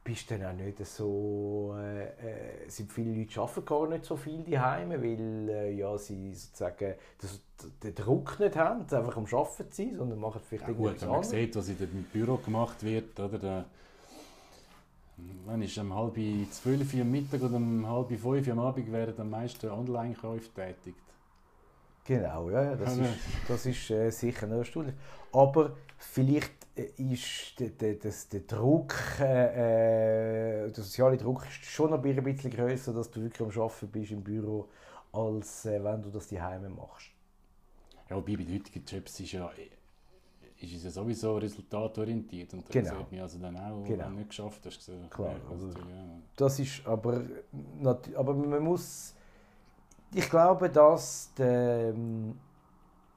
bist 0.03 0.31
du 0.31 0.39
dann 0.39 0.51
auch 0.51 0.65
nicht 0.65 0.85
so, 0.87 1.75
äh, 1.79 2.05
äh, 2.05 2.69
sind 2.69 2.91
viele 2.91 3.15
Leute 3.19 3.41
arbeiten 3.41 3.65
gar 3.65 3.89
nicht 3.89 4.05
so 4.05 4.17
viel 4.17 4.43
daheim, 4.43 4.91
weil 4.91 5.49
äh, 5.49 5.73
ja, 5.73 5.97
sie 5.99 6.35
sozusagen 6.35 6.95
das, 7.21 7.41
den 7.83 7.95
Druck 7.95 8.41
nicht 8.41 8.57
haben, 8.57 8.81
einfach 8.81 9.17
am 9.17 9.27
Arbeiten 9.27 9.71
zu 9.71 9.83
sein, 9.83 9.97
sondern 9.97 10.19
machen 10.19 10.41
vielleicht 10.47 10.65
ja, 10.65 10.71
irgendwas 10.71 10.95
gut, 10.95 11.03
wenn 11.03 11.09
man 11.11 11.25
sieht, 11.25 11.57
was 11.57 11.69
in 11.69 11.79
dem 11.79 12.05
Büro 12.05 12.37
gemacht 12.37 12.83
wird, 12.83 13.21
oder 13.21 13.39
der, 13.39 13.65
wenn 15.47 15.63
ist 15.63 15.77
um 15.79 15.95
halb 15.95 16.17
zwölf 16.51 16.95
am 16.95 17.11
Mittag 17.11 17.43
oder 17.43 17.57
um 17.57 17.87
halb 17.87 18.09
fünf 18.19 18.49
am 18.49 18.59
Abend 18.59 18.91
werden 18.91 19.15
am 19.19 19.31
meisten 19.31 19.69
Online-Käufe 19.69 20.49
tätigt. 20.55 21.10
Genau, 22.05 22.51
ja, 22.51 22.75
das 22.75 22.97
ist, 22.97 23.11
das 23.47 23.67
ist 23.67 23.91
äh, 23.91 24.11
sicher 24.11 24.47
noch 24.47 24.59
erstaunlich. 24.59 24.95
Aber 25.33 25.77
vielleicht 25.99 26.53
äh, 26.75 26.91
ist 26.97 27.59
der, 27.59 27.71
der, 27.71 27.95
das, 27.95 28.29
der 28.29 28.41
Druck, 28.41 28.95
äh, 29.21 30.65
äh, 30.65 30.71
der 30.71 30.83
soziale 30.83 31.17
Druck 31.17 31.47
ist 31.47 31.65
schon 31.65 31.91
noch 31.91 32.03
ein 32.03 32.25
bisschen 32.25 32.51
größer, 32.51 32.93
dass 32.93 33.11
du 33.11 33.23
wirklich 33.23 33.41
am 33.41 33.63
Arbeiten 33.63 33.89
bist 33.89 34.13
im 34.13 34.23
Büro, 34.23 34.69
als 35.13 35.67
äh, 35.67 35.83
wenn 35.83 36.03
du 36.03 36.11
das 36.11 36.29
daheim 36.29 36.75
machst. 36.75 37.11
Ja, 38.09 38.17
wobei 38.17 38.37
bei 38.37 38.45
heutigen 38.45 38.85
Jobs 38.85 39.21
ist, 39.21 39.33
ja, 39.33 39.51
ist 40.59 40.75
es 40.75 40.85
ja 40.85 40.91
sowieso 40.91 41.37
resultatorientiert 41.37 42.53
und 42.55 42.69
da 42.69 42.73
genau. 42.73 42.99
sieht 42.99 43.13
man 43.13 43.21
also 43.21 43.39
dann 43.39 43.57
auch, 43.57 43.85
genau. 43.85 44.05
wenn 44.05 44.13
du 44.13 44.19
nicht 44.19 44.31
geschafft 44.31 44.67
hast. 44.67 44.91
Klar, 45.11 45.37
also, 45.51 45.69
ja. 45.69 45.75
das 46.37 46.59
ist 46.59 46.87
aber, 46.87 47.23
aber 48.17 48.35
man 48.35 48.63
muss 48.63 49.15
ich 50.15 50.29
glaube, 50.29 50.69
dass 50.69 51.33
der, 51.37 51.91
ähm, 51.91 52.39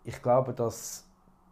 ich 0.04 0.22
glaube, 0.22 0.54
dass 0.54 1.06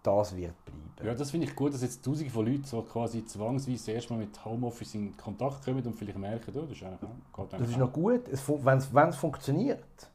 das 0.04 0.36
wird 0.36 0.54
bleiben. 0.66 0.92
Ja, 1.04 1.14
das 1.14 1.32
finde 1.32 1.48
ich 1.48 1.56
gut, 1.56 1.74
dass 1.74 1.82
jetzt 1.82 2.04
Tausende 2.04 2.32
von 2.32 2.46
Leuten 2.46 2.64
so 2.64 2.82
quasi 2.82 3.26
zwangsweise 3.26 3.92
erstmal 3.92 4.20
mit 4.20 4.44
Homeoffice 4.44 4.96
in 4.96 5.16
Kontakt 5.16 5.64
kommen 5.66 5.86
und 5.86 5.94
vielleicht 5.96 6.18
merken, 6.18 6.52
oh, 6.56 6.62
das 6.62 6.72
ist, 6.72 6.84
auch, 6.84 7.48
das 7.50 7.70
ist 7.70 7.78
noch 7.78 7.92
gut. 7.92 8.22
Wenn 8.28 9.10
es 9.10 9.16
funktioniert, 9.16 10.10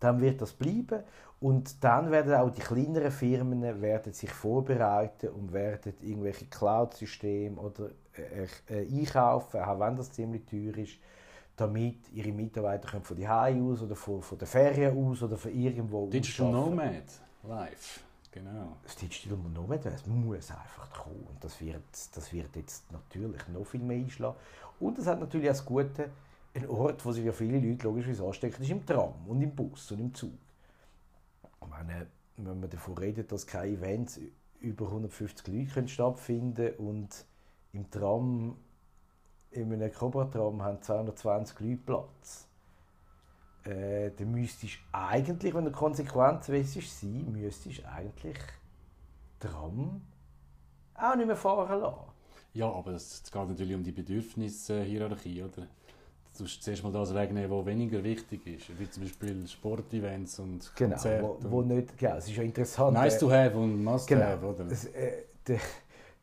dann 0.00 0.20
wird 0.20 0.40
das 0.40 0.52
bleiben 0.52 1.02
und 1.40 1.82
dann 1.82 2.10
werden 2.10 2.34
auch 2.34 2.50
die 2.50 2.60
kleineren 2.60 3.10
Firmen 3.10 3.80
werden 3.80 4.12
sich 4.12 4.30
vorbereiten 4.30 5.28
und 5.28 5.52
werden 5.52 5.94
irgendwelche 6.00 6.46
Cloud-Systeme 6.46 7.60
oder 7.60 7.90
äh, 8.16 8.46
äh, 8.68 9.00
einkaufen, 9.00 9.60
auch 9.60 9.80
wenn 9.80 9.96
das 9.96 10.12
ziemlich 10.12 10.46
teuer 10.46 10.76
ist 10.76 10.98
damit 11.58 12.12
ihre 12.12 12.30
Mitarbeiter 12.32 12.88
können 12.88 13.02
von 13.02 13.16
die 13.16 13.26
aus 13.26 13.82
oder 13.82 13.96
von, 13.96 14.22
von 14.22 14.38
der 14.38 14.46
Ferien 14.46 14.96
aus 14.96 15.22
oder 15.22 15.36
von 15.36 15.52
irgendwo 15.52 16.06
Digital 16.08 16.52
Nomad 16.52 17.04
Live, 17.42 18.04
genau. 18.30 18.76
Das 18.84 18.94
Digital 18.96 19.38
Nomad 19.52 19.84
das 19.84 20.06
muss 20.06 20.50
einfach 20.50 20.90
kommen 20.90 21.26
und 21.28 21.42
das 21.42 21.60
wird, 21.60 21.82
das 22.14 22.32
wird 22.32 22.54
jetzt 22.54 22.90
natürlich 22.92 23.46
noch 23.48 23.64
viel 23.64 23.80
mehr 23.80 23.98
einschlagen. 23.98 24.36
Und 24.78 24.98
es 24.98 25.06
hat 25.06 25.18
natürlich 25.18 25.48
auch 25.48 25.54
das 25.54 25.64
Gute, 25.64 26.10
ein 26.54 26.68
Ort, 26.68 27.04
wo 27.04 27.10
sich 27.10 27.24
ja 27.24 27.32
viele 27.32 27.58
Leute 27.58 27.84
logischerweise 27.84 28.24
anstecken, 28.24 28.62
ist 28.62 28.70
im 28.70 28.86
Tram 28.86 29.14
und 29.26 29.42
im 29.42 29.54
Bus 29.54 29.90
und 29.90 29.98
im 29.98 30.14
Zug. 30.14 30.32
Meine, 31.68 32.06
wenn 32.36 32.60
man 32.60 32.70
davon 32.70 32.96
redet, 32.96 33.32
dass 33.32 33.46
keine 33.46 33.72
Events 33.72 34.20
über 34.60 34.86
150 34.86 35.46
Leute 35.48 35.88
stattfinden 35.88 36.54
können 36.76 36.88
und 36.88 37.24
im 37.72 37.90
Tram 37.90 38.56
in 39.58 39.72
einem 39.72 39.92
Cobra-Tram 39.92 40.62
haben 40.62 40.80
220 40.82 41.60
Leute 41.60 41.76
Platz. 41.84 42.46
äh, 43.64 44.10
dann 44.16 44.30
müsstest 44.30 44.74
du 44.74 44.78
eigentlich, 44.96 45.54
wenn 45.54 45.64
du 45.64 45.72
konsequent 45.72 46.48
willst 46.48 46.74
sein, 47.00 47.26
müsstest 47.32 47.78
du 47.78 47.88
eigentlich 47.88 48.38
Tram 49.40 50.00
auch 50.94 51.14
nicht 51.16 51.26
mehr 51.26 51.36
fahren 51.36 51.80
lassen. 51.80 51.98
Ja, 52.54 52.70
aber 52.72 52.92
es 52.92 53.22
geht 53.22 53.34
natürlich 53.48 53.74
um 53.74 53.84
die 53.84 53.92
Bedürfnishierarchie, 53.92 55.42
oder? 55.42 55.66
Du 56.36 56.44
musst 56.44 56.62
zuerst 56.62 56.82
mal 56.82 56.92
das 56.92 57.14
wegnehmen, 57.14 57.50
was 57.50 57.66
weniger 57.66 58.02
wichtig 58.02 58.46
ist, 58.46 58.78
wie 58.78 58.88
zum 58.88 59.02
Beispiel 59.04 59.46
Sportevents 59.46 60.38
und 60.38 60.72
Genau, 60.76 60.94
Konzerte. 60.94 61.22
wo, 61.42 61.50
wo 61.50 61.62
nicht, 61.62 61.96
genau, 61.98 62.16
es 62.16 62.28
ist 62.28 62.36
ja 62.36 62.42
interessant. 62.42 62.94
Nice 62.94 63.16
äh, 63.16 63.20
to 63.20 63.30
have 63.30 63.56
und 63.56 63.82
must 63.82 64.06
Genau. 64.06 64.24
have, 64.24 64.46
oder? 64.46 64.66
Es, 64.70 64.84
äh, 64.86 65.24
der, 65.46 65.58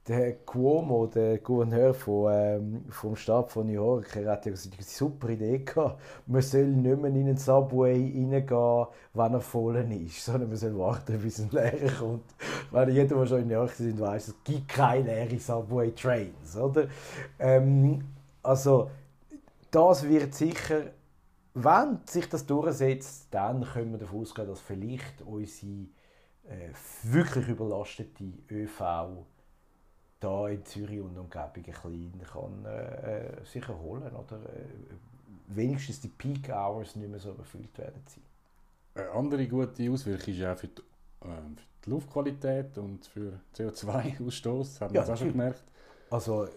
der 0.07 0.35
Cuomo, 0.45 1.07
der 1.07 1.39
Gouverneur 1.39 1.93
von, 1.93 2.31
ähm, 2.31 2.85
vom 2.89 3.15
Staat 3.15 3.51
von 3.51 3.65
New 3.65 3.73
York, 3.73 4.15
er 4.15 4.33
hat 4.33 4.45
ja 4.45 4.51
gesagt, 4.51 4.75
eine 4.75 4.83
super 4.83 5.29
Idee 5.29 5.59
gehabt. 5.59 5.99
Man 6.27 6.43
soll 6.43 6.67
nicht 6.67 7.01
mehr 7.01 7.09
in 7.09 7.27
einen 7.27 7.37
Subway 7.37 7.93
reingehen, 7.93 8.87
wenn 9.13 9.33
er 9.33 9.41
voll 9.41 9.77
ist, 9.77 10.23
sondern 10.23 10.49
man 10.49 10.57
soll 10.57 10.77
warten, 10.77 11.19
bis 11.19 11.39
ein 11.39 11.49
leerer 11.49 11.91
kommt. 11.97 12.35
Weil 12.69 12.91
jeder, 12.91 13.15
der 13.15 13.25
schon 13.25 13.41
in 13.41 13.47
New 13.47 13.53
York 13.53 13.79
ist, 13.79 13.99
weiß, 13.99 14.27
es 14.27 14.35
gibt 14.43 14.67
keine 14.67 15.05
leeren 15.05 15.39
Subway-Trains, 15.39 16.55
oder? 16.55 16.87
Ähm, 17.39 18.03
also, 18.43 18.91
das 19.71 20.07
wird 20.07 20.35
sicher, 20.35 20.91
wenn 21.55 21.99
sich 22.05 22.29
das 22.29 22.45
durchsetzt, 22.45 23.29
dann 23.31 23.63
können 23.63 23.93
wir 23.93 23.97
davon 23.97 24.21
ausgehen, 24.21 24.47
dass 24.47 24.59
vielleicht 24.59 25.23
unsere 25.25 25.87
äh, 26.47 26.69
wirklich 27.03 27.47
überlastete 27.47 28.25
ÖV 28.51 28.81
da 30.19 30.47
in 30.47 30.65
Zürich 30.65 31.01
und 31.01 31.17
Umgebung 31.17 31.49
ein 31.55 31.63
bisschen 31.63 32.21
kann, 32.31 32.65
äh, 32.65 33.41
äh, 33.41 33.45
sich 33.45 33.67
erholen 33.67 34.11
oder 34.15 34.37
äh, 34.37 34.65
wenigstens 35.47 36.01
die 36.01 36.07
Peak 36.07 36.49
Hours 36.49 36.95
nicht 36.95 37.09
mehr 37.09 37.19
so 37.19 37.31
überfüllt 37.31 37.77
werden 37.77 38.01
sein. 38.07 38.23
Eine 38.95 39.11
andere 39.11 39.47
gute 39.47 39.91
Auswirkung 39.91 40.33
ist 40.33 40.43
auch 40.43 40.57
für 40.57 40.67
die, 40.67 40.81
ähm, 41.23 41.55
für 41.57 41.85
die 41.85 41.89
Luftqualität 41.89 42.77
und 42.77 43.05
für 43.05 43.39
CO2-Ausstoß, 43.55 44.81
haben 44.81 44.93
wir 44.93 45.01
Ja, 45.01 45.05
das 45.05 45.09
auch 45.09 45.17
schon 45.17 45.31
gemerkt. 45.31 45.63
Also, 46.09 46.47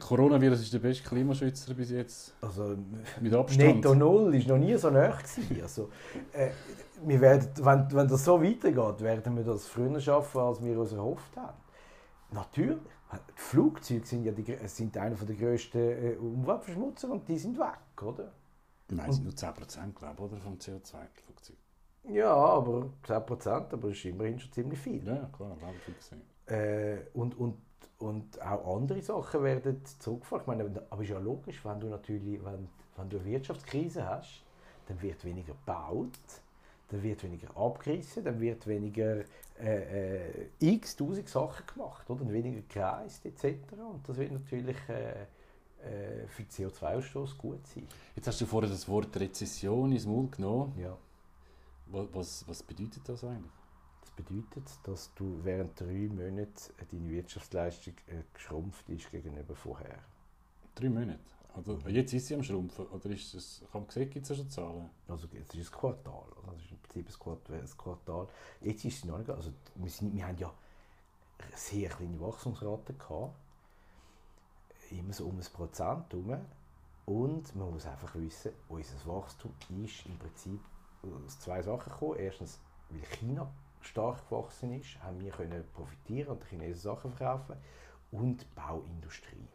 Coronavirus 0.00 0.60
ist 0.60 0.72
der 0.72 0.80
beste 0.80 1.08
Klimaschützer 1.08 1.74
bis 1.74 1.90
jetzt, 1.90 2.34
also 2.40 2.76
mit 3.20 3.32
Abstand. 3.32 3.76
Netto 3.76 3.94
Null 3.94 4.34
ist 4.34 4.48
noch 4.48 4.58
nie 4.58 4.76
so 4.76 4.90
nah 4.90 5.10
gewesen. 5.10 5.62
Also, 5.62 5.88
äh, 6.32 6.50
wir 7.04 7.20
werden, 7.20 7.48
wenn, 7.64 7.92
wenn 7.92 8.08
das 8.08 8.24
so 8.24 8.42
weitergeht, 8.42 9.00
werden 9.00 9.36
wir 9.36 9.44
das 9.44 9.66
früher 9.66 10.00
schaffen, 10.00 10.40
als 10.40 10.62
wir 10.62 10.78
uns 10.78 10.92
erhofft 10.92 11.36
haben. 11.36 11.56
Natürlich. 12.32 12.78
Die 13.12 13.32
Flugzeuge 13.34 14.06
sind 14.06 14.24
ja 14.24 14.32
die, 14.32 14.56
sind 14.68 14.96
einer 14.96 15.16
der 15.16 15.34
grössten 15.34 15.78
äh, 15.78 16.16
Umweltverschmutzer 16.16 17.10
und 17.10 17.28
die 17.28 17.38
sind 17.38 17.58
weg, 17.58 18.02
oder? 18.02 18.32
Nein, 18.88 19.10
es 19.10 19.16
sind 19.16 19.24
nur 19.24 19.34
10% 19.34 19.94
glaube 19.94 20.14
ich, 20.14 20.20
oder, 20.20 20.36
vom 20.40 20.54
CO2-Flugzeug. 20.54 21.56
Ja, 22.04 22.32
aber 22.34 22.90
10%, 23.04 23.48
aber 23.48 23.88
das 23.88 23.98
ist 23.98 24.04
immerhin 24.04 24.38
schon 24.38 24.52
ziemlich 24.52 24.78
viel. 24.78 25.04
Ja, 25.06 25.28
klar, 25.32 25.56
habe 25.60 25.76
ich 25.76 25.82
viel 25.82 25.94
gesehen. 25.94 26.22
Äh, 26.46 27.08
und, 27.14 27.36
und, 27.38 27.56
und 27.98 28.40
auch 28.42 28.76
andere 28.76 29.02
Sachen 29.02 29.42
werden 29.42 29.82
zurückgefahren. 29.98 30.42
Ich 30.42 30.46
meine, 30.46 30.86
aber 30.88 31.02
ist 31.02 31.10
ja 31.10 31.18
logisch, 31.18 31.64
wenn 31.64 31.80
du 31.80 31.88
natürlich, 31.88 32.44
wenn, 32.44 32.68
wenn 32.96 33.08
du 33.08 33.18
eine 33.18 33.26
Wirtschaftskrise 33.26 34.08
hast, 34.08 34.44
dann 34.86 35.00
wird 35.02 35.24
weniger 35.24 35.52
gebaut, 35.52 36.18
dann 36.90 37.02
wird 37.02 37.22
weniger 37.22 37.56
abgerissen, 37.56 38.24
dann 38.24 38.40
wird 38.40 38.66
weniger 38.66 39.24
äh, 39.58 40.28
äh, 40.28 40.48
x 40.58 40.96
tausend 40.96 41.28
Sachen 41.28 41.66
gemacht, 41.66 42.08
oder? 42.10 42.22
Und 42.22 42.32
weniger 42.32 42.62
gereist 42.68 43.24
etc. 43.24 43.72
Und 43.72 44.08
das 44.08 44.16
wird 44.16 44.32
natürlich 44.32 44.76
äh, 44.88 45.26
äh, 45.82 46.26
für 46.26 46.42
den 46.42 46.50
CO2-Ausstoß 46.50 47.36
gut 47.38 47.66
sein. 47.66 47.86
Jetzt 48.16 48.26
hast 48.26 48.40
du 48.40 48.46
vorher 48.46 48.70
das 48.70 48.88
Wort 48.88 49.16
Rezession 49.18 49.92
ins 49.92 50.06
Mund 50.06 50.32
genommen. 50.32 50.74
Ja. 50.78 50.96
Was, 51.86 52.46
was, 52.46 52.62
bedeutet 52.62 53.08
das 53.08 53.24
eigentlich? 53.24 53.50
Das 54.00 54.10
bedeutet, 54.12 54.64
dass 54.84 55.12
du 55.14 55.40
während 55.42 55.78
drei 55.80 56.08
Monaten 56.08 56.52
deine 56.90 57.10
Wirtschaftsleistung 57.10 57.94
äh, 58.06 58.22
geschrumpft 58.32 58.88
ist 58.90 59.10
gegenüber 59.10 59.54
vorher. 59.54 59.98
Drei 60.74 60.88
Monate? 60.88 61.18
Oder, 61.56 61.90
jetzt 61.90 62.12
ist 62.12 62.26
sie 62.26 62.34
am 62.34 62.42
Schrumpfen, 62.42 62.86
oder 62.86 63.10
ist 63.10 63.34
das, 63.34 63.62
kann 63.72 63.82
man 63.82 63.90
sehen, 63.90 64.08
gibt 64.08 64.22
es 64.24 64.28
ja 64.30 64.36
schon 64.36 64.50
Zahlen? 64.50 64.90
Also 65.08 65.26
es 65.32 65.54
ist 65.54 65.72
ein 65.72 65.78
Quartal, 65.78 66.24
oder? 66.42 66.52
das 66.52 66.62
ist 66.62 66.79
ein 66.94 67.78
Quartal. 67.78 68.28
Jetzt 68.60 68.84
ist 68.84 68.98
es 68.98 69.04
noch 69.04 69.18
nicht, 69.18 69.30
also 69.30 69.52
wir, 69.76 69.90
sind, 69.90 70.14
wir 70.14 70.26
haben 70.26 70.38
ja 70.38 70.52
sehr 71.54 71.88
kleine 71.88 72.20
Wachstumsrate 72.20 72.94
gehabt, 72.94 73.34
immer 74.90 75.12
so 75.12 75.26
um 75.26 75.38
ein 75.38 75.46
Prozent 75.52 76.12
herum. 76.12 76.40
Und 77.06 77.56
man 77.56 77.72
muss 77.72 77.86
einfach 77.86 78.14
wissen, 78.14 78.52
unser 78.68 79.06
Wachstum 79.06 79.52
ist 79.82 80.06
im 80.06 80.18
Prinzip 80.18 80.60
aus 81.02 81.40
zwei 81.40 81.62
Sachen 81.62 81.92
gekommen. 81.92 82.18
Erstens, 82.18 82.60
weil 82.90 83.02
China 83.02 83.50
stark 83.80 84.28
gewachsen 84.28 84.78
ist, 84.78 85.02
haben 85.02 85.20
wir 85.20 85.32
können 85.32 85.64
profitieren 85.72 86.36
und 86.36 86.44
Chinesen 86.44 86.80
Sachen 86.80 87.12
verkaufen. 87.12 87.56
Und 88.12 88.42
die 88.42 88.46
Bauindustrie 88.54 89.48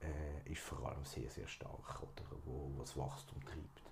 äh, 0.00 0.50
ist 0.50 0.60
vor 0.60 0.88
allem 0.88 1.04
sehr, 1.04 1.28
sehr 1.28 1.46
stark, 1.46 2.02
oder, 2.02 2.24
wo, 2.44 2.70
wo 2.74 2.80
das 2.80 2.96
Wachstum 2.96 3.40
treibt. 3.44 3.82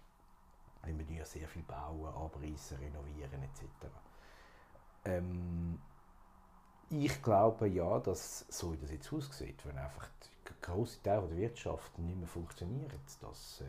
Wir 0.87 0.95
müssen 0.95 1.15
ja 1.17 1.25
sehr 1.25 1.49
viel 1.49 1.63
bauen, 1.63 2.07
abreißen, 2.15 2.79
renovieren 2.79 3.43
etc. 3.43 3.65
Ähm, 5.05 5.79
ich 6.91 7.23
glaube 7.23 7.69
ja, 7.69 7.99
dass 7.99 8.47
so 8.49 8.73
wie 8.73 8.77
das 8.77 8.91
jetzt 8.91 9.13
aussieht, 9.13 9.65
wenn 9.67 9.77
einfach 9.79 10.09
die 10.49 10.53
große 10.63 11.03
Teil 11.03 11.21
der 11.29 11.37
Wirtschaft 11.37 11.99
nicht 11.99 12.17
mehr 12.17 12.29
funktioniert, 12.29 12.93
dass, 13.21 13.61
äh, 13.63 13.65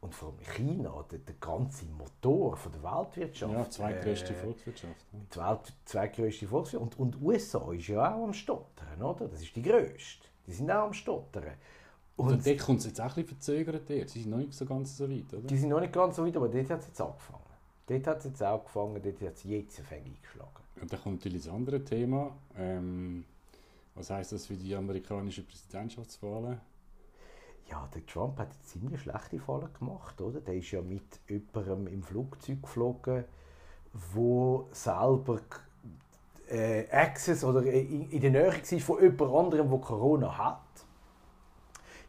und 0.00 0.14
vor 0.14 0.28
allem 0.28 0.38
China, 0.54 1.04
der, 1.10 1.18
der 1.20 1.34
ganze 1.40 1.86
Motor 1.86 2.56
von 2.56 2.72
der 2.72 2.82
Weltwirtschaft, 2.82 3.52
Ja, 3.52 3.70
zweitgrößte 3.70 4.32
äh, 4.32 4.36
Volkswirtschaft. 4.36 5.06
ja. 5.12 5.18
die 5.34 5.36
Welt, 5.40 5.72
zweitgrößte 5.86 6.46
Volkswirtschaft. 6.46 6.98
Und, 7.00 7.14
und 7.16 7.22
USA 7.22 7.72
ist 7.72 7.88
ja 7.88 8.14
auch 8.14 8.24
am 8.24 8.34
Stottern, 8.34 9.02
oder? 9.02 9.26
Das 9.28 9.40
ist 9.42 9.56
die 9.56 9.62
grösste. 9.62 10.28
Die 10.46 10.52
sind 10.52 10.70
auch 10.70 10.84
am 10.84 10.92
Stottern. 10.92 11.54
Und 12.16 12.28
Und 12.28 12.46
dort 12.46 12.58
kommt 12.58 12.80
es 12.80 12.86
jetzt 12.86 13.00
auch 13.00 13.04
ein 13.04 13.24
bisschen 13.24 13.28
verzögert. 13.28 13.90
Dort. 13.90 14.08
Sie 14.10 14.22
sind 14.22 14.30
noch 14.30 14.38
nicht 14.38 14.54
so 14.54 14.64
ganz 14.64 14.96
so 14.96 15.10
weit, 15.10 15.32
oder? 15.32 15.46
die 15.46 15.56
sind 15.56 15.68
noch 15.68 15.80
nicht 15.80 15.92
ganz 15.92 16.16
so 16.16 16.24
weit, 16.24 16.36
aber 16.36 16.48
dort 16.48 16.70
hat 16.70 16.80
es 16.80 16.86
jetzt 16.86 17.00
angefangen. 17.00 17.40
Dort 17.86 18.06
hat 18.06 18.18
es 18.18 18.24
jetzt 18.24 18.42
angefangen, 18.42 19.02
dort 19.02 19.20
hat 19.20 19.34
es 19.34 19.44
jetzt 19.44 19.78
ein 19.78 19.84
Fäng 19.84 20.04
eingeschlagen. 20.04 20.50
Und 20.80 20.92
dann 20.92 21.02
kommt 21.02 21.16
natürlich 21.16 21.44
das 21.44 21.52
andere 21.52 21.84
Thema. 21.84 22.30
Ähm, 22.56 23.24
was 23.94 24.10
heißt 24.10 24.32
das 24.32 24.46
für 24.46 24.54
die 24.54 24.74
amerikanischen 24.74 25.46
Präsidentschaftswahlen? 25.46 26.60
Ja, 27.70 27.88
der 27.94 28.04
Trump 28.06 28.38
hat 28.38 28.48
eine 28.48 28.62
ziemlich 28.62 29.00
schlechte 29.00 29.38
Falle 29.38 29.70
gemacht, 29.78 30.20
oder? 30.20 30.40
Der 30.40 30.54
ist 30.54 30.70
ja 30.70 30.82
mit 30.82 31.20
jemandem 31.28 31.86
im 31.86 32.02
Flugzeug 32.02 32.62
geflogen, 32.62 33.24
wo 33.92 34.68
selber 34.72 35.40
äh, 36.50 36.88
Access 36.90 37.44
oder 37.44 37.62
in, 37.62 38.10
in 38.10 38.20
der 38.20 38.30
Nähe 38.30 38.46
war 38.52 38.80
von 38.80 39.02
jemand 39.02 39.34
anderem, 39.34 39.70
der 39.70 39.78
Corona 39.78 40.36
hat. 40.38 40.83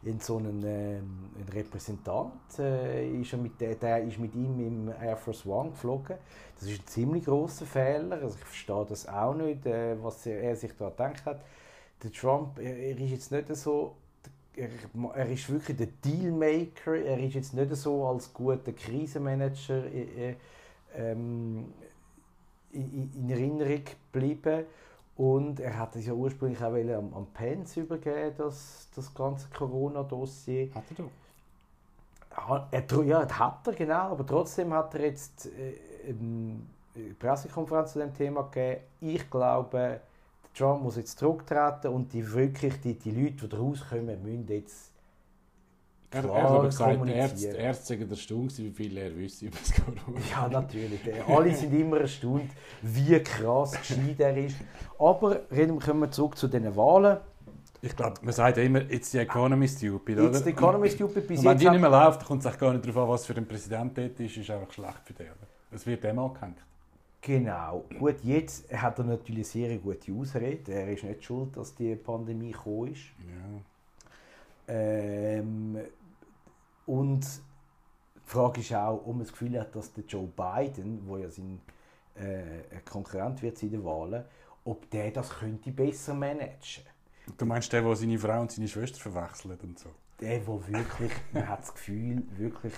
In 0.06 0.20
so 0.20 0.36
einen, 0.36 0.62
ähm, 0.64 1.30
ein 1.36 1.52
Repräsentant 1.52 2.58
äh, 2.58 3.20
ist 3.20 3.32
er 3.32 3.38
mit, 3.38 3.60
der, 3.60 3.74
der 3.74 4.02
ist 4.04 4.18
mit 4.18 4.34
ihm 4.36 4.60
im 4.60 4.88
Air 4.88 5.16
Force 5.16 5.44
One 5.44 5.70
geflogen. 5.70 6.16
Das 6.54 6.68
ist 6.68 6.80
ein 6.80 6.86
ziemlich 6.86 7.24
großer 7.24 7.66
Fehler. 7.66 8.22
Also 8.22 8.36
ich 8.38 8.44
verstehe 8.44 8.86
das 8.88 9.08
auch 9.08 9.34
nicht, 9.34 9.66
äh, 9.66 9.96
was 10.00 10.24
er, 10.26 10.40
er 10.42 10.56
sich 10.56 10.72
da 10.78 10.90
gedacht 10.90 11.24
hat. 11.24 11.40
Der 12.02 12.12
Trump, 12.12 12.58
er, 12.58 12.76
er 12.76 12.98
ist 12.98 13.10
jetzt 13.10 13.32
nicht 13.32 13.54
so 13.56 13.96
er, 14.56 14.68
er 15.14 15.28
ist 15.28 15.50
wirklich 15.50 15.76
der 15.76 15.88
Dealmaker. 16.04 16.96
Er 16.96 17.18
ist 17.18 17.34
jetzt 17.34 17.54
nicht 17.54 17.74
so 17.76 18.06
als 18.06 18.32
guter 18.32 18.72
Krisenmanager 18.72 19.84
äh, 19.86 20.30
äh, 20.30 20.36
ähm, 20.94 21.72
in, 22.72 23.10
in 23.14 23.30
Erinnerung 23.30 23.82
geblieben. 24.12 24.64
Und 25.16 25.60
er 25.60 25.78
hat 25.78 25.96
es 25.96 26.06
ja 26.06 26.12
ursprünglich 26.12 26.62
auch 26.62 26.74
am, 26.74 27.14
am 27.14 27.26
Pence 27.32 27.78
übergeben, 27.78 28.34
das, 28.36 28.88
das 28.94 29.14
ganze 29.14 29.48
Corona-Dossier. 29.48 30.70
Hat 30.74 30.84
er 30.90 31.04
doch. 31.04 31.10
Er, 32.70 33.04
ja, 33.04 33.24
das 33.24 33.38
hat 33.38 33.66
er, 33.66 33.72
genau. 33.72 34.10
Aber 34.10 34.26
trotzdem 34.26 34.74
hat 34.74 34.94
er 34.94 35.06
jetzt 35.06 35.46
äh, 35.46 36.10
eine 36.10 37.14
Pressekonferenz 37.18 37.94
zu 37.94 37.98
dem 37.98 38.14
Thema 38.14 38.42
gegeben. 38.42 38.82
Ich 39.00 39.30
glaube, 39.30 40.00
Trump 40.54 40.82
muss 40.82 40.96
jetzt 40.96 41.18
zurücktreten 41.18 41.88
und 41.88 42.12
die, 42.12 42.30
wirklich 42.32 42.80
die, 42.80 42.94
die 42.94 43.10
Leute, 43.10 43.48
die 43.48 43.56
rauskommen, 43.56 44.22
müssen 44.22 44.46
jetzt 44.48 44.90
Er, 46.10 46.24
er 46.24 46.42
hat 46.42 46.50
aber 46.50 46.64
gesagt. 46.66 47.08
Ärzte, 47.08 47.46
Ärzte 47.48 47.86
sagen 47.86 48.08
der 48.08 48.16
Stunde, 48.16 48.56
wie 48.58 48.70
viel 48.70 48.96
er 48.96 49.14
wüsste 49.14 49.46
über 49.46 49.56
das 49.58 49.72
Corona. 49.74 50.20
Ja, 50.30 50.48
natürlich. 50.48 51.00
Alle 51.26 51.54
sind 51.54 51.72
immer 51.74 52.00
erstaunt, 52.00 52.50
wie 52.82 53.18
krass 53.20 53.72
gescheit 53.72 54.20
er 54.20 54.36
ist. 54.36 54.56
Aber 54.98 55.40
reden, 55.50 55.78
kommen 55.78 56.00
wir 56.00 56.10
zurück 56.10 56.36
zu 56.38 56.48
diesen 56.48 56.74
Wahlen. 56.76 57.18
Ich 57.82 57.94
glaube, 57.94 58.14
man 58.22 58.32
sagt 58.32 58.56
ja 58.56 58.62
immer, 58.62 58.80
it's 58.90 59.10
the 59.10 59.18
economy 59.18 59.68
stupid, 59.68 60.18
oder? 60.18 60.26
Jetzt 60.32 60.46
die 60.46 60.50
Economy 60.50 60.88
Stupid 60.90 61.28
bis 61.28 61.40
Und 61.40 61.44
wenn 61.44 61.58
die 61.58 61.68
nicht 61.68 61.80
mehr 61.80 61.90
läuft, 61.90 62.24
kommt 62.24 62.44
es 62.44 62.58
gar 62.58 62.72
nicht 62.72 62.84
darauf 62.86 63.02
an, 63.02 63.08
was 63.10 63.26
für 63.26 63.34
ein 63.34 63.46
Präsident 63.46 63.96
dort 63.96 64.18
ist, 64.18 64.36
ist 64.36 64.50
einfach 64.50 64.72
schlecht 64.72 65.00
für 65.04 65.12
den. 65.12 65.26
Es 65.70 65.86
wird 65.86 66.02
dem 66.02 66.18
angehängt. 66.18 66.58
genau. 67.20 67.84
Gut, 67.98 68.16
jetzt 68.22 68.72
hat 68.72 68.98
er 68.98 69.04
natürlich 69.04 69.54
eine 69.54 69.68
sehr 69.68 69.78
gute 69.78 70.12
Ausrede. 70.12 70.72
Er 70.72 70.88
ist 70.92 71.04
nicht 71.04 71.22
schuld, 71.22 71.56
dass 71.56 71.74
die 71.74 71.94
Pandemie 71.96 72.52
gekommen 72.52 72.92
ist. 72.92 73.02
Ja. 73.28 73.60
Ähm, 74.68 75.78
und 76.86 77.24
Die 78.26 78.30
Frage 78.30 78.60
ist 78.60 78.74
auch, 78.74 79.00
ob 79.06 79.08
man 79.08 79.20
das 79.20 79.30
Gefühl 79.30 79.58
hat, 79.60 79.74
dass 79.76 79.92
der 79.92 80.04
Joe 80.04 80.26
Biden, 80.26 81.06
der 81.06 81.18
ja 81.18 81.30
sein 81.30 81.60
äh, 82.14 82.80
Konkurrent 82.84 83.40
wird 83.42 83.62
in 83.62 83.70
den 83.70 83.84
Wahlen, 83.84 84.24
ob 84.64 84.90
der 84.90 85.12
das 85.12 85.30
könnte 85.30 85.70
besser 85.70 86.14
managen. 86.14 86.84
Du 87.38 87.46
meinst 87.46 87.72
der, 87.72 87.82
der 87.82 87.94
seine 87.94 88.18
Frau 88.18 88.40
und 88.40 88.50
seine 88.50 88.66
Schwester 88.66 88.98
verwechselt 88.98 89.62
und 89.62 89.78
so? 89.78 89.90
Der, 90.20 90.38
der 90.40 90.46
wirklich, 90.46 91.12
man 91.32 91.48
hat 91.48 91.60
das 91.60 91.74
Gefühl, 91.74 92.24
wirklich 92.36 92.74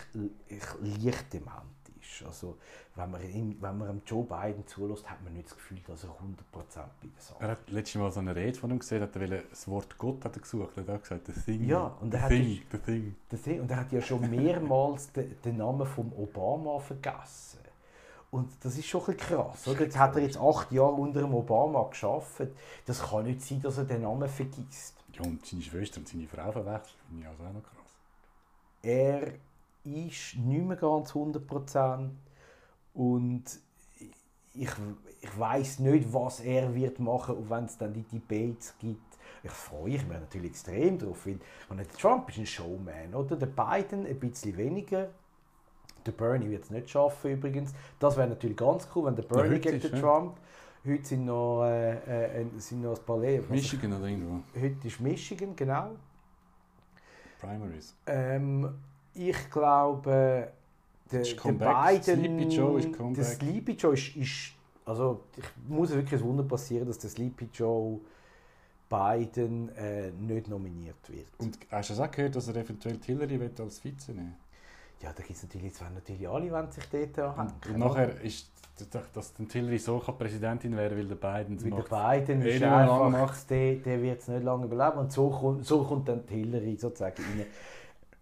leicht 0.82 1.32
dement 1.32 1.62
ist. 2.00 2.24
Also, 2.26 2.56
wenn 2.94 3.10
man, 3.10 3.22
ihm, 3.22 3.56
wenn 3.60 3.78
man 3.78 4.02
Joe 4.06 4.24
Biden 4.24 4.66
zulässt, 4.66 5.08
hat 5.08 5.22
man 5.22 5.32
nicht 5.32 5.46
das 5.46 5.56
Gefühl, 5.56 5.78
dass 5.86 6.04
er 6.04 6.10
100% 6.10 6.14
bei 6.52 6.62
der 6.74 7.22
Sache 7.22 7.36
Er 7.40 7.48
hat 7.48 7.70
letztes 7.70 8.00
Mal 8.00 8.10
so 8.10 8.20
eine 8.20 8.34
Rede 8.34 8.58
von 8.58 8.70
ihm 8.70 8.78
gesehen, 8.78 9.02
hat 9.02 9.16
er 9.16 9.42
das 9.42 9.68
Wort 9.68 9.96
Gott 9.98 10.24
hat 10.24 10.36
er 10.36 10.42
gesucht, 10.42 10.76
er 10.76 10.94
hat 10.94 11.02
gesagt, 11.02 11.26
the 11.26 11.32
thing, 11.32 11.64
ja, 11.68 11.96
und 12.00 12.12
er 12.14 12.22
hat 12.22 12.30
thing, 12.30 12.62
the 12.70 12.78
thing. 12.78 13.16
The. 13.30 13.60
Und 13.60 13.70
er 13.70 13.76
hat 13.78 13.92
ja 13.92 14.00
schon 14.00 14.28
mehrmals 14.28 15.12
den, 15.12 15.36
den 15.42 15.56
Namen 15.56 15.86
von 15.86 16.12
Obama 16.16 16.78
vergessen. 16.78 17.58
Und 18.30 18.52
das 18.62 18.76
ist 18.76 18.86
schon 18.86 19.02
ein 19.06 19.16
krass. 19.16 19.66
Oder? 19.66 19.82
Jetzt 19.82 19.98
hat 19.98 20.14
er 20.16 20.22
jetzt 20.22 20.36
acht 20.36 20.70
Jahre 20.70 20.92
unter 20.92 21.20
dem 21.20 21.34
Obama 21.34 21.84
geschafft. 21.88 22.42
Das 22.84 23.02
kann 23.02 23.24
nicht 23.24 23.40
sein, 23.40 23.62
dass 23.62 23.78
er 23.78 23.84
den 23.84 24.02
Namen 24.02 24.28
vergisst. 24.28 24.96
Ja, 25.14 25.22
und 25.22 25.44
seine 25.46 25.62
Schwester 25.62 25.98
und 25.98 26.08
seine 26.08 26.26
Frau 26.26 26.52
verwechselt, 26.52 26.96
finde 27.08 27.22
ich 27.22 27.28
also 27.28 27.42
auch 27.44 27.52
noch 27.52 27.62
krass. 27.62 27.78
Er 28.82 29.32
ist 29.88 30.36
nicht 30.36 30.64
mehr 30.64 30.76
ganz 30.76 31.12
100% 31.12 32.10
und 32.94 33.44
ich, 34.54 34.70
ich 35.20 35.38
weiß 35.38 35.78
nicht, 35.80 36.12
was 36.12 36.40
er 36.40 36.74
wird 36.74 36.98
machen, 36.98 37.48
wenn 37.48 37.64
es 37.64 37.78
dann 37.78 37.92
die 37.92 38.02
Debates 38.02 38.74
gibt. 38.78 39.16
Ich 39.42 39.50
freue 39.50 39.92
mich 39.92 40.08
natürlich 40.08 40.50
extrem 40.50 40.98
darauf, 40.98 41.26
weil 41.26 41.38
und 41.68 41.98
Trump 41.98 42.28
ist 42.30 42.38
ein 42.38 42.46
Showman, 42.46 43.14
oder? 43.14 43.36
Der 43.36 43.46
Biden 43.46 44.06
ein 44.06 44.18
bisschen 44.18 44.56
weniger. 44.56 45.10
Der 46.04 46.12
Bernie 46.12 46.50
wird 46.50 46.64
es 46.64 46.70
nicht 46.70 46.90
schaffen 46.90 47.32
übrigens. 47.32 47.72
Das 47.98 48.16
wäre 48.16 48.28
natürlich 48.28 48.56
ganz 48.56 48.88
cool, 48.94 49.06
wenn 49.06 49.16
der 49.16 49.24
Bernie 49.24 49.56
ja, 49.56 49.58
gegen 49.58 49.80
den 49.80 49.92
ja. 49.92 50.00
Trump. 50.00 50.38
Heute 50.86 51.04
sind 51.04 51.26
noch, 51.26 51.64
äh, 51.64 52.40
äh, 52.40 52.46
sind 52.56 52.82
noch 52.82 52.98
ein 52.98 53.04
paar 53.04 53.20
Leben. 53.20 53.46
Michigan 53.50 53.92
oder 53.92 54.06
irgendwo. 54.06 54.42
Heute 54.58 54.88
ist 54.88 55.00
Michigan, 55.00 55.54
genau. 55.54 55.90
Primaries. 57.40 57.94
Ähm, 58.06 58.74
ich 59.18 59.50
glaube, 59.50 60.52
der, 61.10 61.22
der 61.22 62.00
Sleepy 62.02 62.44
Joe 62.44 62.78
ist 62.78 62.88
Der 63.16 63.24
Sleepy 63.24 63.72
Joe 63.72 63.94
ist, 63.94 64.16
ist, 64.16 64.52
also 64.84 65.24
ich 65.36 65.44
muss 65.68 65.90
wirklich 65.90 66.20
ein 66.20 66.26
Wunder 66.26 66.44
passieren, 66.44 66.86
dass 66.86 66.98
der 66.98 67.10
Sleepy 67.10 67.48
Joe 67.52 68.00
Biden 68.88 69.68
äh, 69.76 70.10
nicht 70.10 70.48
nominiert 70.48 71.08
wird. 71.08 71.26
Und 71.38 71.58
hast 71.70 71.90
du 71.90 71.94
das 71.94 72.08
auch 72.08 72.10
gehört, 72.10 72.36
dass 72.36 72.48
er 72.48 72.56
eventuell 72.56 72.98
Hillary 73.04 73.38
wird 73.38 73.60
als 73.60 73.84
Vize 73.84 74.12
nehmen 74.12 74.36
Ja, 75.02 75.12
da 75.12 75.22
gibt 75.22 75.36
es 75.36 75.42
natürlich, 75.42 75.66
jetzt 75.66 75.82
natürlich 75.82 76.28
alle, 76.28 76.50
wenn 76.50 76.70
sich 76.70 76.84
dort 76.90 77.18
anhängen. 77.18 77.52
Und 77.68 77.78
nachher 77.78 78.20
ist, 78.22 78.50
dass 79.12 79.34
die 79.34 79.46
Hillary 79.50 79.78
so 79.78 79.98
Präsidentin 79.98 80.76
wäre, 80.76 80.96
weil 80.96 81.06
der 81.06 81.16
Biden 81.16 81.56
es 81.56 81.64
macht. 81.64 81.90
Der 81.90 82.18
Biden 82.18 82.42
ist 82.42 82.62
einfach, 82.62 83.44
der, 83.44 83.74
der 83.76 84.02
wird 84.02 84.20
es 84.20 84.28
nicht 84.28 84.44
lange 84.44 84.64
überleben 84.64 84.98
und 84.98 85.12
so 85.12 85.28
kommt, 85.28 85.66
so 85.66 85.84
kommt 85.84 86.08
dann 86.08 86.22
Hillary 86.28 86.76
sozusagen 86.76 87.22
rein. 87.22 87.46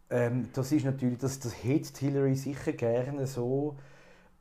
Ähm, 0.08 0.48
das 0.52 0.72
ist 0.72 0.84
natürlich, 0.84 1.18
das, 1.18 1.38
das 1.40 1.52
hätte 1.64 1.98
Hillary 1.98 2.36
sicher 2.36 2.72
gerne 2.72 3.26
so, 3.26 3.76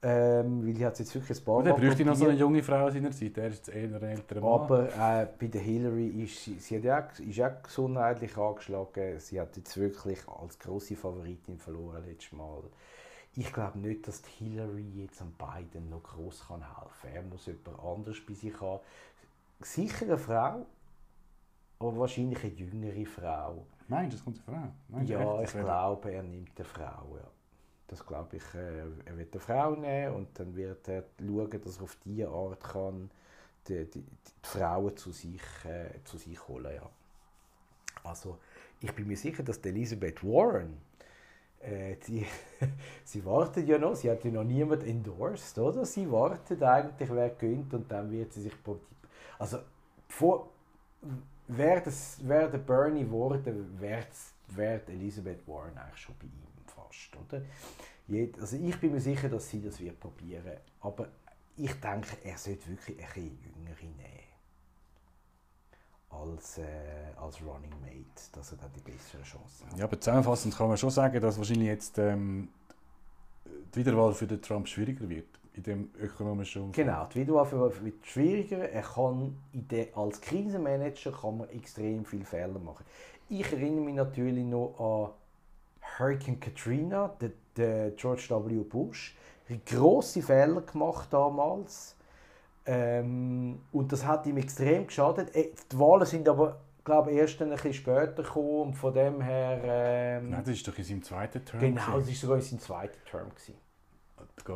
ähm, 0.03 0.66
weil 0.66 0.74
die 0.74 0.86
hat 0.86 0.99
jetzt 0.99 1.16
wirklich 1.16 1.39
ein 1.39 1.43
paar 1.43 1.63
Mal... 1.63 1.74
bräuchte 1.74 2.05
noch 2.05 2.16
so 2.16 2.26
eine 2.26 2.38
junge 2.38 2.61
Frau 2.61 2.88
in 2.88 2.93
seiner 2.93 3.11
Zeit, 3.11 3.38
er 3.38 3.47
ist 3.47 3.70
eher 3.70 3.95
ein 3.95 4.03
älterer 4.03 4.41
Mann. 4.41 4.51
Aber 4.51 4.89
äh, 4.89 5.28
bei 5.39 5.47
der 5.47 5.61
Hillary 5.61 6.24
ist 6.24 6.43
sie, 6.43 6.59
sie 6.59 6.78
hat 6.78 7.16
auch, 7.16 7.20
ist 7.20 7.41
auch 7.41 7.63
gesundheitlich 7.63 8.38
angeschlagen, 8.38 9.20
sie 9.20 9.41
hat 9.41 9.57
jetzt 9.57 9.76
wirklich 9.78 10.20
als 10.28 10.59
große 10.59 10.95
Favoritin 10.95 11.57
verloren 11.57 12.03
letztes 12.05 12.34
Mal. 12.34 12.61
Ich 13.38 13.51
glaube 13.51 13.80
nicht, 13.80 14.07
dass 14.07 14.22
die 14.22 14.45
Hillary 14.45 14.86
jetzt 15.01 15.22
an 15.22 15.34
beiden 15.38 15.89
noch 15.89 16.03
groß 16.03 16.47
kann 16.47 16.61
helfen. 16.61 17.09
Er 17.13 17.24
muss 17.24 17.47
jemand 17.47 17.80
anders 17.84 18.18
bei 18.26 18.34
sich 18.34 18.61
haben. 18.61 18.80
Sicher 19.61 20.05
eine 20.05 20.18
Frau, 20.18 20.66
aber 21.80 21.97
wahrscheinlich 21.97 22.43
eine 22.43 22.53
jüngere 22.53 23.05
Frau. 23.05 23.65
Nein, 23.88 24.09
das 24.09 24.23
kommt 24.23 24.41
eine 24.47 24.57
Frau. 24.57 24.73
Meinst 24.89 25.09
ja, 25.09 25.41
ich 25.41 25.51
glaube, 25.51 26.11
er 26.11 26.23
nimmt 26.23 26.51
eine 26.55 26.65
Frau. 26.65 27.17
Ja. 27.17 27.28
Das 27.88 28.05
glaube 28.05 28.38
ich, 28.38 28.55
äh, 28.55 28.80
er 29.05 29.17
wird 29.17 29.34
eine 29.34 29.39
Frau 29.39 29.76
nehmen 29.76 30.15
und 30.15 30.39
dann 30.39 30.55
wird 30.55 30.88
er 30.88 31.03
schauen, 31.19 31.61
dass 31.61 31.78
er 31.78 31.84
auf 31.84 31.97
diese 32.03 32.28
Art 32.28 32.63
kann 32.63 33.11
die, 33.67 33.86
die, 33.86 34.01
die 34.01 34.47
Frauen 34.47 34.95
zu 34.95 35.11
sich, 35.11 35.41
äh, 35.65 36.03
zu 36.03 36.17
sich 36.17 36.47
holen 36.47 36.73
ja. 36.76 36.89
Also, 38.03 38.38
ich 38.80 38.91
bin 38.93 39.07
mir 39.07 39.17
sicher, 39.17 39.41
dass 39.43 39.57
Elizabeth 39.59 40.23
Warren, 40.23 40.78
äh, 41.59 41.95
die, 42.07 42.26
sie 43.03 43.26
wartet 43.26 43.67
ja 43.67 43.78
noch, 43.78 43.95
sie 43.95 44.11
hat 44.11 44.23
ja 44.23 44.32
noch 44.32 44.43
niemand 44.43 44.84
endorsed, 44.84 45.57
oder? 45.57 45.86
Sie 45.86 46.09
wartet 46.11 46.61
eigentlich, 46.61 47.09
wer 47.09 47.30
gönnt 47.30 47.73
und 47.73 47.91
dann 47.91 48.11
wird 48.11 48.34
sie 48.34 48.43
sich... 48.43 48.53
Also, 49.39 49.59
vor, 50.07 50.49
wäre, 51.48 51.82
das, 51.82 52.18
der 52.22 52.48
Bernie 52.48 53.04
geworden, 53.04 53.80
wäre, 53.80 54.06
wäre 54.48 54.82
Elizabeth 54.88 55.48
Warren 55.48 55.78
eigentlich 55.78 56.02
schon 56.02 56.16
bei 56.20 56.26
ihm 56.26 56.66
fast, 56.66 57.16
oder? 57.16 57.41
Also 58.39 58.58
ich 58.58 58.80
bin 58.80 58.91
mir 58.91 59.02
sicher, 59.02 59.30
dass 59.30 59.50
sie 59.50 59.62
das 59.62 59.80
wird 59.80 60.00
probieren, 60.00 60.58
aber 60.82 61.10
ich 61.58 61.74
denke, 61.80 62.18
er 62.24 62.38
sollte 62.38 62.70
wirklich 62.70 63.00
ein 63.00 63.06
bisschen 63.06 63.39
jüngere 63.41 63.82
nehmen 63.82 64.26
als, 66.10 66.58
äh, 66.60 66.64
als 67.18 67.41
Running 67.41 67.74
Mate, 67.82 68.32
dass 68.34 68.52
er 68.52 68.58
dann 68.58 68.72
die 68.74 68.80
bessere 68.80 69.24
Chance 69.24 69.66
hat. 69.66 69.78
Ja, 69.78 69.86
aber 69.86 70.00
zusammenfassend 70.00 70.56
kann 70.56 70.68
man 70.68 70.78
schon 70.78 70.89
sagen, 70.89 71.20
dass 71.20 71.38
wahrscheinlich 71.38 71.68
jetzt 71.68 71.98
ähm, 71.98 72.50
die 73.74 73.80
Wiederwahl 73.80 74.14
für 74.14 74.28
den 74.28 74.41
Trump 74.41 74.68
schwieriger 74.68 75.10
wird 75.10 75.28
in 75.56 75.64
dem 75.64 75.89
ökonomischen 75.99 76.64
Umfeld. 76.64 76.88
Genau, 76.88 77.06
die 77.06 77.22
Wiederwahl 77.22 77.72
wird 77.84 78.06
schwieriger. 78.06 78.70
Er 78.70 78.82
kann 78.82 79.38
der, 79.53 79.88
als 79.95 80.20
Krisenmanager 80.22 81.12
kann 81.12 81.38
man 81.39 81.49
extrem 81.49 82.06
viele 82.06 82.26
Fehler 82.26 82.60
machen. 82.60 82.86
Ich 83.30 83.51
erinnere 83.51 83.86
mich 83.86 83.95
natürlich 83.95 84.45
noch 84.45 84.76
an 84.80 85.97
Hurricane 85.97 86.39
Katrina, 86.39 87.16
der, 87.22 87.32
der 87.56 87.91
George 87.91 88.28
W. 88.30 88.64
Bush. 88.64 89.16
Hat 89.49 89.66
grosse 89.66 90.22
Fehler 90.22 90.62
gemacht 90.62 91.08
damals. 91.12 91.95
Ähm, 92.66 93.62
und 93.72 93.91
das 93.91 94.06
hat 94.06 94.26
ihm 94.26 94.38
extrem 94.38 94.88
geschadet. 94.88 95.34
Äh, 95.36 95.51
die 95.72 95.80
Wahlen 95.80 96.06
sind 96.06 96.28
aber 96.28 96.60
glaube 96.84 97.12
erst 97.12 97.41
ein 97.41 97.49
bisschen 97.49 97.74
später 97.74 98.24
gekommen 98.24 98.62
und 98.62 98.74
von 98.74 98.93
dem 98.93 99.22
her... 99.22 99.60
Ähm, 99.64 100.30
Nein, 100.30 100.43
das 100.45 100.56
ist 100.56 100.68
doch 100.68 100.78
in 100.78 100.84
seinem 100.84 101.03
zweiten 101.03 101.43
Term. 101.43 101.60
Genau, 101.60 101.97
das 101.97 102.08
war 102.08 102.14
sogar 102.14 102.38
in 102.38 102.43
seinem 102.43 102.60
zweiten 102.60 102.97
Term. 103.10 103.32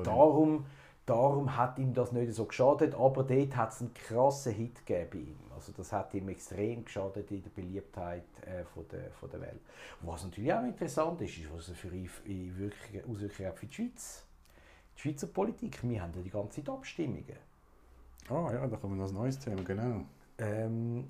Darum 0.03 0.65
Darum 1.09 1.57
hat 1.57 1.79
ihm 1.79 1.91
das 1.91 2.11
nicht 2.11 2.31
so 2.35 2.45
geschadet, 2.45 2.93
aber 2.93 3.23
dort 3.23 3.55
hat 3.55 3.71
es 3.71 3.81
einen 3.81 3.91
krassen 3.95 4.53
Hit 4.53 4.85
gegeben 4.85 5.09
bei 5.11 5.17
ihm. 5.17 5.51
Also 5.55 5.71
das 5.75 5.91
hat 5.91 6.13
ihm 6.13 6.29
extrem 6.29 6.85
geschadet 6.85 7.31
in 7.31 7.41
der 7.41 7.49
Beliebtheit 7.49 8.25
äh, 8.45 8.63
von 8.63 8.87
der, 8.91 9.09
von 9.13 9.27
der 9.31 9.41
Welt. 9.41 9.59
Was 10.01 10.23
natürlich 10.23 10.53
auch 10.53 10.63
interessant 10.63 11.19
ist, 11.21 11.35
ist, 11.35 11.51
was 11.51 11.67
es 11.69 11.77
für 11.77 11.87
Auswirkungen 11.87 13.47
hat 13.47 13.57
für 13.57 13.65
die 13.65 13.73
Schweiz. 13.73 14.23
Die 14.95 15.01
Schweizer 15.01 15.25
Politik, 15.25 15.79
wir 15.81 15.99
haben 15.99 16.13
ja 16.15 16.21
die 16.21 16.29
ganze 16.29 16.63
Zeit 16.63 16.69
Abstimmungen. 16.69 17.37
Ah 18.29 18.53
ja, 18.53 18.67
da 18.67 18.77
kommen 18.77 18.95
wir 18.95 19.03
noch 19.03 19.09
ein 19.09 19.15
neues 19.15 19.39
Thema, 19.39 19.63
genau. 19.63 20.05
Ähm, 20.37 21.07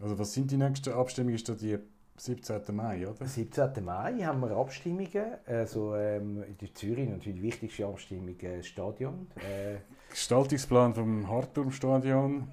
also 0.00 0.18
was 0.18 0.32
sind 0.32 0.52
die 0.52 0.56
nächsten 0.56 0.94
Abstimmungen? 0.94 1.34
Ist 1.34 1.50
da 1.50 1.52
die 1.52 1.78
17. 2.16 2.74
Mai, 2.74 3.08
oder? 3.08 3.26
17. 3.26 3.84
Mai 3.84 4.18
haben 4.22 4.40
wir 4.40 4.56
Abstimmungen. 4.56 5.34
Also, 5.46 5.96
ähm, 5.96 6.44
in 6.44 6.74
Zürich 6.74 7.08
natürlich 7.08 7.38
die 7.38 7.42
wichtigste 7.42 7.86
Abstimmung 7.86 8.38
äh, 8.40 8.62
Stadion. 8.62 9.26
Äh, 9.36 9.78
Gestaltungsplan 10.10 10.94
vom 10.94 11.28
Hartturmstadion. 11.28 12.48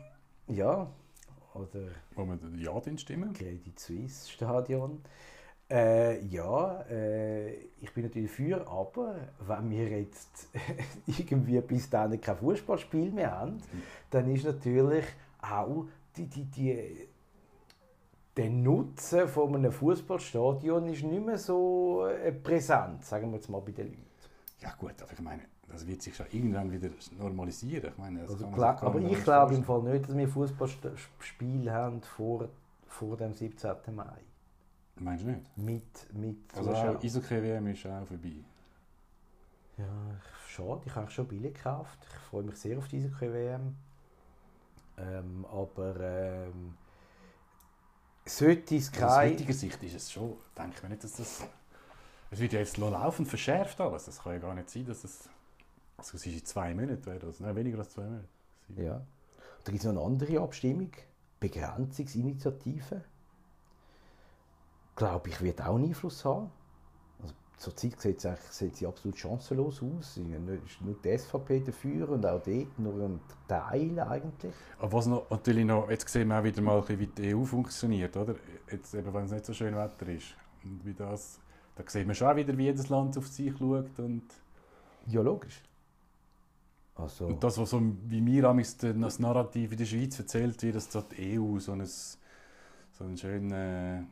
Ja. 0.47 0.89
Oder 1.53 1.89
Wo 2.15 2.25
wir 2.25 2.39
Ja 2.57 2.79
den 2.79 2.97
stimmen. 2.97 3.33
Credit 3.33 3.79
Suisse 3.79 4.31
Stadion. 4.31 5.01
Äh, 5.69 6.25
ja, 6.25 6.81
äh, 6.89 7.53
ich 7.79 7.93
bin 7.93 8.03
natürlich 8.03 8.31
für, 8.31 8.67
aber 8.67 9.15
wenn 9.47 9.69
wir 9.69 9.87
jetzt 10.01 10.49
irgendwie 11.07 11.61
bis 11.61 11.89
dahin 11.89 12.19
kein 12.19 12.35
Fußballspiel 12.35 13.11
mehr 13.11 13.31
haben, 13.31 13.61
dann 14.09 14.29
ist 14.33 14.43
natürlich 14.43 15.05
auch 15.41 15.85
die, 16.17 16.25
die, 16.25 16.43
die 16.43 17.07
der 18.37 18.49
Nutzen 18.49 19.27
von 19.27 19.55
einem 19.55 19.71
Fußballstadion 19.71 20.87
ist 20.87 21.03
nicht 21.03 21.25
mehr 21.25 21.37
so 21.37 22.05
äh, 22.05 22.31
präsent, 22.31 23.03
sagen 23.03 23.29
wir 23.31 23.37
jetzt 23.37 23.49
mal 23.49 23.59
bei 23.61 23.71
den 23.71 23.87
Leuten. 23.87 24.05
Ja 24.59 24.73
gut, 24.77 25.01
aber 25.01 25.11
ich 25.11 25.21
meine, 25.21 25.41
das 25.67 25.85
wird 25.87 26.01
sich 26.01 26.15
schon 26.15 26.27
irgendwann 26.31 26.71
wieder 26.71 26.89
normalisieren. 27.17 27.91
Ich 27.91 27.97
meine, 27.97 28.21
also 28.21 28.37
glaub, 28.37 28.83
aber 28.83 28.99
ich 28.99 29.23
glaube 29.23 29.55
im 29.55 29.63
Fall 29.63 29.81
nicht, 29.83 30.07
dass 30.07 30.15
wir 30.15 30.27
Fußballspiel 30.27 31.71
haben 31.71 32.01
vor, 32.01 32.49
vor 32.87 33.17
dem 33.17 33.33
17. 33.33 33.71
Mai. 33.93 34.05
Meinst 34.95 35.23
du 35.23 35.29
nicht? 35.29 35.57
Mit, 35.57 36.13
mit 36.13 36.37
also 36.55 36.71
auch 36.71 37.03
Eishockey-WM 37.03 37.67
ist 37.67 37.85
auch 37.85 38.05
vorbei. 38.05 38.35
Ja, 39.77 39.85
schade. 40.47 40.81
Ich 40.85 40.95
habe 40.95 41.09
schon 41.09 41.27
Billett 41.27 41.55
gekauft. 41.55 41.97
Ich 42.07 42.29
freue 42.29 42.43
mich 42.43 42.57
sehr 42.57 42.77
auf 42.77 42.87
diese 42.87 43.09
WM. 43.19 43.75
Ähm, 44.97 45.45
aber 45.51 45.95
ähm, 45.99 46.75
sollte 48.25 48.75
es 48.75 48.91
keine... 48.91 49.07
Aus 49.07 49.17
heutiger 49.17 49.53
Sicht 49.53 49.83
ist 49.83 49.95
es 49.95 50.11
schon, 50.11 50.37
denke 50.57 50.75
ich 50.77 50.83
mir 50.83 50.89
nicht, 50.89 51.03
dass 51.03 51.13
das 51.13 51.43
Es 52.31 52.39
wird 52.39 52.53
ja 52.53 52.59
jetzt 52.59 52.77
laufend 52.77 53.27
verschärft 53.27 53.79
alles. 53.81 54.05
Das 54.05 54.23
kann 54.23 54.33
ja 54.33 54.39
gar 54.39 54.55
nicht 54.55 54.69
sein, 54.69 54.85
dass 54.85 55.03
es. 55.03 55.29
Also 55.97 56.15
es 56.15 56.25
ist 56.25 56.33
in 56.33 56.45
zwei 56.45 56.73
Monaten, 56.73 57.05
wäre 57.05 57.19
das. 57.19 57.41
Nein, 57.41 57.55
weniger 57.57 57.79
als 57.79 57.89
zwei 57.89 58.03
Monate. 58.03 58.27
Ja. 58.77 59.05
Da 59.63 59.71
gibt 59.71 59.83
es 59.83 59.83
noch 59.83 59.91
eine 59.91 60.01
andere 60.01 60.39
Abstimmung. 60.39 60.91
Begrenzungsinitiative. 61.41 63.03
Glaube 64.95 65.29
ich, 65.29 65.41
wird 65.41 65.61
auch 65.61 65.75
einen 65.75 65.85
Einfluss 65.85 66.23
haben. 66.23 66.51
Zurzeit 67.61 68.01
sieht 68.01 68.17
es 68.17 68.25
eigentlich, 68.25 68.41
sieht 68.49 68.75
sie 68.75 68.87
absolut 68.87 69.15
chancenlos 69.15 69.83
aus. 69.83 70.17
Es 70.17 70.17
ist 70.17 70.81
nur 70.81 70.95
die 70.95 71.15
SVP 71.15 71.59
dafür 71.59 72.09
und 72.09 72.25
auch 72.25 72.41
dort 72.41 72.79
nur 72.79 73.05
ein 73.05 73.19
Teil 73.47 73.99
eigentlich. 73.99 74.51
Aber 74.79 74.93
was 74.93 75.05
noch, 75.05 75.29
natürlich 75.29 75.63
noch, 75.63 75.87
jetzt 75.87 76.09
sehen 76.09 76.29
wir 76.29 76.39
auch 76.39 76.43
wieder 76.43 76.59
mal, 76.63 76.83
wie 76.89 77.05
die 77.05 77.35
EU 77.35 77.43
funktioniert, 77.43 78.17
oder? 78.17 78.33
Jetzt 78.71 78.95
eben, 78.95 79.13
wenn 79.13 79.25
es 79.25 79.31
nicht 79.31 79.45
so 79.45 79.53
schön 79.53 79.75
Wetter 79.75 80.07
ist. 80.07 80.35
Und 80.63 80.83
wie 80.83 80.95
das, 80.95 81.39
da 81.75 81.83
sehen 81.85 82.07
wir 82.07 82.15
schon 82.15 82.35
wieder, 82.35 82.57
wie 82.57 82.63
jedes 82.63 82.89
Land 82.89 83.15
auf 83.19 83.27
sich 83.27 83.55
schaut 83.55 83.99
und... 83.99 84.23
Ja, 85.05 85.21
logisch. 85.21 85.61
Also. 86.95 87.27
Und 87.27 87.43
das, 87.43 87.59
was 87.59 87.69
so, 87.69 87.79
wie 88.07 88.21
mir 88.21 88.41
das 88.41 89.19
Narrativ 89.19 89.71
in 89.71 89.77
der 89.77 89.85
Schweiz 89.85 90.17
erzählt 90.17 90.63
wird, 90.63 90.77
dass 90.77 90.89
die 90.89 91.39
EU 91.39 91.59
so, 91.59 91.73
ein, 91.73 91.85
so 91.85 93.03
eine 93.03 94.07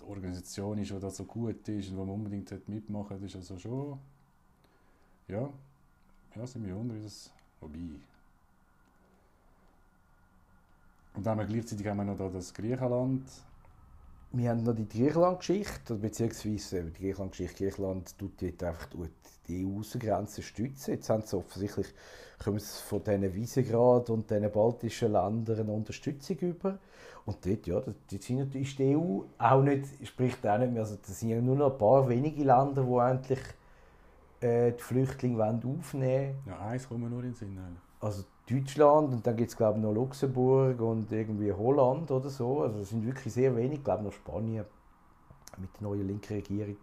schöne 0.00 0.10
Organisation 0.10 0.78
ist, 0.78 0.90
die 0.90 1.10
so 1.10 1.24
gut 1.24 1.68
ist 1.68 1.90
und 1.90 1.96
wo 1.96 2.04
man 2.04 2.14
unbedingt 2.14 2.68
mitmachen 2.68 3.08
sollte, 3.08 3.26
ist 3.26 3.36
also 3.36 3.58
schon. 3.58 3.98
Ja, 5.28 5.48
ja, 6.34 6.46
sind 6.46 6.66
wir 6.66 6.76
unter 6.76 6.96
das. 6.96 7.30
Wobei. 7.60 7.78
Und 11.14 11.26
dann 11.26 11.32
haben 11.32 11.38
wir 11.38 11.46
gleichzeitig 11.46 11.86
haben 11.86 11.98
wir 11.98 12.04
noch 12.04 12.16
da 12.16 12.28
das 12.28 12.52
Griechenland 12.54 13.28
wir 14.32 14.50
haben 14.50 14.62
noch 14.62 14.74
die 14.74 14.88
Griechenland-Geschichte, 14.88 15.94
beziehungsweise 15.96 16.84
die 16.84 16.92
Griechenland-Geschichte, 16.92 17.64
Griechenland 17.64 18.16
tut 18.18 18.40
dort 18.40 18.62
einfach 18.62 18.86
die 19.48 19.66
EU-Außengrenzen 19.66 20.44
stützen. 20.44 20.92
Jetzt 20.92 21.10
haben 21.10 21.22
sie 21.22 21.36
offensichtlich, 21.36 21.88
kommen 22.42 22.60
sie 22.60 22.82
von 22.82 23.02
diesen 23.02 23.34
Wiesegrad 23.34 24.10
und 24.10 24.30
diesen 24.30 24.50
baltischen 24.52 25.12
Ländern 25.12 25.60
eine 25.60 25.72
Unterstützung 25.72 26.36
über. 26.38 26.78
Und 27.26 27.44
dort, 27.44 27.66
ja, 27.66 27.80
dort 27.80 28.22
sind 28.22 28.38
natürlich 28.38 28.76
die 28.76 28.96
EU 28.96 29.22
auch 29.38 29.62
nicht, 29.62 29.86
spricht 30.06 30.46
auch 30.46 30.58
nicht 30.58 30.72
mehr, 30.72 30.82
also 30.82 30.96
das 30.96 31.20
sind 31.20 31.28
ja 31.30 31.40
nur 31.40 31.56
noch 31.56 31.72
ein 31.72 31.78
paar 31.78 32.08
wenige 32.08 32.44
Länder, 32.44 32.84
die 32.84 33.10
endlich 33.10 33.40
äh, 34.40 34.72
die 34.72 34.82
Flüchtlinge 34.82 35.44
aufnehmen 35.44 35.82
wollen. 35.92 36.34
Ja, 36.46 36.60
eins 36.60 36.88
kommen 36.88 37.02
wir 37.02 37.10
nur 37.10 37.24
in 37.24 37.30
den 37.30 37.34
Sinn. 37.34 37.58
Also 38.00 38.24
Deutschland 38.50 39.12
und 39.12 39.26
dann 39.26 39.36
gibt 39.36 39.50
es 39.50 39.56
glaube 39.56 39.78
ich 39.78 39.84
noch 39.84 39.92
Luxemburg 39.92 40.80
und 40.80 41.10
irgendwie 41.12 41.52
Holland 41.52 42.10
oder 42.10 42.28
so. 42.28 42.62
Also 42.62 42.80
es 42.80 42.90
sind 42.90 43.04
wirklich 43.04 43.32
sehr 43.32 43.54
wenig, 43.56 43.78
ich 43.78 43.84
glaube 43.84 44.04
noch 44.04 44.12
Spanien 44.12 44.64
mit 45.58 45.70
der 45.76 45.88
neuen 45.88 46.06
linken 46.06 46.34
Regierung. 46.34 46.76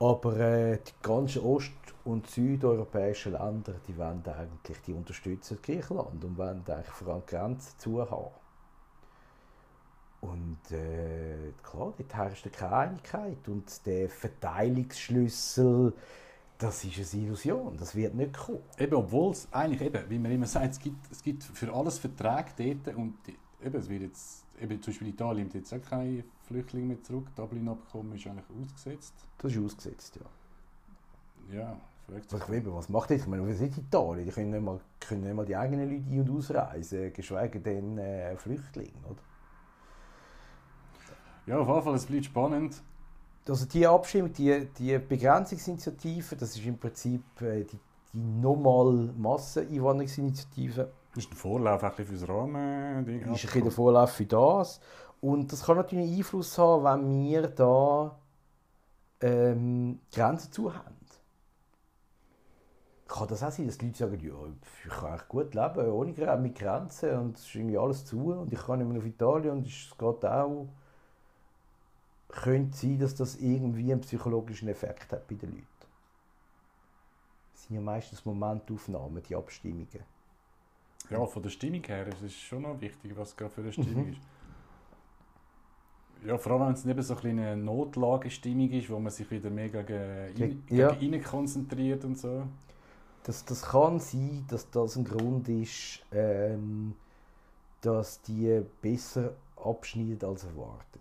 Aber 0.00 0.36
äh, 0.38 0.78
die 0.78 0.92
ganzen 1.02 1.42
ost- 1.42 1.72
und 2.04 2.28
südeuropäischen 2.28 3.32
Länder, 3.32 3.74
die 3.86 3.96
wollen 3.96 4.22
eigentlich, 4.26 4.80
die 4.82 4.92
unterstützen 4.92 5.58
Griechenland 5.62 6.22
und 6.24 6.36
wollen 6.36 6.62
eigentlich 6.66 6.86
vor 6.88 7.14
allem 7.14 7.26
Grenzen 7.26 7.78
zu 7.78 8.10
haben. 8.10 8.30
Und 10.20 10.72
äh, 10.72 11.52
klar, 11.62 11.92
dort 11.96 12.14
herrscht 12.14 12.50
keine 12.52 12.76
Einigkeit 12.76 13.46
und 13.46 13.86
der 13.86 14.08
Verteilungsschlüssel 14.08 15.92
das 16.58 16.84
ist 16.84 17.14
eine 17.14 17.22
Illusion, 17.24 17.76
das 17.76 17.94
wird 17.94 18.14
nicht 18.14 18.36
kommen. 18.36 18.62
Eben, 18.78 18.94
obwohl 18.94 19.32
es 19.32 19.48
eigentlich, 19.52 19.82
eben, 19.82 20.08
wie 20.08 20.18
man 20.18 20.32
immer 20.32 20.46
sagt, 20.46 20.72
es 20.72 20.78
gibt, 20.78 21.10
es 21.10 21.22
gibt 21.22 21.42
für 21.42 21.72
alles 21.72 21.98
Verträge 21.98 22.80
dort 22.84 22.96
und 22.96 23.14
eben, 23.62 23.76
es 23.76 23.88
wird 23.88 24.02
jetzt, 24.02 24.44
eben, 24.60 24.80
zum 24.80 24.92
Beispiel 24.92 25.08
Italien 25.08 25.48
nimmt 25.48 25.54
jetzt 25.54 25.74
auch 25.74 25.82
keine 25.82 26.24
Flüchtlinge 26.42 26.86
mehr 26.86 27.02
zurück, 27.02 27.26
Dublin-Abkommen 27.34 28.14
ist 28.14 28.26
eigentlich 28.26 28.44
ausgesetzt. 28.62 29.14
Das 29.38 29.52
ist 29.52 29.64
ausgesetzt, 29.64 30.16
ja. 30.16 31.56
Ja, 31.56 31.80
was, 32.08 32.48
was 32.48 32.88
macht 32.88 33.10
das? 33.10 33.22
Ich 33.22 33.26
meine, 33.26 33.46
wir 33.46 33.54
sind 33.54 33.76
Italien, 33.76 34.24
die 34.24 34.32
können 34.32 34.50
nicht 34.50 34.62
mal, 34.62 34.80
können 35.00 35.22
nicht 35.22 35.34
mal 35.34 35.44
die 35.44 35.56
eigenen 35.56 35.90
Leute 35.90 36.10
ein- 36.10 36.20
und 36.20 36.38
ausreisen, 36.38 37.12
geschweige 37.12 37.60
denn 37.60 37.98
äh, 37.98 38.36
Flüchtlinge, 38.36 38.92
oder? 39.04 39.20
Ja, 41.46 41.58
auf 41.58 41.68
jeden 41.68 41.82
Fall, 41.82 41.94
es 41.94 42.06
bleibt 42.06 42.24
spannend 42.26 42.82
also 43.48 43.66
die 43.66 43.86
Abstimmung, 43.86 44.32
die, 44.32 44.68
die 44.78 44.98
Begrenzungsinitiative, 44.98 46.36
das 46.36 46.56
ist 46.56 46.64
im 46.64 46.78
Prinzip 46.78 47.22
äh, 47.42 47.64
die, 47.64 47.78
die 48.12 48.18
normale 48.18 49.12
Masseneinwanderungsinitiative. 49.16 50.90
Das 51.14 51.24
ist 51.24 51.30
ein 51.30 51.36
Vorlauf 51.36 51.80
für 51.94 52.04
das 52.04 52.28
Rahmen. 52.28 53.04
Das 53.26 53.44
ist 53.44 53.54
ein 53.54 53.62
der 53.62 53.70
Vorlauf 53.70 54.10
für 54.12 54.26
das. 54.26 54.80
Und 55.20 55.52
das 55.52 55.64
kann 55.64 55.76
natürlich 55.76 56.18
Einfluss 56.18 56.58
haben, 56.58 56.84
wenn 56.84 57.24
wir 57.24 57.48
da 57.48 58.18
ähm, 59.20 60.00
Grenzen 60.12 60.52
zu 60.52 60.74
haben. 60.74 60.94
Kann 63.06 63.28
das 63.28 63.42
auch 63.42 63.50
sein, 63.52 63.66
dass 63.66 63.78
die 63.78 63.86
Leute 63.86 63.98
sagen, 63.98 64.20
ja, 64.20 64.32
ich 64.84 64.90
kann 64.90 65.10
eigentlich 65.10 65.28
gut 65.28 65.54
leben, 65.54 65.88
ohne 65.92 66.36
mit 66.38 66.58
Grenzen 66.58 67.16
und 67.16 67.36
es 67.36 67.44
ist 67.44 67.54
irgendwie 67.54 67.78
alles 67.78 68.04
zu 68.04 68.32
und 68.32 68.52
ich 68.52 68.58
kann 68.58 68.78
nicht 68.78 68.88
mehr 68.88 68.98
auf 68.98 69.06
Italien 69.06 69.58
und 69.58 69.66
es 69.66 69.90
geht 69.96 70.24
auch 70.24 70.68
könnte 72.34 72.76
sein, 72.76 72.98
dass 72.98 73.14
das 73.14 73.36
irgendwie 73.36 73.92
einen 73.92 74.00
psychologischen 74.00 74.68
Effekt 74.68 75.12
hat 75.12 75.26
bei 75.28 75.34
den 75.34 75.50
Leuten. 75.50 75.66
Das 77.52 77.64
sind 77.64 77.76
ja 77.76 77.80
meistens 77.80 78.24
Momentaufnahmen, 78.24 79.22
die 79.22 79.36
Abstimmungen. 79.36 79.88
Ja, 81.10 81.24
von 81.26 81.42
der 81.42 81.50
Stimmung 81.50 81.82
her 81.84 82.06
ist 82.08 82.22
es 82.22 82.34
schon 82.34 82.62
noch 82.62 82.80
wichtig, 82.80 83.12
was 83.16 83.36
gerade 83.36 83.52
für 83.52 83.60
eine 83.60 83.72
Stimmung 83.72 84.06
mhm. 84.06 84.12
ist. 84.12 84.20
Ja, 86.26 86.38
vor 86.38 86.52
allem, 86.52 86.68
wenn 86.68 86.72
es 86.72 86.86
eben 86.86 87.02
so 87.02 87.16
eine 87.16 87.56
Notlagestimmung 87.56 88.70
ist, 88.70 88.88
wo 88.88 88.98
man 88.98 89.12
sich 89.12 89.30
wieder 89.30 89.50
mehr 89.50 89.68
gegen, 89.68 90.64
ja. 90.70 90.92
gegen 90.92 91.22
konzentriert 91.22 92.04
und 92.04 92.18
so. 92.18 92.46
Das, 93.24 93.44
das 93.44 93.62
kann 93.62 94.00
sein, 94.00 94.44
dass 94.48 94.70
das 94.70 94.96
ein 94.96 95.04
Grund 95.04 95.48
ist, 95.48 96.02
ähm, 96.12 96.94
dass 97.82 98.22
die 98.22 98.62
besser 98.80 99.34
abschneiden 99.56 100.28
als 100.28 100.44
erwartet. 100.44 101.00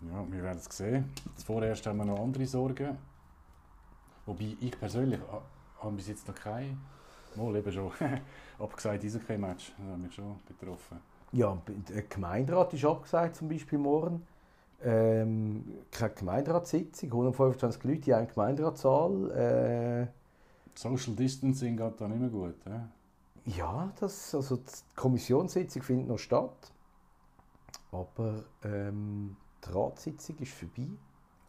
Ja, 0.00 0.24
wir 0.30 0.42
werden 0.42 0.58
es 0.58 0.76
sehen. 0.76 1.10
Vorerst 1.44 1.86
haben 1.86 1.98
wir 1.98 2.04
noch 2.04 2.20
andere 2.20 2.46
Sorgen. 2.46 2.96
Wobei 4.26 4.56
ich 4.60 4.78
persönlich 4.78 5.20
habe 5.80 5.96
bis 5.96 6.08
jetzt 6.08 6.28
noch 6.28 6.34
keine, 6.34 6.76
mal 7.34 7.56
eben 7.56 7.72
schon, 7.72 7.90
abgesagt, 8.58 9.04
Eishockey-Match. 9.04 9.72
Das 9.76 9.86
hat 9.86 9.98
mich 9.98 10.14
schon 10.14 10.36
betroffen. 10.46 10.98
Ja, 11.32 11.60
der 11.88 12.02
Gemeinderat 12.02 12.74
ist 12.74 12.84
abgesagt, 12.84 13.36
zum 13.36 13.48
Beispiel 13.48 13.78
morgen. 13.78 14.26
Ähm, 14.80 15.64
keine 15.90 16.14
Gemeinderatssitzung, 16.14 17.10
125 17.10 17.82
Leute 17.84 18.10
in 18.10 18.16
einer 18.16 18.26
Gemeinderatssaal. 18.26 19.30
Äh, 19.32 20.06
Social 20.74 21.14
Distancing 21.16 21.76
geht 21.76 22.00
da 22.00 22.06
nicht 22.06 22.20
mehr 22.20 22.28
gut. 22.28 22.54
Äh? 22.66 23.50
Ja, 23.56 23.92
das, 23.98 24.34
also 24.34 24.56
die 24.56 24.62
Kommissionssitzung 24.94 25.82
findet 25.82 26.08
noch 26.08 26.18
statt. 26.18 26.70
Aber 27.90 28.44
ähm, 28.62 29.36
die 29.66 29.70
Ratssitzung 29.72 30.36
ist 30.38 30.52
vorbei. 30.52 30.88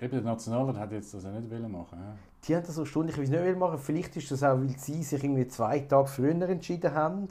Eben, 0.01 0.12
der 0.12 0.22
Nationalrat 0.22 0.78
hat 0.78 0.91
jetzt 0.91 1.14
das 1.14 1.26
auch 1.26 1.32
nicht 1.32 1.70
machen 1.70 1.99
ja. 1.99 2.16
Die 2.47 2.55
haben 2.55 2.66
das 2.66 2.76
so 2.76 2.86
stundenweise 2.86 3.32
nicht 3.32 3.57
machen 3.57 3.80
Vielleicht 3.80 4.16
ist 4.16 4.32
das 4.32 4.43
auch, 4.43 4.57
weil 4.57 4.78
sie 4.78 5.03
sich 5.03 5.22
irgendwie 5.22 5.47
zwei 5.47 5.80
Tage 5.82 6.07
früher 6.07 6.41
entschieden 6.47 6.93
haben, 6.93 7.28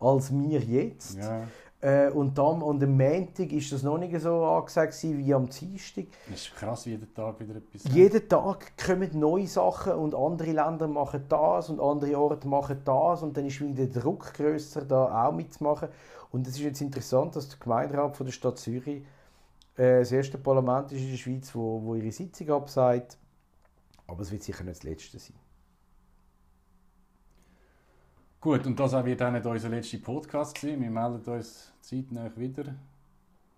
als 0.00 0.32
wir 0.32 0.60
jetzt. 0.60 1.16
Ja. 1.16 1.46
Äh, 1.80 2.10
und 2.10 2.36
dann 2.36 2.60
und 2.60 2.82
am 2.82 2.96
Montag 2.96 3.52
ist 3.52 3.70
das 3.70 3.84
noch 3.84 3.98
nicht 3.98 4.18
so 4.20 4.44
angesagt 4.44 5.00
wie 5.00 5.32
am 5.32 5.48
Dienstag. 5.48 6.06
Das 6.28 6.40
ist 6.40 6.56
krass, 6.56 6.86
jeden 6.86 7.14
Tag 7.14 7.38
wieder 7.38 7.54
etwas. 7.54 7.84
Jeden 7.92 8.28
Tag 8.28 8.72
kommen 8.84 9.10
neue 9.12 9.46
Sachen 9.46 9.92
und 9.92 10.12
andere 10.12 10.50
Länder 10.50 10.88
machen 10.88 11.24
das 11.28 11.70
und 11.70 11.78
andere 11.78 12.18
Orte 12.18 12.48
machen 12.48 12.80
das 12.84 13.22
und 13.22 13.36
dann 13.36 13.46
ist 13.46 13.60
wieder 13.60 13.86
der 13.86 14.02
Druck 14.02 14.34
größer, 14.34 14.86
da 14.86 15.28
auch 15.28 15.32
mitzumachen. 15.32 15.88
Und 16.32 16.48
es 16.48 16.54
ist 16.54 16.62
jetzt 16.62 16.80
interessant, 16.80 17.36
dass 17.36 17.48
der 17.48 17.58
Gemeinderat 17.60 18.16
von 18.16 18.26
der 18.26 18.32
Stadt 18.32 18.58
Zürich 18.58 19.04
äh, 19.78 20.00
das 20.00 20.12
erste 20.12 20.38
Parlament 20.38 20.92
ist 20.92 21.02
in 21.02 21.10
der 21.10 21.16
Schweiz, 21.16 21.54
wo, 21.54 21.82
wo 21.82 21.94
ihre 21.94 22.12
Sitzung 22.12 22.50
absagt. 22.50 23.16
Aber 24.06 24.22
es 24.22 24.30
wird 24.30 24.42
sicher 24.42 24.64
nicht 24.64 24.78
das 24.78 24.82
letzte 24.82 25.18
sein. 25.18 25.36
Gut, 28.40 28.66
und 28.66 28.78
das 28.78 28.92
wird 29.04 29.22
auch 29.22 29.30
nicht 29.30 29.46
unser 29.46 29.68
letzter 29.68 29.98
Podcast 29.98 30.58
sein. 30.58 30.80
Wir 30.80 30.90
melden 30.90 31.22
uns 31.32 31.72
zeitnah 31.80 32.30
wieder. 32.36 32.74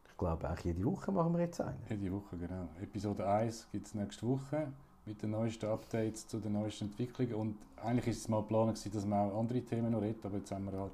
Ich 0.08 0.16
glaube, 0.16 0.48
eigentlich 0.48 0.76
jede 0.76 0.84
Woche 0.84 1.10
machen 1.12 1.32
wir 1.32 1.40
jetzt 1.40 1.60
einen. 1.60 1.78
Jede 1.88 2.12
Woche, 2.12 2.36
genau. 2.36 2.68
Episode 2.82 3.26
1 3.26 3.68
gibt 3.72 3.86
es 3.86 3.94
nächste 3.94 4.26
Woche 4.26 4.68
mit 5.06 5.22
den 5.22 5.30
neuesten 5.30 5.66
Updates 5.66 6.26
zu 6.26 6.38
den 6.38 6.52
neuesten 6.52 6.84
Entwicklungen. 6.84 7.34
Und 7.34 7.56
eigentlich 7.82 8.08
ist 8.08 8.18
es 8.18 8.28
mal 8.28 8.42
geplant, 8.42 8.94
dass 8.94 9.06
wir 9.06 9.16
auch 9.16 9.38
andere 9.38 9.62
Themen 9.62 9.92
noch 9.92 10.02
reden, 10.02 10.20
aber 10.24 10.38
jetzt 10.38 10.50
haben 10.50 10.70
wir 10.70 10.78
halt 10.78 10.92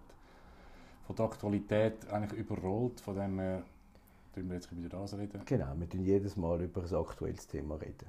von 1.07 1.17
der 1.17 1.25
Aktualität 1.25 2.09
eigentlich 2.11 2.41
überrollt, 2.41 3.01
von 3.01 3.17
dem 3.17 3.37
wir 3.37 3.63
tun 4.37 4.49
wir 4.49 4.57
jetzt 4.57 4.77
wieder 4.77 4.89
das 4.91 5.15
reden. 5.15 5.43
Genau, 5.45 5.75
wir 5.75 5.87
reden 5.87 6.05
jedes 6.05 6.37
Mal 6.37 6.61
über 6.63 6.83
ein 6.83 6.95
aktuelles 6.95 7.47
Thema. 7.47 7.77
reden. 7.77 8.07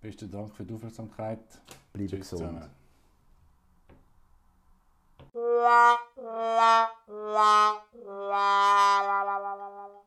Besten 0.00 0.30
Dank 0.30 0.52
für 0.54 0.64
die 0.64 0.74
Aufmerksamkeit. 0.74 1.38
Bleibt 1.92 2.10
gesund. 2.10 2.40
Zusammen. 2.40 2.70
la 5.32 5.98
la 6.16 6.88
la 7.06 7.82
la 8.06 9.22
la 9.24 9.38
la 9.38 9.68
la 9.68 9.85